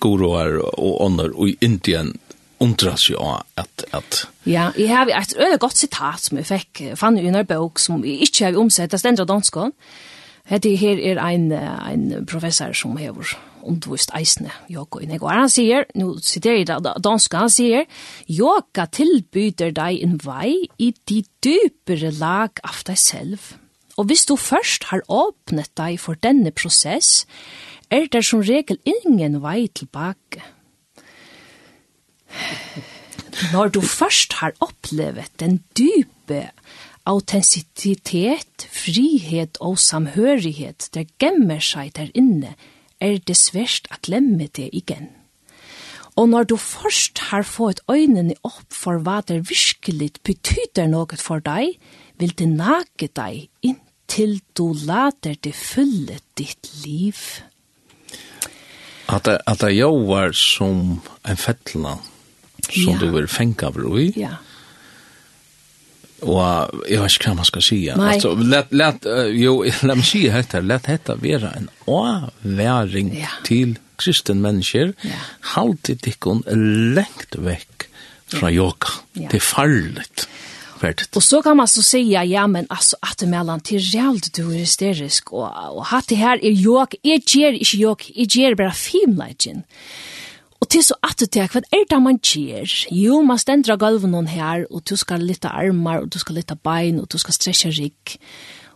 goroar 0.00 0.60
og 0.74 1.02
ånder 1.04 1.34
i 1.46 1.56
Indien 1.60 2.14
undras 2.58 3.10
ju 3.10 3.16
att 3.54 3.84
att 3.90 4.26
ja, 4.42 4.72
jeg 4.76 4.96
har 4.96 5.06
et 5.06 5.34
øye 5.38 5.58
godt 5.58 5.76
sitat 5.76 6.20
som 6.20 6.38
jeg 6.38 6.46
fikk, 6.46 6.82
fann 6.96 7.18
i 7.18 7.26
en 7.28 7.46
bok 7.46 7.78
som 7.78 8.04
jeg 8.04 8.22
ikke 8.26 8.44
har 8.44 8.58
omsett, 8.58 8.90
det 8.90 9.00
stendra 9.00 9.24
danskån, 9.24 9.72
Hette 10.48 10.72
her 10.80 10.96
er 10.96 11.20
ein, 11.20 11.52
ein 11.52 12.24
professor 12.26 12.72
som 12.72 12.96
hever 12.96 13.36
undervist 13.68 14.14
eisne 14.16 14.50
yoga 14.72 15.02
i 15.04 15.08
nego. 15.10 15.28
Han 15.28 15.50
sier, 15.52 15.84
nu 15.98 16.16
sitter 16.24 16.56
jeg 16.56 16.68
da 16.70 16.94
danska, 17.04 17.44
han 17.44 17.52
sier, 17.52 17.84
yoga 18.32 18.86
tilbyder 18.88 19.74
deg 19.76 20.00
en 20.06 20.16
vei 20.24 20.54
i 20.80 20.92
de 21.10 21.22
dypere 21.44 22.14
lag 22.16 22.62
av 22.64 22.80
deg 22.88 23.00
selv. 23.00 23.50
Og 23.98 24.08
hvis 24.08 24.24
du 24.30 24.36
først 24.40 24.88
har 24.92 25.04
åpnet 25.10 25.72
deg 25.76 25.98
for 26.00 26.16
denne 26.22 26.54
prosess, 26.54 27.26
er 27.90 28.06
det 28.08 28.24
som 28.24 28.44
regel 28.44 28.78
ingen 28.86 29.40
vei 29.42 29.66
tilbake. 29.68 30.44
Når 33.52 33.74
du 33.74 33.80
først 33.84 34.38
har 34.40 34.56
opplevet 34.64 35.32
den 35.40 35.60
dype 35.76 36.48
autentisitet, 37.08 38.66
frihet 38.70 39.56
og 39.64 39.78
samhørighet 39.80 40.90
der 40.94 41.08
gemmer 41.20 41.62
seg 41.64 41.94
der 41.96 42.12
inne, 42.14 42.54
er 43.00 43.18
det 43.18 43.38
svært 43.38 43.88
at 43.94 44.02
glemme 44.06 44.48
det 44.58 44.68
igjen. 44.72 45.08
Og 46.18 46.28
når 46.28 46.48
du 46.50 46.56
først 46.58 47.20
har 47.30 47.46
fått 47.46 47.80
øynene 47.90 48.34
opp 48.42 48.74
for 48.74 48.98
hva 49.06 49.20
det 49.26 49.44
virkelig 49.46 50.18
betyder 50.26 50.90
noe 50.90 51.18
for 51.20 51.38
deg, 51.44 51.78
vil 52.18 52.34
det 52.34 52.48
nage 52.50 53.06
deg 53.14 53.46
inntil 53.62 54.40
du 54.58 54.72
lader 54.74 55.38
det 55.38 55.54
fylle 55.54 56.18
ditt 56.34 56.72
liv. 56.82 57.22
At 59.08 59.24
det, 59.24 59.38
at 59.46 59.62
det 59.62 59.76
jo 59.78 59.94
som 60.34 60.98
en 61.24 61.38
fettla, 61.38 61.94
som 62.66 62.92
ja. 62.92 62.98
du 62.98 63.12
vil 63.14 63.30
fengt 63.30 63.62
av 63.62 63.78
i, 63.78 64.10
ja. 64.18 64.34
Och 66.20 66.42
jag 66.88 67.02
vet 67.02 67.12
ikke 67.12 67.28
vad 67.28 67.36
man 67.36 67.44
ska 67.44 67.60
säga. 67.60 67.94
Alltså 67.94 68.34
lätt 68.34 68.72
lätt 68.72 69.06
jo 69.32 69.64
la 69.82 69.94
meg 69.94 70.04
si 70.04 70.28
dette. 70.28 70.60
lätt 70.60 70.86
dette 70.86 71.14
være 71.22 71.52
en 71.56 71.68
avværing 71.86 73.12
ja. 73.20 73.28
till 73.44 73.76
kristen 73.96 74.40
mennesker. 74.40 74.92
Ja. 75.02 75.20
Halt 75.54 75.90
tikkun 76.02 76.42
lengt 76.94 77.36
vekk 77.36 77.44
veck 77.44 77.88
från 78.26 78.52
yoga. 78.52 78.88
Ja. 79.12 79.28
Det 79.30 79.36
er 79.36 79.40
farligt. 79.40 80.28
Färdigt. 80.80 81.16
Och 81.16 81.22
så 81.22 81.42
kan 81.42 81.56
man 81.56 81.68
så 81.68 81.82
säga 81.82 82.24
ja 82.24 82.46
men 82.46 82.66
alltså 82.68 82.96
att 83.00 83.18
det 83.18 83.26
mellan 83.26 83.60
till 83.60 83.80
realt 83.80 84.34
du 84.34 84.42
är 84.54 84.58
hysterisk 84.58 85.32
og, 85.32 85.76
och 85.76 85.86
hatt 85.86 86.08
det 86.08 86.14
här 86.14 86.44
är 86.44 86.50
jag 86.50 86.94
är 87.02 87.20
ger 87.36 87.52
inte 87.52 87.76
jok, 87.76 88.10
är 88.14 88.36
ger 88.36 88.54
bara 88.54 88.72
filmlegend. 88.72 89.62
Og 90.58 90.66
til 90.72 90.82
så 90.82 90.96
at 91.06 91.20
du 91.20 91.26
tek, 91.30 91.52
hva 91.54 91.62
er 91.74 91.84
det 91.86 91.98
man 92.02 92.18
gjør? 92.18 92.72
Jo, 92.90 93.20
man 93.22 93.38
stendra 93.38 93.76
gulven 93.78 94.10
noen 94.14 94.30
her, 94.30 94.64
og 94.74 94.82
du 94.90 94.96
skal 94.98 95.22
lytte 95.22 95.50
armar, 95.50 96.02
og 96.02 96.12
du 96.14 96.18
skal 96.18 96.40
lytte 96.40 96.56
bein, 96.58 96.98
og 96.98 97.06
du 97.12 97.18
skal 97.22 97.36
stretcha 97.36 97.70
rygg. 97.70 98.16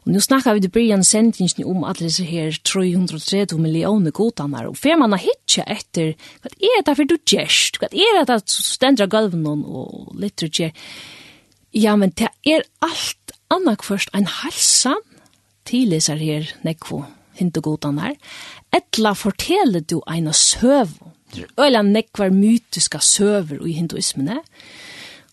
Og 0.02 0.12
nu 0.14 0.20
snakkar 0.22 0.54
vi 0.54 0.64
til 0.64 0.72
Brian 0.74 1.04
sendingen 1.06 1.66
om 1.66 1.84
alle 1.86 2.08
disse 2.08 2.24
her 2.26 2.54
330 2.66 3.58
millioner 3.58 4.14
godanar, 4.14 4.66
og 4.70 4.78
fer 4.78 4.98
man 4.98 5.14
har 5.14 5.22
hitja 5.22 5.66
etter, 5.70 6.14
hva 6.42 6.50
er 6.58 6.86
det 6.86 6.96
for 6.98 7.10
du 7.10 7.16
gjerst? 7.18 7.78
Hva 7.78 7.90
er 7.90 8.22
det 8.22 8.38
at 8.38 8.50
du 8.50 8.56
stendra 8.66 9.06
gulven 9.10 9.42
noen 9.46 9.62
og 9.66 10.14
lytter 10.18 10.50
gjer? 10.50 10.74
Ja, 11.74 11.94
men 11.96 12.14
det 12.18 12.30
er 12.46 12.66
alt 12.82 13.34
annak 13.52 13.82
først 13.86 14.10
en 14.14 14.26
halsan 14.26 15.00
til 15.66 15.94
disse 15.94 16.14
her 16.18 16.50
nekvo 16.66 17.04
hindugodanar, 17.38 18.18
etla 18.74 19.14
forteller 19.16 19.86
du 19.86 20.00
eina 20.10 20.34
søvn 20.36 21.12
Det 21.32 21.44
er 21.44 21.64
øyla 21.64 21.82
nekvar 21.82 22.30
mytiska 22.30 23.00
søver 23.00 23.66
i 23.66 23.72
hinduismene, 23.72 24.40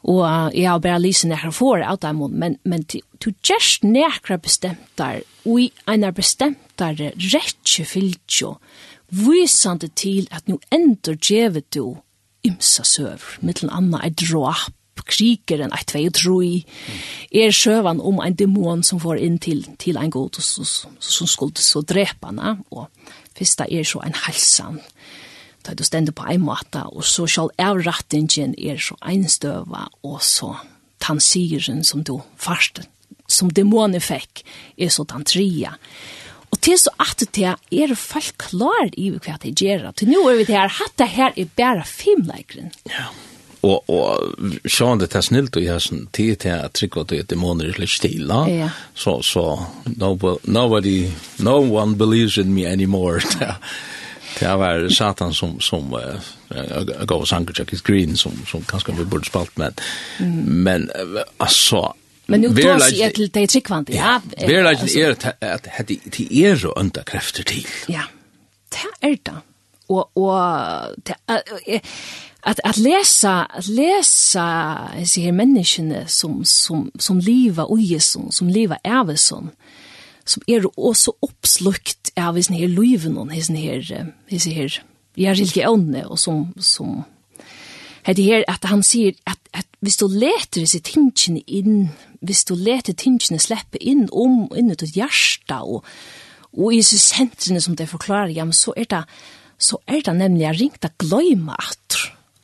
og 0.07 0.55
jeg 0.55 0.69
har 0.69 0.79
bare 0.79 1.01
lyst 1.03 1.25
nekra 1.27 1.51
for 1.51 1.83
av 1.83 1.99
dem, 1.99 2.21
men, 2.31 2.55
men 2.63 2.85
du 2.87 3.31
gjerst 3.43 3.83
nekra 3.83 4.37
bestemtar, 4.39 5.21
og 5.45 5.59
i 5.59 5.71
einar 5.91 6.15
bestemtare 6.15 7.11
rettje 7.17 7.85
fylgjo, 7.85 8.55
visande 9.09 9.89
til 9.95 10.27
at 10.31 10.47
nu 10.47 10.59
endur 10.71 11.17
djevet 11.19 11.67
du 11.75 11.97
ymsa 12.47 12.85
søver, 12.87 13.39
mittel 13.43 13.71
anna 13.73 13.99
er 14.05 14.15
drap, 14.15 14.75
kriker 15.09 15.63
en 15.63 15.73
1, 15.73 15.93
2, 15.95 16.09
3, 16.13 16.49
er 17.41 17.53
sjøvan 17.55 18.01
om 18.03 18.19
en 18.23 18.35
demon 18.37 18.83
som 18.85 18.99
får 19.01 19.21
inn 19.23 19.39
til, 19.41 19.63
til 19.81 19.97
en 19.97 20.11
god, 20.11 20.39
som 20.39 21.27
skulle 21.27 21.63
så 21.63 21.81
drepa 21.81 22.29
henne, 22.29 22.57
og 22.69 22.87
fyrsta 23.37 23.67
er 23.71 23.87
så 23.87 24.03
en 24.05 24.17
halsan, 24.25 24.79
da 25.65 25.75
du 25.75 25.83
stender 25.83 26.15
på 26.15 26.27
en 26.31 26.45
måte, 26.45 26.83
og 26.87 27.03
så 27.05 27.27
skal 27.27 27.51
avrattingen 27.59 28.55
er 28.57 28.79
så 28.81 28.97
einstøva, 29.01 29.87
og 30.03 30.21
så 30.23 30.53
tansiren 31.03 31.83
som 31.83 32.03
du 32.03 32.19
først, 32.39 32.83
som 33.29 33.51
dæmonen 33.51 34.01
fikk, 34.01 34.43
er 34.77 34.91
så 34.93 35.05
tantria. 35.07 35.75
Og 36.49 36.57
til 36.65 36.79
så 36.81 36.91
at 36.97 37.23
det 37.35 37.53
er 37.53 37.95
folk 37.95 38.37
klar 38.41 38.89
i 38.97 39.11
hva 39.13 39.37
det 39.43 39.53
gjør. 39.61 39.91
Til 39.93 40.09
nå 40.09 40.23
er 40.31 40.39
vi 40.39 40.47
til 40.47 40.57
her, 40.57 40.77
hatt 40.79 40.95
det 40.97 41.09
her 41.13 41.35
er 41.37 41.51
bare 41.57 41.85
filmleikeren. 41.85 42.71
Ja, 42.89 43.09
og, 43.61 43.89
og 43.91 44.63
sjående 44.63 45.05
det 45.05 45.17
er 45.19 45.25
snilt 45.25 45.57
og 45.59 45.65
jeg 45.65 45.83
sånn 45.83 46.05
tid 46.15 46.39
til 46.45 46.55
at 46.55 46.73
trykva 46.79 47.03
det 47.11 47.25
dæmoner 47.29 47.73
er 47.73 47.81
litt 47.81 47.91
stille, 47.91 48.41
Ja. 48.49 48.69
Så, 48.95 49.19
så 49.21 49.43
nobody, 49.85 50.39
nobody, 50.47 50.99
no 51.39 51.59
one 51.59 51.97
believes 51.99 52.37
in 52.37 52.53
me 52.53 52.65
anymore. 52.65 53.19
Det 54.39 54.55
var 54.55 54.89
Satan 54.89 55.33
som 55.33 55.59
som 55.59 55.93
uh, 55.93 56.83
gav 57.05 57.21
oss 57.21 57.33
Anker 57.33 57.53
Jackis 57.59 57.81
Green 57.81 58.17
som 58.17 58.31
som 58.47 58.61
kanske 58.61 58.91
vi 58.91 59.05
borde 59.05 59.25
spalt 59.25 59.57
med. 59.57 59.81
Mm. 60.19 60.63
Men 60.63 60.91
alltså 61.37 61.93
Men 62.25 62.41
nu 62.41 62.49
tar 62.49 62.79
sig 62.79 63.01
ett 63.01 63.15
det 63.15 63.33
dig 63.33 63.95
ja. 63.95 64.21
Ja, 64.37 64.45
vi 64.45 64.55
är 64.55 65.09
lite 65.09 65.33
är 65.39 65.53
att 65.53 65.67
hade 65.67 65.95
det 66.17 66.35
er 66.35 66.55
så 66.55 66.71
under 66.71 67.03
krafter 67.03 67.43
till. 67.43 67.67
Ja. 67.87 68.01
Det 68.69 69.07
är 69.07 69.17
det. 69.23 69.41
Och 69.87 70.17
och 70.17 70.39
att 72.41 72.59
att 72.63 72.77
läsa 72.77 73.45
att 73.45 73.67
läsa 73.67 74.77
sig 75.05 75.31
människorna 75.31 76.07
som 76.07 76.45
som 76.45 76.91
som 76.99 77.19
lever 77.19 77.71
och 77.71 77.79
Jesus 77.79 78.35
som 78.35 78.49
lever 78.49 78.77
ärveson 78.83 79.49
som 80.29 80.43
er 80.47 80.67
også 80.77 81.15
oppslukt 81.25 82.11
av 82.19 82.37
hisen 82.37 82.57
her 82.59 82.69
løyven 82.71 83.17
og 83.17 83.31
hisen 83.33 83.57
her, 83.57 83.81
hisen 84.29 84.53
her, 84.55 84.79
ja, 85.17 85.33
religionene, 85.33 86.05
og 86.07 86.19
som, 86.21 86.49
som 86.61 87.01
det 88.07 88.25
her 88.25 88.45
at 88.49 88.65
han 88.69 88.81
sier 88.85 89.17
at, 89.29 89.41
at 89.53 89.67
hvis 89.85 89.99
du 89.99 90.07
leter 90.09 90.63
disse 90.63 90.79
tingene 90.85 91.41
inn, 91.45 91.89
hvis 92.25 92.45
du 92.47 92.55
leter 92.57 92.95
tingene 92.97 93.41
slippe 93.41 93.81
inn 93.81 94.07
om, 94.11 94.47
inn 94.57 94.71
ut 94.71 94.85
hjärsta 94.95 95.61
og, 95.61 95.85
og 96.55 96.73
i 96.73 96.79
disse 96.79 96.99
sentrene 97.01 97.61
som 97.61 97.75
det 97.77 97.89
forklarer, 97.91 98.33
ja, 98.33 98.45
men 98.47 98.57
så 98.57 98.73
er 98.77 98.89
det, 98.89 99.03
så 99.59 99.81
er 99.87 100.01
det 100.05 100.15
nemlig 100.17 100.45
jeg 100.45 100.59
ringt 100.61 100.87
å 100.87 100.93
gløyme 101.03 101.57
at, 101.57 101.99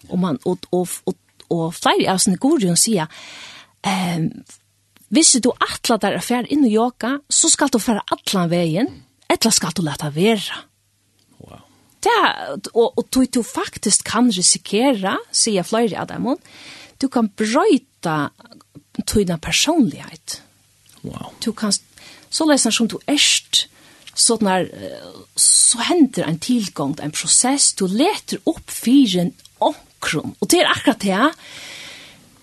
og 0.09 0.21
man, 0.21 0.39
og, 0.45 0.67
og, 0.75 0.99
og, 1.09 1.17
og 1.49 1.65
flere 1.73 2.13
av 2.13 2.21
sine 2.21 2.41
gode 2.41 2.75
sier, 2.79 3.09
ehm 3.85 4.29
hvis 5.15 5.37
du 5.43 5.51
atla 5.53 5.97
der 6.01 6.17
affær 6.19 6.47
inn 6.51 6.65
i 6.67 6.73
yoga, 6.75 7.15
så 7.31 7.49
skal 7.51 7.71
du 7.71 7.79
færa 7.79 8.03
atlan 8.11 8.51
veien, 8.51 8.89
eller 9.31 9.53
skal 9.53 9.75
du 9.75 9.83
lete 9.85 10.09
være. 10.15 10.63
Wow. 11.39 11.61
Det, 12.03 12.15
og, 12.73 12.97
og 12.97 13.05
du, 13.09 13.23
du 13.25 13.41
faktisk 13.45 14.05
kan 14.11 14.27
risikere, 14.33 15.15
sier 15.31 15.67
flere 15.67 16.03
av 16.03 16.11
dem, 16.11 16.27
du 16.99 17.07
kan 17.11 17.29
brøyta 17.31 18.29
tøyna 19.07 19.37
personlighet. 19.41 20.39
Wow. 21.05 21.31
Du 21.43 21.51
kan, 21.53 21.73
så 22.29 22.47
leser 22.49 22.75
som 22.75 22.89
du 22.91 22.97
erst, 23.07 23.65
så, 24.15 24.37
når, 24.41 24.69
så 25.39 25.83
hender 25.89 26.27
en 26.27 26.39
tilgang, 26.39 26.95
en 27.03 27.15
prosess, 27.15 27.73
du 27.75 27.85
leter 27.91 28.39
opp 28.47 28.71
fyren 28.71 29.33
omkron, 29.63 30.35
og 30.39 30.51
det 30.51 30.63
er 30.63 30.71
akkurat 30.71 31.03
det, 31.03 31.23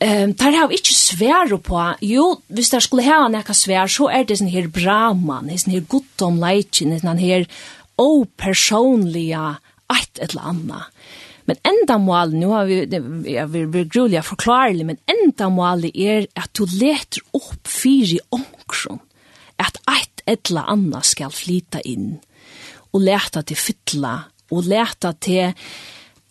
Ehm 0.03 0.33
tar 0.35 0.55
har 0.57 0.73
ikkje 0.75 0.95
svær 0.97 1.53
på. 1.63 1.81
Jo, 2.03 2.41
viss 2.51 2.73
der 2.73 2.83
skulle 2.83 3.07
ha 3.07 3.29
nokre 3.31 3.55
svær, 3.55 3.87
så 3.87 4.09
er 4.11 4.25
det 4.27 4.41
sånn 4.41 4.51
her 4.51 4.67
Brahman, 4.67 5.23
mann, 5.47 5.51
er 5.51 5.61
sånn 5.63 5.77
her 5.77 5.85
godt 5.87 6.25
om 6.27 6.41
leitjen, 6.43 6.97
sånn 6.99 7.21
her 7.23 7.47
o 8.01 8.25
personliga 8.25 9.59
ett 9.93 10.19
eller 10.25 10.49
anna. 10.51 10.81
Men 11.45 11.59
enda 11.67 11.99
mål, 11.99 12.35
nu 12.39 12.51
har 12.53 12.67
vi, 12.67 12.81
jeg 13.31 13.47
vil 13.53 13.71
bli 13.71 13.85
grulig 13.91 14.23
forklarlig, 14.27 14.87
men 14.87 15.01
enda 15.11 15.49
mål 15.53 15.89
er 15.93 16.27
at 16.39 16.53
du 16.55 16.65
leter 16.67 17.23
opp 17.35 17.69
fyri 17.69 18.19
omkron, 18.31 19.03
at 19.59 19.79
ett 19.87 20.51
eller 20.51 20.71
anna 20.71 21.03
skal 21.07 21.35
flyta 21.35 21.83
inn, 21.87 22.17
og 22.95 23.03
leta 23.03 23.43
til 23.43 23.59
fylla, 23.59 24.17
og 24.53 24.69
leta 24.71 25.13
til 25.19 25.53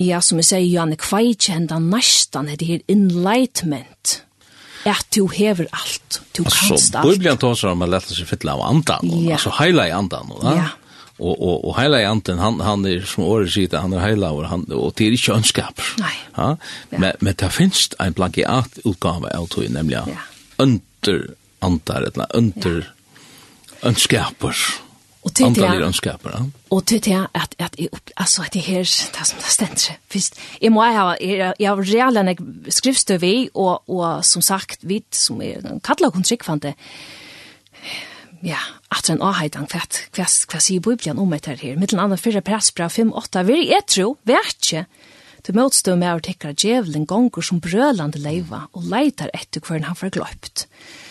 Ja, 0.01 0.21
som 0.25 0.41
jeg 0.41 0.49
sier, 0.49 0.65
Janne, 0.65 0.97
hva 0.97 1.21
er 1.21 1.31
ikke 1.35 1.55
enda 1.59 1.77
næstan 1.83 2.49
er 2.49 2.59
det 2.59 2.67
her 2.69 2.83
enlightenment? 2.91 4.21
At 4.89 5.05
du 5.13 5.27
hever 5.29 5.67
alt, 5.77 6.21
du 6.33 6.41
altså, 6.41 6.71
kanst 6.71 6.95
alt. 6.97 7.05
Bibelen 7.05 7.37
tåser 7.37 7.69
om 7.69 7.83
at 7.85 7.91
lette 7.93 8.15
seg 8.17 8.25
fylla 8.31 8.55
av 8.57 8.63
andan, 8.65 9.11
ja. 9.13 9.35
altså 9.37 9.53
heila 9.59 9.85
i 9.85 9.93
andan, 9.93 10.31
ja. 10.41 10.55
ja. 10.57 10.69
Og, 11.21 11.35
og, 11.35 11.57
og 11.69 11.75
heila 11.77 11.99
i 12.01 12.07
andan, 12.09 12.39
han, 12.41 12.57
han 12.65 12.85
er, 12.89 13.03
som 13.05 13.27
året 13.27 13.51
sier, 13.53 13.75
han 13.77 13.93
er 13.93 14.01
heila, 14.01 14.31
og, 14.33 14.47
han, 14.49 14.65
og 14.73 14.95
det 14.97 15.05
er 15.05 15.17
ikke 15.19 15.35
ønskap. 15.37 15.83
Nei. 16.01 16.15
Ja? 16.33 16.47
Ja. 16.89 17.01
Men, 17.03 17.11
men 17.21 17.37
det 17.37 17.51
finnes 17.53 17.91
en 18.01 18.17
plagiat 18.17 18.81
utgave 18.81 19.29
av 19.37 19.45
tog, 19.53 19.67
nemlig 19.69 19.99
ja. 19.99 20.23
under 20.57 21.27
andar, 21.61 22.07
eller 22.09 22.33
under 22.41 22.81
ja. 22.81 23.19
ønskaper. 23.91 24.65
Och 25.21 25.33
till 25.33 25.53
det 25.53 25.65
är 25.65 25.91
skapare. 25.91 26.49
Och 26.69 26.85
till 26.85 27.01
det 27.01 27.27
att 27.31 27.55
att 27.61 27.75
alltså 28.15 28.41
att 28.41 28.51
det 28.51 28.59
här 28.59 28.79
det 28.79 29.25
som 29.25 29.37
det 29.39 29.45
ständigt. 29.45 29.91
Visst, 30.11 30.39
jag 30.59 30.71
må 30.71 30.81
ha 30.81 31.17
jag 31.59 31.75
har 31.75 31.83
redan 31.83 32.27
en 32.27 33.19
vi, 33.19 33.49
och 33.53 33.89
och 33.89 34.25
som 34.25 34.41
sagt 34.41 34.83
vid 34.83 35.03
som 35.09 35.41
är 35.41 35.65
en 35.65 35.79
katlakontrikt 35.79 36.45
fant 36.45 36.61
det 36.61 36.73
ja, 38.41 38.57
att 38.87 39.09
en 39.09 39.21
avheitan 39.21 39.67
kvart, 39.67 39.95
kvart, 40.11 40.47
kvart 40.47 40.61
sier 40.61 40.79
Bibelen 40.79 41.19
om 41.19 41.33
etter 41.33 41.55
her, 41.55 41.75
mittel 41.75 41.99
annan 41.99 42.17
fyrre 42.17 42.41
pressbra 42.41 42.87
5-8, 42.87 43.43
vi 43.43 43.69
er 43.73 43.81
tro, 43.81 44.17
vertje, 44.23 44.85
Du 45.41 45.53
motstå 45.57 45.95
med 45.97 46.15
å 46.15 46.19
tekkere 46.21 46.53
djevelen 46.53 47.05
gonger 47.05 47.41
som 47.41 47.59
brølande 47.59 48.19
leiva, 48.21 48.67
og 48.77 48.83
leitar 48.85 49.31
etter 49.33 49.61
hvern 49.65 49.87
han 49.89 49.97
får 49.97 50.13
gløypt. 50.13 50.67
Mm 50.67 51.10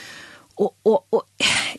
og, 0.60 0.74
og, 0.84 1.04
og 1.16 1.24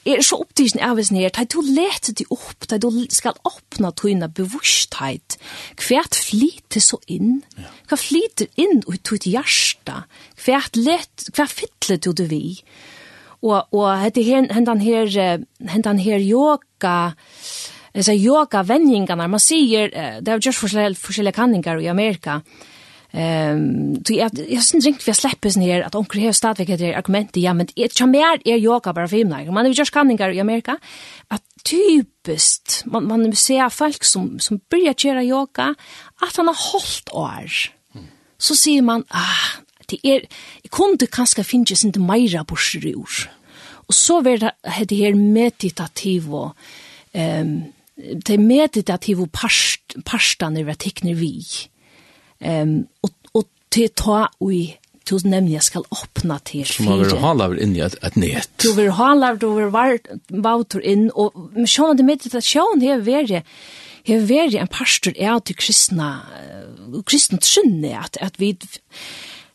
er 0.06 0.24
så 0.26 0.40
opptidsen 0.42 0.82
av 0.82 1.00
oss 1.02 1.12
her, 1.14 1.30
du 1.52 1.60
leter 1.62 2.16
de 2.18 2.26
opp, 2.34 2.66
du 2.66 2.90
skal 3.14 3.38
opna 3.46 3.92
tøyne 3.94 4.30
bevursthet. 4.34 5.38
Hvert 5.78 6.18
flyter 6.18 6.82
så 6.82 6.98
inn, 7.12 7.44
hva 7.90 8.00
flyter 8.00 8.50
inn 8.62 8.82
ut 8.88 9.14
ut 9.14 9.28
jarsta 9.30 10.06
kvært 10.42 10.78
hvert, 10.78 10.78
let, 10.78 11.28
hvert 11.36 11.52
fytler 11.52 12.00
du 12.02 12.12
det 12.18 12.30
vi. 12.32 12.46
Og, 13.42 13.66
og 13.74 13.88
hette 14.02 14.24
her, 14.26 14.48
hendan 14.54 14.82
her, 14.82 15.10
hendan 15.70 16.02
her 16.02 16.22
yoga, 16.22 17.14
disse 17.96 18.14
yoga-vendingene, 18.16 19.28
man 19.28 19.42
sier, 19.42 19.90
det 20.22 20.30
har 20.30 20.42
just 20.42 20.62
forskjellige, 20.62 21.02
forskjellige 21.02 21.38
kanningar 21.38 21.82
i 21.82 21.90
Amerika, 21.92 22.42
Ehm 23.14 23.94
um, 23.96 24.04
jag 24.08 24.32
jag 24.50 24.64
syns 24.64 24.86
inte 24.86 25.04
vi 25.06 25.14
släpper 25.14 25.60
ner 25.60 25.82
att 25.82 25.96
onkel 25.96 26.22
här 26.22 26.32
stadvik 26.32 26.68
det 26.68 26.94
argument 26.94 27.30
ja 27.34 27.54
men 27.54 27.68
det 27.76 27.82
är 28.02 28.06
mer 28.06 28.42
är 28.46 28.58
yoga 28.58 28.94
bara 28.94 29.08
för 29.08 29.18
himlar. 29.18 29.52
Man 29.52 29.66
är 29.66 29.70
just 29.70 29.94
kanningar 29.94 30.30
i 30.30 30.40
Amerika 30.40 30.78
att 31.28 31.44
typiskt 31.64 32.84
man 32.86 33.08
man 33.08 33.24
vill 33.24 33.38
se 33.38 33.70
folk 33.70 34.04
som 34.04 34.40
som 34.40 34.60
börjar 34.70 34.94
köra 34.94 35.24
yoga 35.24 35.76
att 36.16 36.36
han 36.36 36.48
har 36.48 36.72
hållt 36.72 37.10
år. 37.12 37.52
Så 38.38 38.56
ser 38.56 38.82
man 38.82 39.04
ah 39.08 39.62
det 39.86 40.08
är 40.08 40.26
jag 40.62 40.72
kunde 40.72 41.08
kanske 41.08 41.44
finnas 41.44 41.86
inte 41.86 42.00
mera 42.00 42.44
borstrur. 42.44 43.32
Och 43.88 43.94
så 43.94 44.22
blir 44.22 44.38
det 44.38 44.96
här 44.96 45.14
meditativ 45.14 46.36
och 46.36 46.56
ehm 47.12 47.64
det 48.16 48.38
meditativa 48.38 49.28
past 49.32 49.96
pastan 50.06 50.58
över 50.58 50.74
teknik 50.74 51.18
vi 51.18 51.44
Ehm 52.42 52.88
och 53.02 53.12
och 53.32 53.48
till 53.70 53.90
ta 53.90 54.30
ui 54.40 54.78
du 55.12 55.30
nämnde 55.30 55.52
jag 55.52 55.64
ska 55.64 55.80
öppna 55.80 56.40
till 56.40 56.66
til 56.66 56.74
fire. 56.74 56.86
Som 56.86 56.88
har 56.88 56.98
vært 57.04 57.22
halaver 57.22 57.60
inn 57.60 57.76
i 57.76 57.82
et, 57.84 57.96
et 58.04 58.16
net. 58.16 58.50
Du 58.62 58.72
vil 58.78 58.92
halaver, 58.96 59.40
du 59.40 59.50
vil 59.58 60.44
vautur 60.44 60.82
inn, 60.82 61.10
og 61.16 61.36
sjån 61.68 61.98
det 61.98 62.06
mitt, 62.06 62.28
at 62.34 62.46
sjån 62.46 62.84
her 62.86 63.02
veri, 63.04 63.42
veri 64.08 64.58
en 64.58 64.68
pastor 64.68 65.14
är 65.18 65.40
til 65.40 65.56
kristna, 65.56 66.22
kristna 67.06 67.38
trunne, 67.38 67.92
at, 68.00 68.18
at 68.22 68.40
vi, 68.40 68.58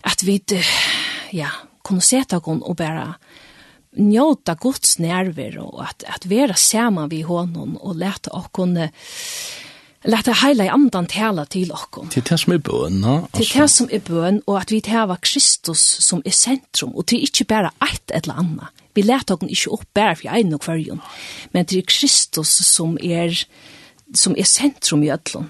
at 0.05 0.27
vi, 0.27 0.41
ja, 1.33 1.49
kunne 1.83 2.03
seta 2.03 2.39
gon 2.39 2.63
og 2.63 2.77
bare 2.77 3.15
njóta 3.97 4.57
Guds 4.61 4.99
nerver 4.99 5.57
og 5.63 5.81
at, 5.87 6.05
at 6.05 6.27
vera 6.29 6.55
saman 6.55 7.09
vi 7.09 7.23
honom 7.25 7.79
og 7.81 7.97
leta 7.97 8.35
okkon 8.37 8.77
uh, 8.77 8.91
Lata 10.07 10.33
heila 10.33 10.65
i 10.65 10.71
andan 10.71 11.09
tala 11.11 11.45
til 11.51 11.73
okkom. 11.75 12.11
Til 12.15 12.23
det 12.29 12.39
som 12.39 12.55
er 12.55 12.61
bøn, 12.63 13.01
no? 13.03 13.15
Til 13.35 13.49
det 13.51 13.71
som 13.73 13.89
er 13.91 14.03
bøn, 14.07 14.43
og 14.47 14.61
at 14.61 14.71
vi 14.71 14.81
tava 14.87 15.17
Kristus 15.23 15.83
som 16.07 16.23
er 16.25 16.35
sentrum, 16.37 16.95
og 16.95 17.09
til 17.11 17.25
ikkje 17.27 17.49
bæra 17.51 17.73
eit 17.83 18.15
eller 18.15 18.39
anna. 18.39 18.71
Vi 18.95 19.03
leta 19.03 19.35
okkom 19.35 19.51
ikkje 19.51 19.73
opp 19.75 19.89
bæra 19.97 20.15
for 20.21 20.37
ein 20.37 20.55
og 20.55 20.63
kvarjon, 20.63 21.03
men 21.53 21.67
til 21.67 21.83
Kristus 21.87 22.55
som 22.69 22.99
er 23.03 23.35
som 24.15 24.37
er 24.39 24.47
sentrum 24.47 25.03
i 25.03 25.11
öllum. 25.11 25.49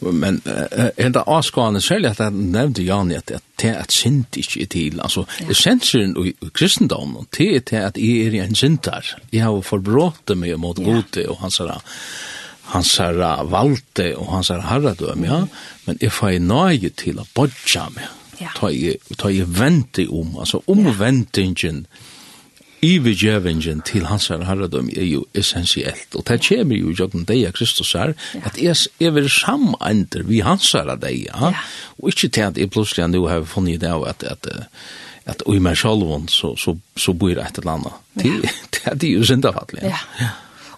Men 0.00 0.40
uh, 0.42 0.88
er 0.98 1.12
det 1.14 1.22
avskående 1.22 1.80
særlig 1.80 2.10
at 2.10 2.18
jeg 2.20 2.34
nevnte 2.34 2.82
Jan 2.82 3.12
at 3.14 3.30
det 3.30 3.68
er 3.70 3.78
at 3.78 3.94
synd 3.94 4.36
ikke 4.36 4.64
er 4.64 4.66
til. 4.66 5.00
Altså, 5.00 5.22
ja. 5.40 5.50
essensen 5.54 6.16
i 6.18 6.34
kristendommen, 6.50 7.28
det 7.38 7.48
er 7.56 7.60
til 7.60 7.76
at 7.76 7.98
jeg 8.02 8.26
er 8.26 8.42
en 8.42 8.58
syndar. 8.58 9.06
Jeg 9.32 9.46
har 9.46 9.62
forbrått 9.62 10.34
meg 10.34 10.58
mot 10.58 10.78
ja. 10.78 10.84
gode 10.84 11.28
og 11.28 11.44
hans 11.44 11.62
herre 11.62 11.78
hans 12.70 12.96
herra 13.00 13.42
valde 13.48 14.12
og 14.16 14.32
hans 14.36 14.52
herra 14.52 14.68
herradøm, 14.70 15.24
ja. 15.26 15.44
Men 15.86 15.98
jeg 16.00 16.14
får 16.14 16.38
nøye 16.44 16.92
til 16.98 17.20
å 17.20 17.26
bodja 17.34 17.88
meg. 17.94 18.08
Ja. 18.40 18.52
Ta 18.56 18.72
jeg, 18.72 18.98
ta 19.18 19.30
jeg 19.30 19.50
vente 19.54 20.06
om, 20.10 20.36
altså 20.40 20.62
omventingen, 20.70 21.84
ivergjøvingen 22.82 23.84
til 23.86 24.08
hans 24.10 24.26
herra 24.32 24.48
herradøm 24.48 24.88
er 24.90 25.06
jo 25.06 25.24
essensielt. 25.38 26.16
Og 26.18 26.26
det 26.26 26.40
kommer 26.48 26.78
jo 26.78 27.08
den 27.12 27.26
deg 27.28 27.46
av 27.50 27.56
Kristus 27.58 27.92
her, 27.98 28.14
at 28.42 28.58
jeg, 28.58 28.78
er 29.00 29.14
vel 29.14 29.30
samender 29.30 30.26
vi 30.26 30.42
hans 30.42 30.72
herra 30.74 30.96
deg, 30.98 31.28
ja. 31.28 31.52
Og 32.00 32.10
ikke 32.14 32.32
til 32.32 32.48
at 32.48 32.58
jeg 32.58 32.72
plutselig 32.74 33.10
nå 33.12 33.26
har 33.30 33.46
funnet 33.46 33.82
det 33.82 33.90
av 33.90 34.06
at, 34.10 34.24
at, 34.26 34.48
at, 35.26 35.44
og 35.46 35.58
i 35.58 35.62
meg 35.62 35.78
selv 35.78 36.08
så, 36.30 36.56
så, 36.58 36.74
så 36.96 37.14
bor 37.14 37.36
et 37.36 37.62
eller 37.62 37.76
annet. 37.76 38.00
Det, 38.18 38.32
det 38.98 39.12
er 39.12 39.20
jo 39.20 39.28
syndafattelig. 39.30 39.86
Ja. 39.86 40.00
ja. 40.18 40.32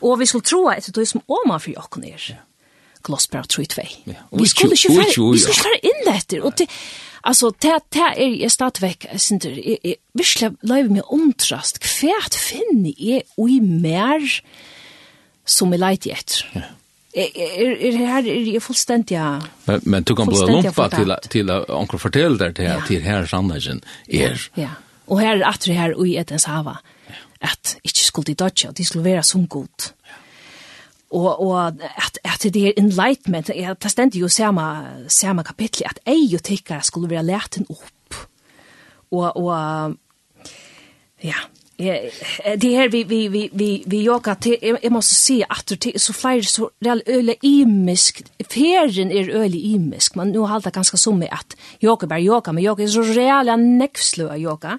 Og 0.05 0.21
vi 0.21 0.29
skulle 0.29 0.45
tro 0.45 0.67
at 0.69 0.87
det 0.87 1.01
er 1.01 1.09
som 1.09 1.25
åma 1.33 1.59
for 1.63 1.73
jokken 1.73 2.05
er. 2.11 2.29
Ja. 2.35 2.43
Glossberg 3.05 3.49
3-2. 3.53 3.89
Ja. 4.09 4.21
Vi 4.33 4.47
skulle 4.49 4.77
ikke 4.77 4.95
være, 4.97 5.33
vi 5.33 5.41
skulle 5.41 5.57
ikke 5.57 5.71
være 5.71 5.81
inn 5.91 6.13
etter. 6.15 6.45
Og 6.45 6.55
det, 6.59 6.69
altså, 7.25 7.51
det, 7.63 7.75
det 7.93 8.07
er 8.07 8.37
jeg 8.41 8.53
stadigvæk, 8.53 9.07
jeg 9.13 9.21
synes 9.21 9.43
det, 9.43 9.57
jeg, 9.57 9.79
jeg 9.85 9.97
virkelig 10.15 10.53
løyver 10.63 10.95
meg 10.99 11.13
omtrast. 11.13 11.83
Hvert 11.85 12.39
finner 12.39 12.93
jeg 12.99 13.27
og 13.37 13.51
i 13.51 13.61
mer 13.61 14.25
som 15.45 15.73
jeg 15.73 15.85
leiter 15.85 16.17
etter. 16.17 16.49
Ja. 16.55 16.71
Er, 17.15 17.29
er, 17.39 17.77
er 17.87 17.97
her 18.01 18.27
er 18.27 18.49
jeg 18.57 18.63
fullstendig 18.63 19.21
men, 19.69 19.83
men 19.87 20.03
du 20.03 20.17
kan 20.19 20.27
blå 20.27 20.49
lumpa 20.49 20.89
til, 20.91 21.13
til 21.31 21.53
anker 21.53 22.01
fortelle 22.03 22.41
deg 22.41 22.57
til, 22.57 22.67
ja. 22.67 22.81
til 22.89 23.05
her 23.05 23.29
sannheten 23.31 23.85
er. 24.09 24.49
Ja, 24.59 24.73
og 25.07 25.21
her 25.21 25.37
er 25.37 25.47
atre 25.47 25.77
her 25.77 25.95
ui 25.95 26.17
etens 26.19 26.49
hava. 26.51 26.81
Ja 26.81 26.94
at 27.45 27.77
ikkje 27.85 28.05
skulle 28.05 28.27
de 28.27 28.35
dodge, 28.35 28.69
at 28.69 28.79
de 28.79 28.85
skulle 28.85 29.05
være 29.05 29.23
som 29.23 29.47
god. 29.47 29.93
Og, 31.11 31.41
og 31.41 31.67
at, 31.67 32.19
at 32.25 32.47
det 32.55 32.67
er 32.67 32.73
enlightenment, 32.77 33.49
jeg, 33.49 33.77
det 33.83 33.91
stender 33.91 34.19
jo 34.19 34.29
samme, 34.29 34.63
samme 35.09 35.45
kapittel, 35.45 35.87
at 35.87 36.01
jeg 36.07 36.29
jo 36.33 36.39
tykker 36.39 36.81
skulle 36.81 37.11
være 37.11 37.27
leten 37.27 37.67
opp. 37.71 38.17
Og, 39.11 39.37
og 39.37 39.95
ja, 41.23 41.47
Ja, 41.79 42.11
det 42.57 42.77
här 42.77 42.89
vi 42.89 43.05
vi 43.05 43.29
vi 43.29 43.51
vi 43.53 43.83
vi 43.87 44.03
jogga 44.03 44.35
till 44.35 44.57
jag 44.83 44.93
måste 44.93 45.15
se 45.15 45.45
att 45.49 45.73
det 45.81 46.01
så 46.01 46.13
flyr 46.13 46.43
så 46.43 46.71
real 46.81 47.03
öle 47.07 47.35
imisk 47.43 48.23
färgen 48.49 49.11
är 49.11 49.31
öle 49.31 49.57
imisk 49.57 50.15
men 50.15 50.33
nu 50.33 50.39
håller 50.39 50.71
ganska 50.71 50.97
som 50.97 51.19
med 51.19 51.29
att 51.33 51.57
jogga 51.81 52.07
bara 52.07 52.19
jogga 52.19 52.53
men 52.53 52.65
jogga 52.65 52.85
är 52.85 52.89
så 52.89 53.03
reala 53.03 53.57
näxlö 53.57 54.37
jogga 54.37 54.79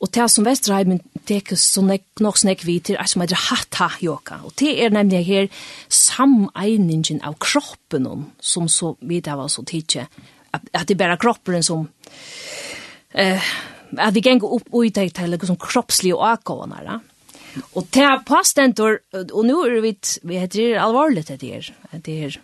Og 0.00 0.08
det 0.14 0.26
som 0.32 0.46
Vesterheimen 0.46 1.02
teker 1.28 1.58
så 1.60 1.82
nek, 1.84 2.06
nok 2.24 2.38
snakk 2.40 2.62
vi 2.64 2.78
til, 2.80 2.96
som 3.06 3.20
heter 3.20 3.40
hatha-yoga. 3.50 4.40
Og 4.48 4.54
det 4.60 4.72
er 4.80 4.94
nemlig 4.94 5.26
her 5.26 5.50
samegningen 5.92 7.20
av 7.26 7.36
kroppen, 7.42 8.08
som 8.40 8.68
så 8.68 8.94
vidt 9.04 9.28
av 9.28 9.44
oss 9.44 9.58
å 9.60 9.64
tidsje, 9.68 10.06
at, 10.50 10.64
at 10.72 10.88
det 10.88 10.96
er 10.96 11.02
bare 11.04 11.20
kroppen 11.20 11.62
som... 11.66 11.84
Eh, 13.12 13.52
at 13.98 14.14
vi 14.14 14.22
gengur 14.22 14.54
upp 14.54 14.68
og 14.70 14.86
uttægt 14.86 15.16
til 15.18 15.32
liksom 15.34 15.58
kroppslige 15.60 16.16
avgående, 16.16 16.84
Ja. 16.86 17.00
Og 17.74 17.88
det 17.90 18.04
er 18.06 18.20
pastentor, 18.22 19.00
og 19.12 19.40
nå 19.42 19.64
er 19.66 19.80
vi, 19.82 19.96
vi 20.22 20.36
heter 20.38 20.58
det 20.60 20.78
alvorligt 20.78 21.32
det 21.40 21.48
her, 21.50 21.70
det 21.98 22.14
her. 22.14 22.36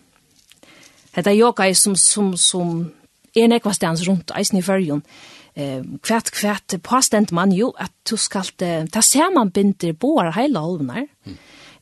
Det 1.14 1.26
er 1.26 1.38
yoga 1.38 1.68
som, 1.74 1.94
som, 1.94 2.32
som 2.36 2.90
er 3.36 3.46
nekva 3.46 3.70
stans 3.72 4.02
rundt, 4.08 4.32
eisen 4.34 4.58
i 4.58 4.64
fyrjon. 4.66 5.04
Eh, 5.04 5.35
eh, 5.56 5.82
kvært, 6.02 6.30
kvært 6.34 6.76
påstent 6.86 7.32
man 7.32 7.52
jo 7.52 7.72
at 7.80 7.92
du 8.08 8.16
skal 8.20 8.48
ta 8.92 9.02
ta 9.02 9.30
man 9.34 9.50
binder 9.50 9.92
båra 9.92 10.32
heila 10.36 10.62
halvnar. 10.64 11.06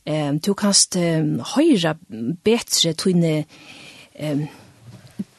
Eh, 0.05 0.33
du 0.33 0.53
kanst 0.53 0.95
eh, 0.95 1.23
høyra 1.55 1.95
tunne 2.97 3.45
eh, 4.13 4.45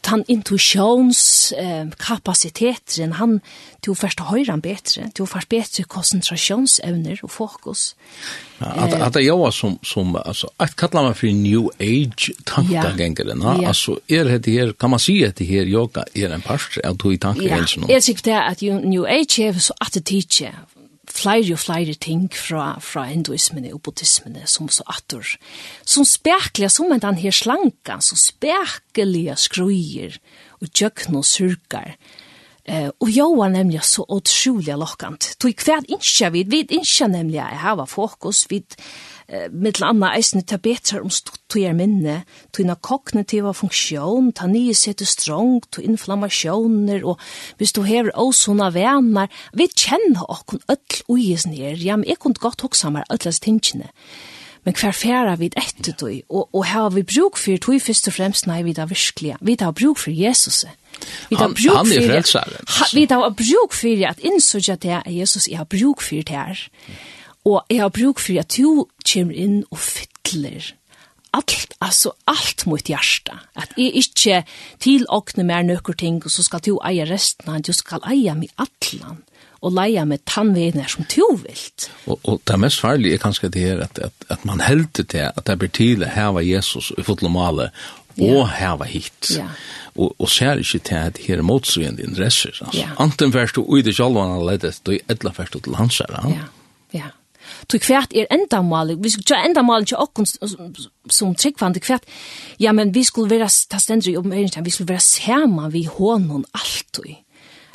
han 0.07 0.25
intuitions 0.27 1.53
eh, 1.53 1.87
kapaciteten 1.99 3.13
han 3.13 3.41
to 3.81 3.95
första 3.95 4.23
han 4.23 4.61
bättre 4.61 5.11
to 5.15 5.27
först 5.27 5.49
bättre 5.49 5.85
koncentrationsevner 5.85 7.21
och 7.23 7.31
fokus. 7.31 7.97
Ja, 8.59 8.67
att 8.67 8.93
eh, 8.93 9.07
att 9.07 9.13
det 9.13 9.23
jo 9.23 9.53
som 9.53 9.79
som 9.83 10.17
alltså 10.17 10.51
att 10.57 10.77
kalla 10.77 11.03
man 11.03 11.15
för 11.15 11.27
new 11.27 11.69
age 11.81 12.33
tankegången 12.45 13.41
ja, 13.43 13.59
ja. 13.63 13.69
alltså 13.69 14.01
är 14.07 14.25
det 14.25 14.53
här 14.53 14.73
kan 14.73 14.91
man 14.91 14.99
säga 14.99 15.29
att 15.29 15.37
det 15.37 15.45
här 15.45 15.65
yoga 15.65 16.05
är 16.15 16.31
en 16.31 16.41
part 16.41 16.79
av 16.85 16.97
tog 16.97 17.15
i 17.15 17.19
tanken 17.19 17.47
ja. 17.47 17.55
eller 17.55 17.67
så. 17.67 17.81
Ja, 17.81 17.95
jag 17.95 18.03
tycker 18.03 18.41
att 18.41 18.61
new 18.61 19.05
age 19.05 19.39
är 19.39 19.53
så 19.53 19.75
att 19.79 19.93
det 19.93 20.05
teacher 20.05 20.55
flere 21.17 21.57
og 21.57 21.63
flere 21.63 21.97
ting 21.99 22.29
fra, 22.35 22.77
fra 22.83 23.07
hinduismen 23.09 23.67
og 23.73 23.83
buddhismen 23.87 24.39
som 24.47 24.69
så 24.73 24.85
atter. 24.93 25.37
Som 25.85 26.07
spekler, 26.09 26.69
som 26.73 26.93
en 26.93 27.03
den 27.03 27.19
her 27.23 27.35
slanka, 27.35 27.99
som 28.05 28.21
spekelige 28.21 29.37
skruier 29.41 30.21
og 30.61 30.71
djøkken 30.71 31.19
og 31.21 31.27
surkar. 31.29 31.97
Eh, 32.67 32.89
og 32.99 33.11
jeg 33.15 33.37
var 33.39 33.53
nemlig 33.55 33.83
så 33.87 34.03
utrolig 34.11 34.75
lokkant. 34.75 35.37
Tog 35.39 35.67
hver 35.67 35.85
innskje 35.87 36.33
vi, 36.35 36.43
vi 36.51 36.65
innskje 36.75 37.07
nemlig 37.13 37.39
jeg 37.39 37.61
har 37.63 37.85
fokus, 37.87 38.47
vi 38.51 38.65
eh, 39.29 39.49
mitt 39.51 39.81
anna 39.83 40.13
eisne 40.17 40.43
ta 40.47 40.59
betra 40.63 41.01
om 41.03 41.11
stuttujar 41.13 41.75
minne, 41.77 42.21
tuina 42.55 42.77
kognitiva 42.77 43.53
funksjon, 43.57 44.33
ta 44.37 44.49
nye 44.51 44.75
sete 44.77 45.07
strong, 45.09 45.61
tu 45.71 45.83
inflammasjoner, 45.83 47.05
og 47.05 47.21
hvis 47.61 47.75
du 47.77 47.83
hever 47.87 48.15
åsona 48.19 48.71
venar, 48.75 49.31
vi 49.57 49.69
kjenner 49.73 50.25
okkon 50.29 50.65
öll 50.73 51.03
uies 51.13 51.47
nir, 51.51 51.77
ja, 51.81 51.99
men 51.99 52.09
jeg 52.09 52.21
kunne 52.23 52.41
godt 52.41 52.67
hoksa 52.67 52.93
meg 52.95 53.07
öllast 53.13 53.45
tingene. 53.47 53.93
Men 54.67 54.75
hver 54.75 54.95
fjæra 54.99 55.37
vid 55.39 55.55
etter 55.55 55.95
tog, 55.95 56.15
og, 56.27 56.49
og 56.51 56.65
her 56.67 56.89
har 56.89 56.95
vi 56.97 57.05
bruk 57.07 57.37
for 57.39 57.55
tog 57.63 57.79
først 57.79 58.09
og 58.11 58.17
fremst, 58.17 58.49
nei, 58.51 58.65
vi 58.67 58.75
har 58.75 58.91
virkelig, 58.91 59.37
vi 59.39 59.55
har 59.61 59.71
bruk 59.71 60.03
for 60.03 60.11
Jesus. 60.11 60.65
Vi 61.31 61.39
har 61.39 61.53
bruk 61.55 61.77
han 61.77 61.93
er 61.95 62.09
frelsaren. 62.09 62.73
Vi 62.91 63.05
har 63.07 63.31
bruk 63.31 63.77
for 63.79 64.09
at 64.09 64.25
innsøkja 64.27 64.75
det, 64.83 65.03
Jesus, 65.15 65.47
jeg 65.47 65.63
har 65.63 65.71
bruk 65.71 66.03
for 66.03 66.19
det 66.19 66.35
her. 66.35 66.67
Mm 66.89 67.16
Og 67.47 67.63
jeg 67.71 67.85
har 67.85 67.95
bruk 67.95 68.21
for 68.23 68.43
at 68.43 68.57
du 68.57 68.87
kommer 69.07 69.37
inn 69.39 69.63
og 69.71 69.79
fytler 69.79 70.73
alt, 71.37 71.75
altså 71.81 72.13
alt 72.27 72.67
mot 72.67 72.89
hjärsta. 72.89 73.39
At 73.57 73.75
jeg 73.77 73.95
ikke 73.95 74.43
tilåkne 74.83 75.45
mer 75.47 75.65
nøkker 75.67 75.97
ting, 75.99 76.21
og 76.25 76.33
så 76.33 76.45
skal 76.47 76.65
du 76.65 76.77
eie 76.87 77.07
resten, 77.09 77.63
du 77.63 77.73
skal 77.77 78.05
eie 78.09 78.35
med 78.35 78.53
atlan, 78.59 79.23
og 79.65 79.75
leie 79.77 80.05
med 80.09 80.25
tannvener 80.29 80.89
som 80.89 81.07
du 81.11 81.25
vilt. 81.43 81.91
Og, 82.07 82.21
og 82.25 82.41
det 82.49 82.59
mest 82.61 82.81
farlige 82.81 83.17
er 83.17 83.23
kanskje 83.23 83.53
det 83.53 83.63
her, 83.63 83.85
at, 83.85 83.99
at, 83.99 84.27
at 84.31 84.45
man 84.49 84.61
helder 84.65 85.05
til 85.05 85.29
at 85.29 85.45
det 85.47 85.59
blir 85.61 85.73
tidlig 85.73 86.13
heva 86.17 86.45
Jesus 86.45 86.93
i 86.99 87.05
fotlomale, 87.07 87.71
og 88.17 88.47
ja. 88.47 88.47
heva 88.63 88.87
hit. 88.89 89.35
Ja. 89.37 89.51
Og, 89.97 90.15
og 90.19 90.31
ser 90.33 90.61
ikke 90.61 90.81
til 90.89 90.97
at 90.97 91.19
her 91.27 91.41
er 91.41 91.45
motsugende 91.45 92.05
interesser. 92.05 92.55
Altså. 92.63 92.81
Ja. 92.81 92.95
Anten 93.01 93.33
først 93.33 93.57
du 93.57 93.65
ui 93.65 93.83
det 93.85 93.97
sjalvan 93.97 94.33
allerede, 94.39 94.73
du 94.87 94.95
er 94.97 95.05
edla 95.13 95.33
først 95.37 95.59
til 95.65 95.77
hans 95.77 96.01
her. 96.01 96.17
Ja, 96.33 96.49
ja 96.97 97.13
tog 97.69 97.81
kvært 97.81 98.15
er 98.17 98.29
endamål, 98.31 98.97
vi 99.03 99.13
skulle 99.13 99.37
ja 99.37 99.45
enda 99.47 99.63
mal 99.63 99.87
til 99.87 100.01
okken 100.01 100.27
som 100.27 101.35
tryggvande 101.35 101.81
kvært, 101.81 102.07
ja, 102.61 102.73
men 102.73 102.95
vi 102.95 103.05
skulle 103.05 103.31
vera 103.31 103.49
ta 103.49 103.81
stendri 103.83 104.17
om 104.17 104.25
oppenberingen, 104.25 104.65
vi 104.65 104.75
skulle 104.75 104.95
vera 104.95 105.05
sama 105.05 105.69
vi 105.69 105.87
hånden 105.91 106.45
alltid. 106.53 107.23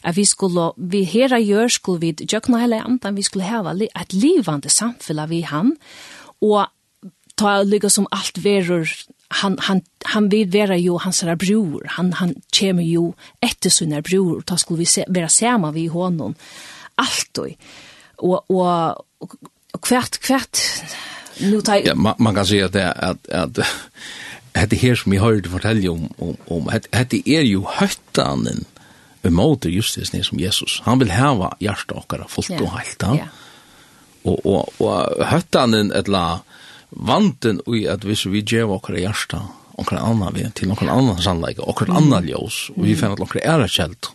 At 0.03 0.15
vi 0.17 0.25
skulle, 0.25 0.71
vi 0.77 1.03
hera 1.05 1.37
gjør, 1.39 1.67
skulle 1.67 2.01
vi 2.01 2.25
jökna 2.25 2.57
hele 2.63 2.81
andan, 2.81 3.15
vi 3.15 3.21
skulle 3.21 3.45
heva 3.45 3.75
et 3.77 4.13
livande 4.13 4.69
samfella 4.69 5.27
vi 5.29 5.41
han, 5.41 5.75
og 6.41 6.65
ta 7.37 7.61
lykka 7.63 7.89
som 7.89 8.07
alt 8.11 8.43
verur, 8.43 8.89
han 9.31 9.57
han 9.59 9.81
han 10.05 10.31
vil 10.31 10.53
vera 10.53 10.77
jo 10.77 10.97
hans 10.97 11.23
här 11.23 11.35
bror 11.35 11.85
han 11.87 12.13
han 12.13 12.35
kommer 12.59 12.83
jo 12.83 13.13
efter 13.41 13.69
sina 13.69 14.01
bror 14.01 14.41
ta 14.41 14.53
då 14.53 14.57
skulle 14.57 14.79
vi 14.79 14.85
se, 14.85 15.05
vera 15.07 15.29
sama 15.29 15.71
vi 15.71 15.87
honom 15.87 16.35
allt 16.95 17.37
og 17.37 17.49
og, 18.17 18.51
og 18.51 18.97
kvært 19.81 20.19
kvært 20.21 20.61
nu 21.41 21.61
tar 21.61 21.81
ja, 21.85 21.95
man, 21.95 22.15
man 22.17 22.35
kan 22.35 22.45
säga 22.45 22.65
att 22.65 22.73
det 22.73 22.91
att 22.91 23.29
att 23.29 23.59
hade 24.55 24.75
här 24.75 24.95
som 24.95 25.13
jag 25.13 25.23
hörde 25.23 25.49
fortälja 25.49 25.91
om 25.91 26.13
om 26.17 26.37
om 26.47 26.69
hade 26.91 27.29
er 27.29 27.41
ju 27.41 27.63
höttanen 27.67 28.65
emot 29.21 29.65
just 29.65 30.11
det 30.11 30.23
som 30.23 30.39
Jesus. 30.39 30.81
Han 30.83 30.99
vill 30.99 31.11
häva 31.11 31.55
hjärta 31.59 31.93
och 31.93 32.13
fullt 32.29 32.61
och 32.61 32.71
helt. 32.71 33.01
Ja. 33.01 33.17
Och 34.23 34.45
och 34.45 34.81
och 34.81 35.25
höttanen 35.25 35.91
eller 35.91 36.39
vanten 36.89 37.61
i 37.67 37.87
att 37.87 38.03
vi 38.03 38.15
så 38.15 38.29
vi 38.29 38.39
ger 38.39 38.63
våra 38.63 38.99
hjärta 38.99 39.47
och 39.71 39.93
annan 39.93 40.33
vi 40.33 40.51
till 40.51 40.67
någon 40.67 40.89
annan 40.89 41.21
sannleik 41.21 41.59
och 41.59 41.87
någon 41.87 41.97
annan 41.97 42.27
ljus 42.27 42.69
och 42.75 42.85
vi 42.85 42.95
finner 42.95 43.13
att 43.13 43.19
några 43.19 43.39
är 43.39 43.67
kält. 43.67 44.11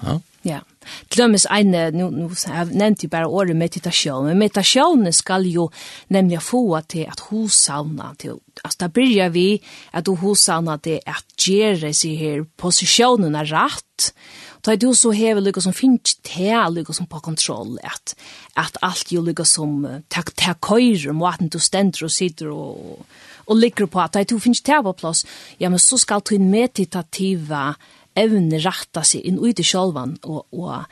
Ja. 0.00 0.20
Ja. 0.42 0.60
Glömmes 1.08 1.46
en 1.50 1.70
nu, 1.70 1.90
nu 1.90 2.30
jag 2.46 2.74
nämnde 2.74 3.02
ju 3.02 3.08
bara 3.08 3.28
året 3.28 3.56
meditation, 3.56 4.26
men 4.26 4.38
meditationen 4.38 5.12
skall 5.12 5.46
ju 5.46 5.68
nämligen 6.08 6.40
få 6.40 6.80
till 6.80 7.08
att 7.08 7.20
hosavna 7.20 8.14
till 8.18 8.38
Alltså 8.64 8.78
där 8.78 8.88
börjar 8.88 9.28
vi 9.28 9.62
att 9.90 10.04
du 10.04 10.10
hosavna 10.10 10.78
till 10.78 11.00
att 11.06 11.48
göra 11.48 11.92
sig 11.92 12.14
här 12.14 12.44
positionerna 12.56 13.44
rätt. 13.44 14.14
Ta 14.60 14.76
du 14.76 14.94
så 14.94 15.10
hever 15.10 15.40
lukka 15.40 15.60
som 15.60 15.72
finnes 15.72 16.14
til 16.22 16.54
lukka 16.70 16.92
som 16.92 17.06
på 17.06 17.18
kontroll, 17.20 17.78
at, 17.82 18.14
at 18.54 18.76
alt 18.82 19.10
jo 19.10 19.22
lukka 19.22 19.44
som 19.44 19.86
ta, 20.08 20.22
ta 20.22 20.54
køyre 20.54 21.12
måten 21.12 21.50
du 21.50 21.58
stender 21.58 22.04
og 22.04 22.10
sitter 22.10 22.52
og, 22.54 23.02
og 23.46 23.56
ligger 23.56 23.86
på, 23.86 24.00
at 24.00 24.12
ta 24.12 24.22
du 24.22 24.38
finnes 24.38 24.62
til 24.62 24.84
på 24.86 24.92
plass, 24.92 25.24
ja, 25.58 25.68
men 25.68 25.82
så 25.82 25.98
skal 25.98 26.22
du 26.22 26.38
meditativa 26.38 26.62
meditativa 26.62 27.74
evne 28.18 28.60
ratta 28.64 29.04
seg 29.06 29.26
inn 29.28 29.40
ut 29.40 29.60
i 29.60 29.66
sjolvan, 29.66 30.16
og, 30.22 30.46
og 30.52 30.84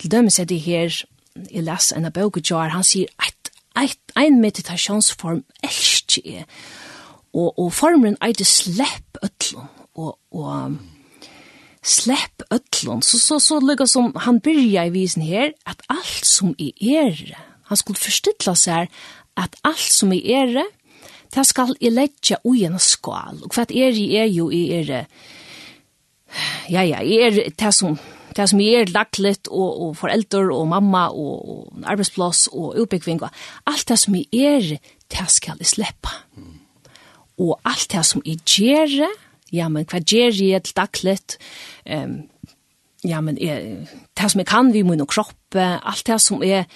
til 0.00 0.12
dømes 0.12 0.38
er 0.40 0.48
det 0.48 0.60
her, 0.64 0.92
jeg 1.50 1.64
les 1.64 1.92
en 1.92 2.08
av 2.08 2.14
bøkejar, 2.16 2.74
han 2.74 2.86
sier 2.86 3.12
at 3.20 3.52
ein 4.16 4.40
meditasjonsform 4.40 5.42
elsker 5.64 6.24
jeg, 6.24 6.44
og, 7.36 7.52
og 7.60 7.72
formen 7.76 8.16
er 8.24 8.32
det 8.36 8.48
slepp 8.48 9.20
øtlån, 9.24 9.72
og, 9.96 10.16
og 10.32 10.78
slepp 11.86 12.42
ötlon. 12.50 13.02
Så, 13.02 13.18
så, 13.18 13.38
så 13.40 13.60
lykka 13.62 13.86
som 13.86 14.10
han 14.24 14.40
byrja 14.42 14.86
i 14.88 14.94
visen 14.94 15.22
her, 15.22 15.52
at 15.66 15.84
alt 15.92 16.26
som 16.26 16.54
i 16.58 16.72
er 16.96 17.36
han 17.66 17.78
skulle 17.78 17.98
forstilla 17.98 18.54
seg 18.58 18.90
at 19.36 19.56
alt 19.66 19.92
som 19.92 20.12
i 20.14 20.20
er 20.32 20.52
det 21.34 21.44
skal 21.44 21.74
i 21.82 21.90
letja 21.90 22.38
ui 22.46 22.62
en 22.64 22.78
skal. 22.80 23.42
Og 23.44 23.52
hva 23.52 23.66
er 23.66 23.96
i 23.98 24.06
er 24.16 24.30
jo 24.30 24.46
i 24.54 24.62
er, 24.72 25.08
ja, 26.70 26.82
ja, 26.82 27.02
jeg 27.04 27.26
er 27.26 27.50
det 27.50 27.72
som, 27.74 27.98
det 28.36 28.48
som 28.50 28.60
jeg 28.60 28.82
er 28.82 28.92
laglet, 28.94 29.48
og, 29.48 29.82
og 29.82 29.96
foreldre, 29.96 30.44
og 30.54 30.68
mamma, 30.68 31.06
og, 31.08 31.48
og 31.48 31.88
arbeidsplass, 31.88 32.46
og 32.52 32.76
utbyggving, 32.82 33.22
og 33.22 33.30
alt 33.66 33.88
det 33.88 33.98
som 34.02 34.16
jeg 34.18 34.26
er, 34.32 34.76
det 35.12 35.26
skal 35.32 35.60
jeg 35.62 35.72
slippe. 35.72 36.14
Mm. 36.36 36.54
Og 37.46 37.60
alt 37.68 37.90
det 37.92 38.04
som 38.08 38.22
jeg 38.26 38.40
gjør, 38.48 39.10
ja, 39.52 39.68
men 39.72 39.86
hva 39.88 40.00
gjør 40.00 40.34
jeg 40.40 40.64
til 40.66 40.76
daglet, 40.76 41.36
um, 41.86 42.22
ja, 43.06 43.20
men 43.22 43.38
jeg, 43.40 43.86
det 44.16 44.30
som 44.32 44.42
jeg 44.42 44.48
kan 44.48 44.72
vi 44.74 44.82
må 44.86 44.96
og 44.98 45.10
kroppe, 45.12 45.62
alt 45.62 46.06
det 46.08 46.20
som 46.22 46.42
jeg, 46.42 46.66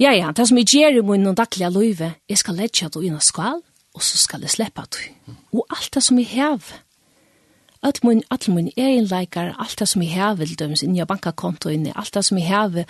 ja, 0.00 0.12
ja, 0.16 0.32
det 0.36 0.48
som 0.48 0.58
jeg 0.58 0.70
gjør 0.72 1.00
i 1.00 1.06
min 1.06 1.30
og 1.30 1.36
daglige 1.36 1.70
løyve, 1.70 2.14
jeg 2.28 2.40
skal 2.40 2.56
ledge 2.58 2.88
det 2.88 3.04
inn 3.04 3.18
i 3.18 3.24
skal, 3.24 3.60
og 3.94 4.02
så 4.04 4.18
skal 4.18 4.46
jeg 4.46 4.54
slippe 4.54 4.86
det. 4.94 5.10
Og 5.52 5.66
alt 5.70 5.94
det 5.94 6.02
som 6.06 6.18
jeg 6.18 6.30
hever, 6.32 6.80
Alt 7.82 8.02
mun, 8.04 8.22
alt 8.30 8.48
mun 8.52 8.68
egenleikar, 8.76 9.54
alt 9.58 9.78
det 9.80 9.88
som 9.88 10.02
jeg 10.04 10.12
har 10.12 10.34
vil 10.36 10.52
dømes 10.58 10.82
inn 10.84 10.98
i 10.98 11.04
bankakontoen, 11.08 11.86
alt 11.96 12.12
det 12.12 12.24
som 12.26 12.38
jeg 12.38 12.50
har 12.50 12.82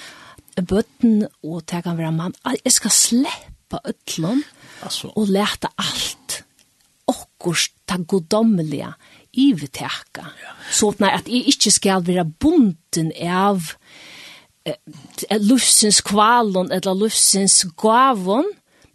bøtten 0.59 1.27
og 1.47 1.63
det 1.71 1.85
kan 1.85 1.99
være 1.99 2.13
mann. 2.13 2.35
Jeg 2.65 2.73
skal 2.75 2.91
slippe 2.91 3.79
øtlån 3.87 4.43
og 5.15 5.31
lete 5.31 5.71
alt. 5.79 6.41
Okkurs 7.11 7.71
ta 7.87 7.99
goddommelige 8.03 8.93
iveteka. 9.33 10.27
Ja. 10.43 10.55
Så 10.71 10.93
nei, 10.99 11.11
at 11.15 11.29
jeg 11.31 11.55
ikke 11.55 11.71
skal 11.75 12.07
være 12.07 12.25
bunden 12.27 13.13
av 13.23 13.73
eh, 14.67 14.79
lufsens 15.39 16.01
kvalon 16.07 16.71
eller 16.75 16.99
lufsens 16.99 17.63
gavon, 17.79 18.47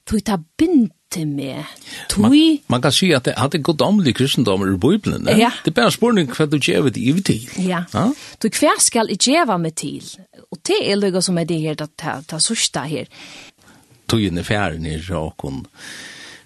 tog 0.05 0.23
ta 0.27 0.37
bind 0.57 0.91
til 1.13 1.27
meg. 1.29 1.69
Tui... 2.09 2.23
Man, 2.23 2.61
man 2.75 2.83
kan 2.85 2.95
si 2.95 3.11
at 3.15 3.27
det 3.27 3.35
hadde 3.39 3.61
gått 3.65 3.83
omlig 3.85 4.15
kristendom 4.17 4.65
i 4.65 4.73
Bibelen, 4.77 5.25
ne? 5.27 5.35
Ja. 5.39 5.51
Det 5.65 5.73
er 5.73 5.79
bare 5.81 5.93
spørning 5.93 6.31
hva 6.31 6.47
du 6.49 6.57
gjør 6.57 6.89
det 6.89 7.01
i 7.01 7.13
til. 7.21 7.45
Ja. 7.61 7.83
ja? 7.93 8.07
Du, 8.41 8.49
hva 8.49 8.75
skal 8.83 9.11
jeg 9.13 9.21
gjøre 9.29 9.59
meg 9.61 9.77
til? 9.79 10.03
Og 10.51 10.59
det 10.67 10.81
er 10.83 10.99
noe 10.99 11.21
som 11.23 11.37
er 11.37 11.47
det 11.49 11.61
her, 11.61 11.77
det 11.79 12.09
er 12.09 12.43
sørste 12.43 12.87
her. 12.89 13.09
Tøyen 14.11 14.37
er 14.37 14.45
fjerde 14.45 14.81
nere, 14.83 15.17
og 15.17 15.33
hun 15.41 15.63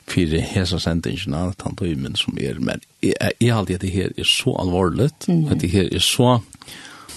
fyrir 0.10 0.42
hesa 0.42 0.80
av 0.80 1.54
tann 1.60 1.76
tøymen 1.78 2.16
som 2.18 2.38
er, 2.42 2.60
men 2.60 2.82
jeg, 3.02 3.14
jeg, 3.40 3.66
jeg, 3.70 3.80
det 3.82 3.92
her 3.94 4.14
er 4.18 4.28
så 4.28 4.56
alvorlig, 4.58 5.12
mm. 5.28 5.60
det 5.60 5.70
her 5.70 5.90
er 5.94 6.04
så 6.04 6.40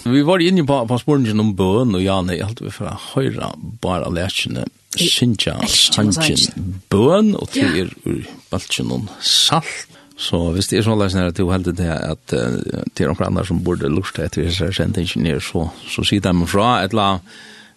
Vi 0.04 0.22
var 0.26 0.42
inne 0.42 0.64
på, 0.66 0.76
på 0.88 0.98
spørningen 0.98 1.40
om 1.40 1.52
bøn, 1.56 1.94
og 1.94 2.02
Janne, 2.02 2.34
jeg 2.36 2.46
halte 2.48 2.66
vi 2.66 2.74
fra 2.74 2.96
høre 3.12 3.52
bare 3.82 4.10
lærkjene, 4.12 4.66
Sintja, 4.92 5.54
Sanjen, 5.72 6.82
bøn, 6.92 7.32
og 7.38 7.48
til 7.54 7.78
er 7.80 7.92
ur 8.04 8.26
baltjen 8.50 8.90
om 8.92 9.06
salt. 9.24 9.88
Så 10.22 10.38
hvis 10.54 10.68
det 10.70 10.78
er 10.78 10.84
sånn 10.86 11.00
løsning 11.00 11.24
at 11.26 11.38
du 11.38 11.48
heldig 11.48 11.74
det 11.78 11.88
at 11.88 12.34
det 12.34 13.04
er 13.06 13.10
noen 13.10 13.24
andre 13.30 13.46
som 13.48 13.62
burde 13.64 13.90
lurt 13.90 14.20
etter 14.20 14.44
hvis 14.44 14.60
jeg 14.60 14.76
sendte 14.76 14.76
sendt 14.78 15.00
ingenier, 15.02 15.40
så, 15.42 15.64
så 15.88 16.04
sier 16.06 16.22
de 16.22 16.34
fra 16.50 16.76
et 16.84 16.94
la, 16.94 17.08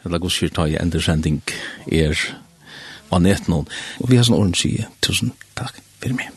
et 0.03 0.11
la 0.11 0.19
gos 0.21 0.37
kyrta 0.37 0.67
i 0.69 0.77
endersending 0.81 1.39
er 1.87 2.19
av 3.09 3.23
nett 3.23 3.47
noen. 3.49 3.69
Og 4.03 4.11
vi 4.11 4.19
har 4.19 4.27
sånn 4.27 4.37
ordentlig 4.37 4.65
sige. 4.65 4.89
tusen 5.05 5.33
takk 5.57 5.79
for 6.03 6.17
meg. 6.17 6.34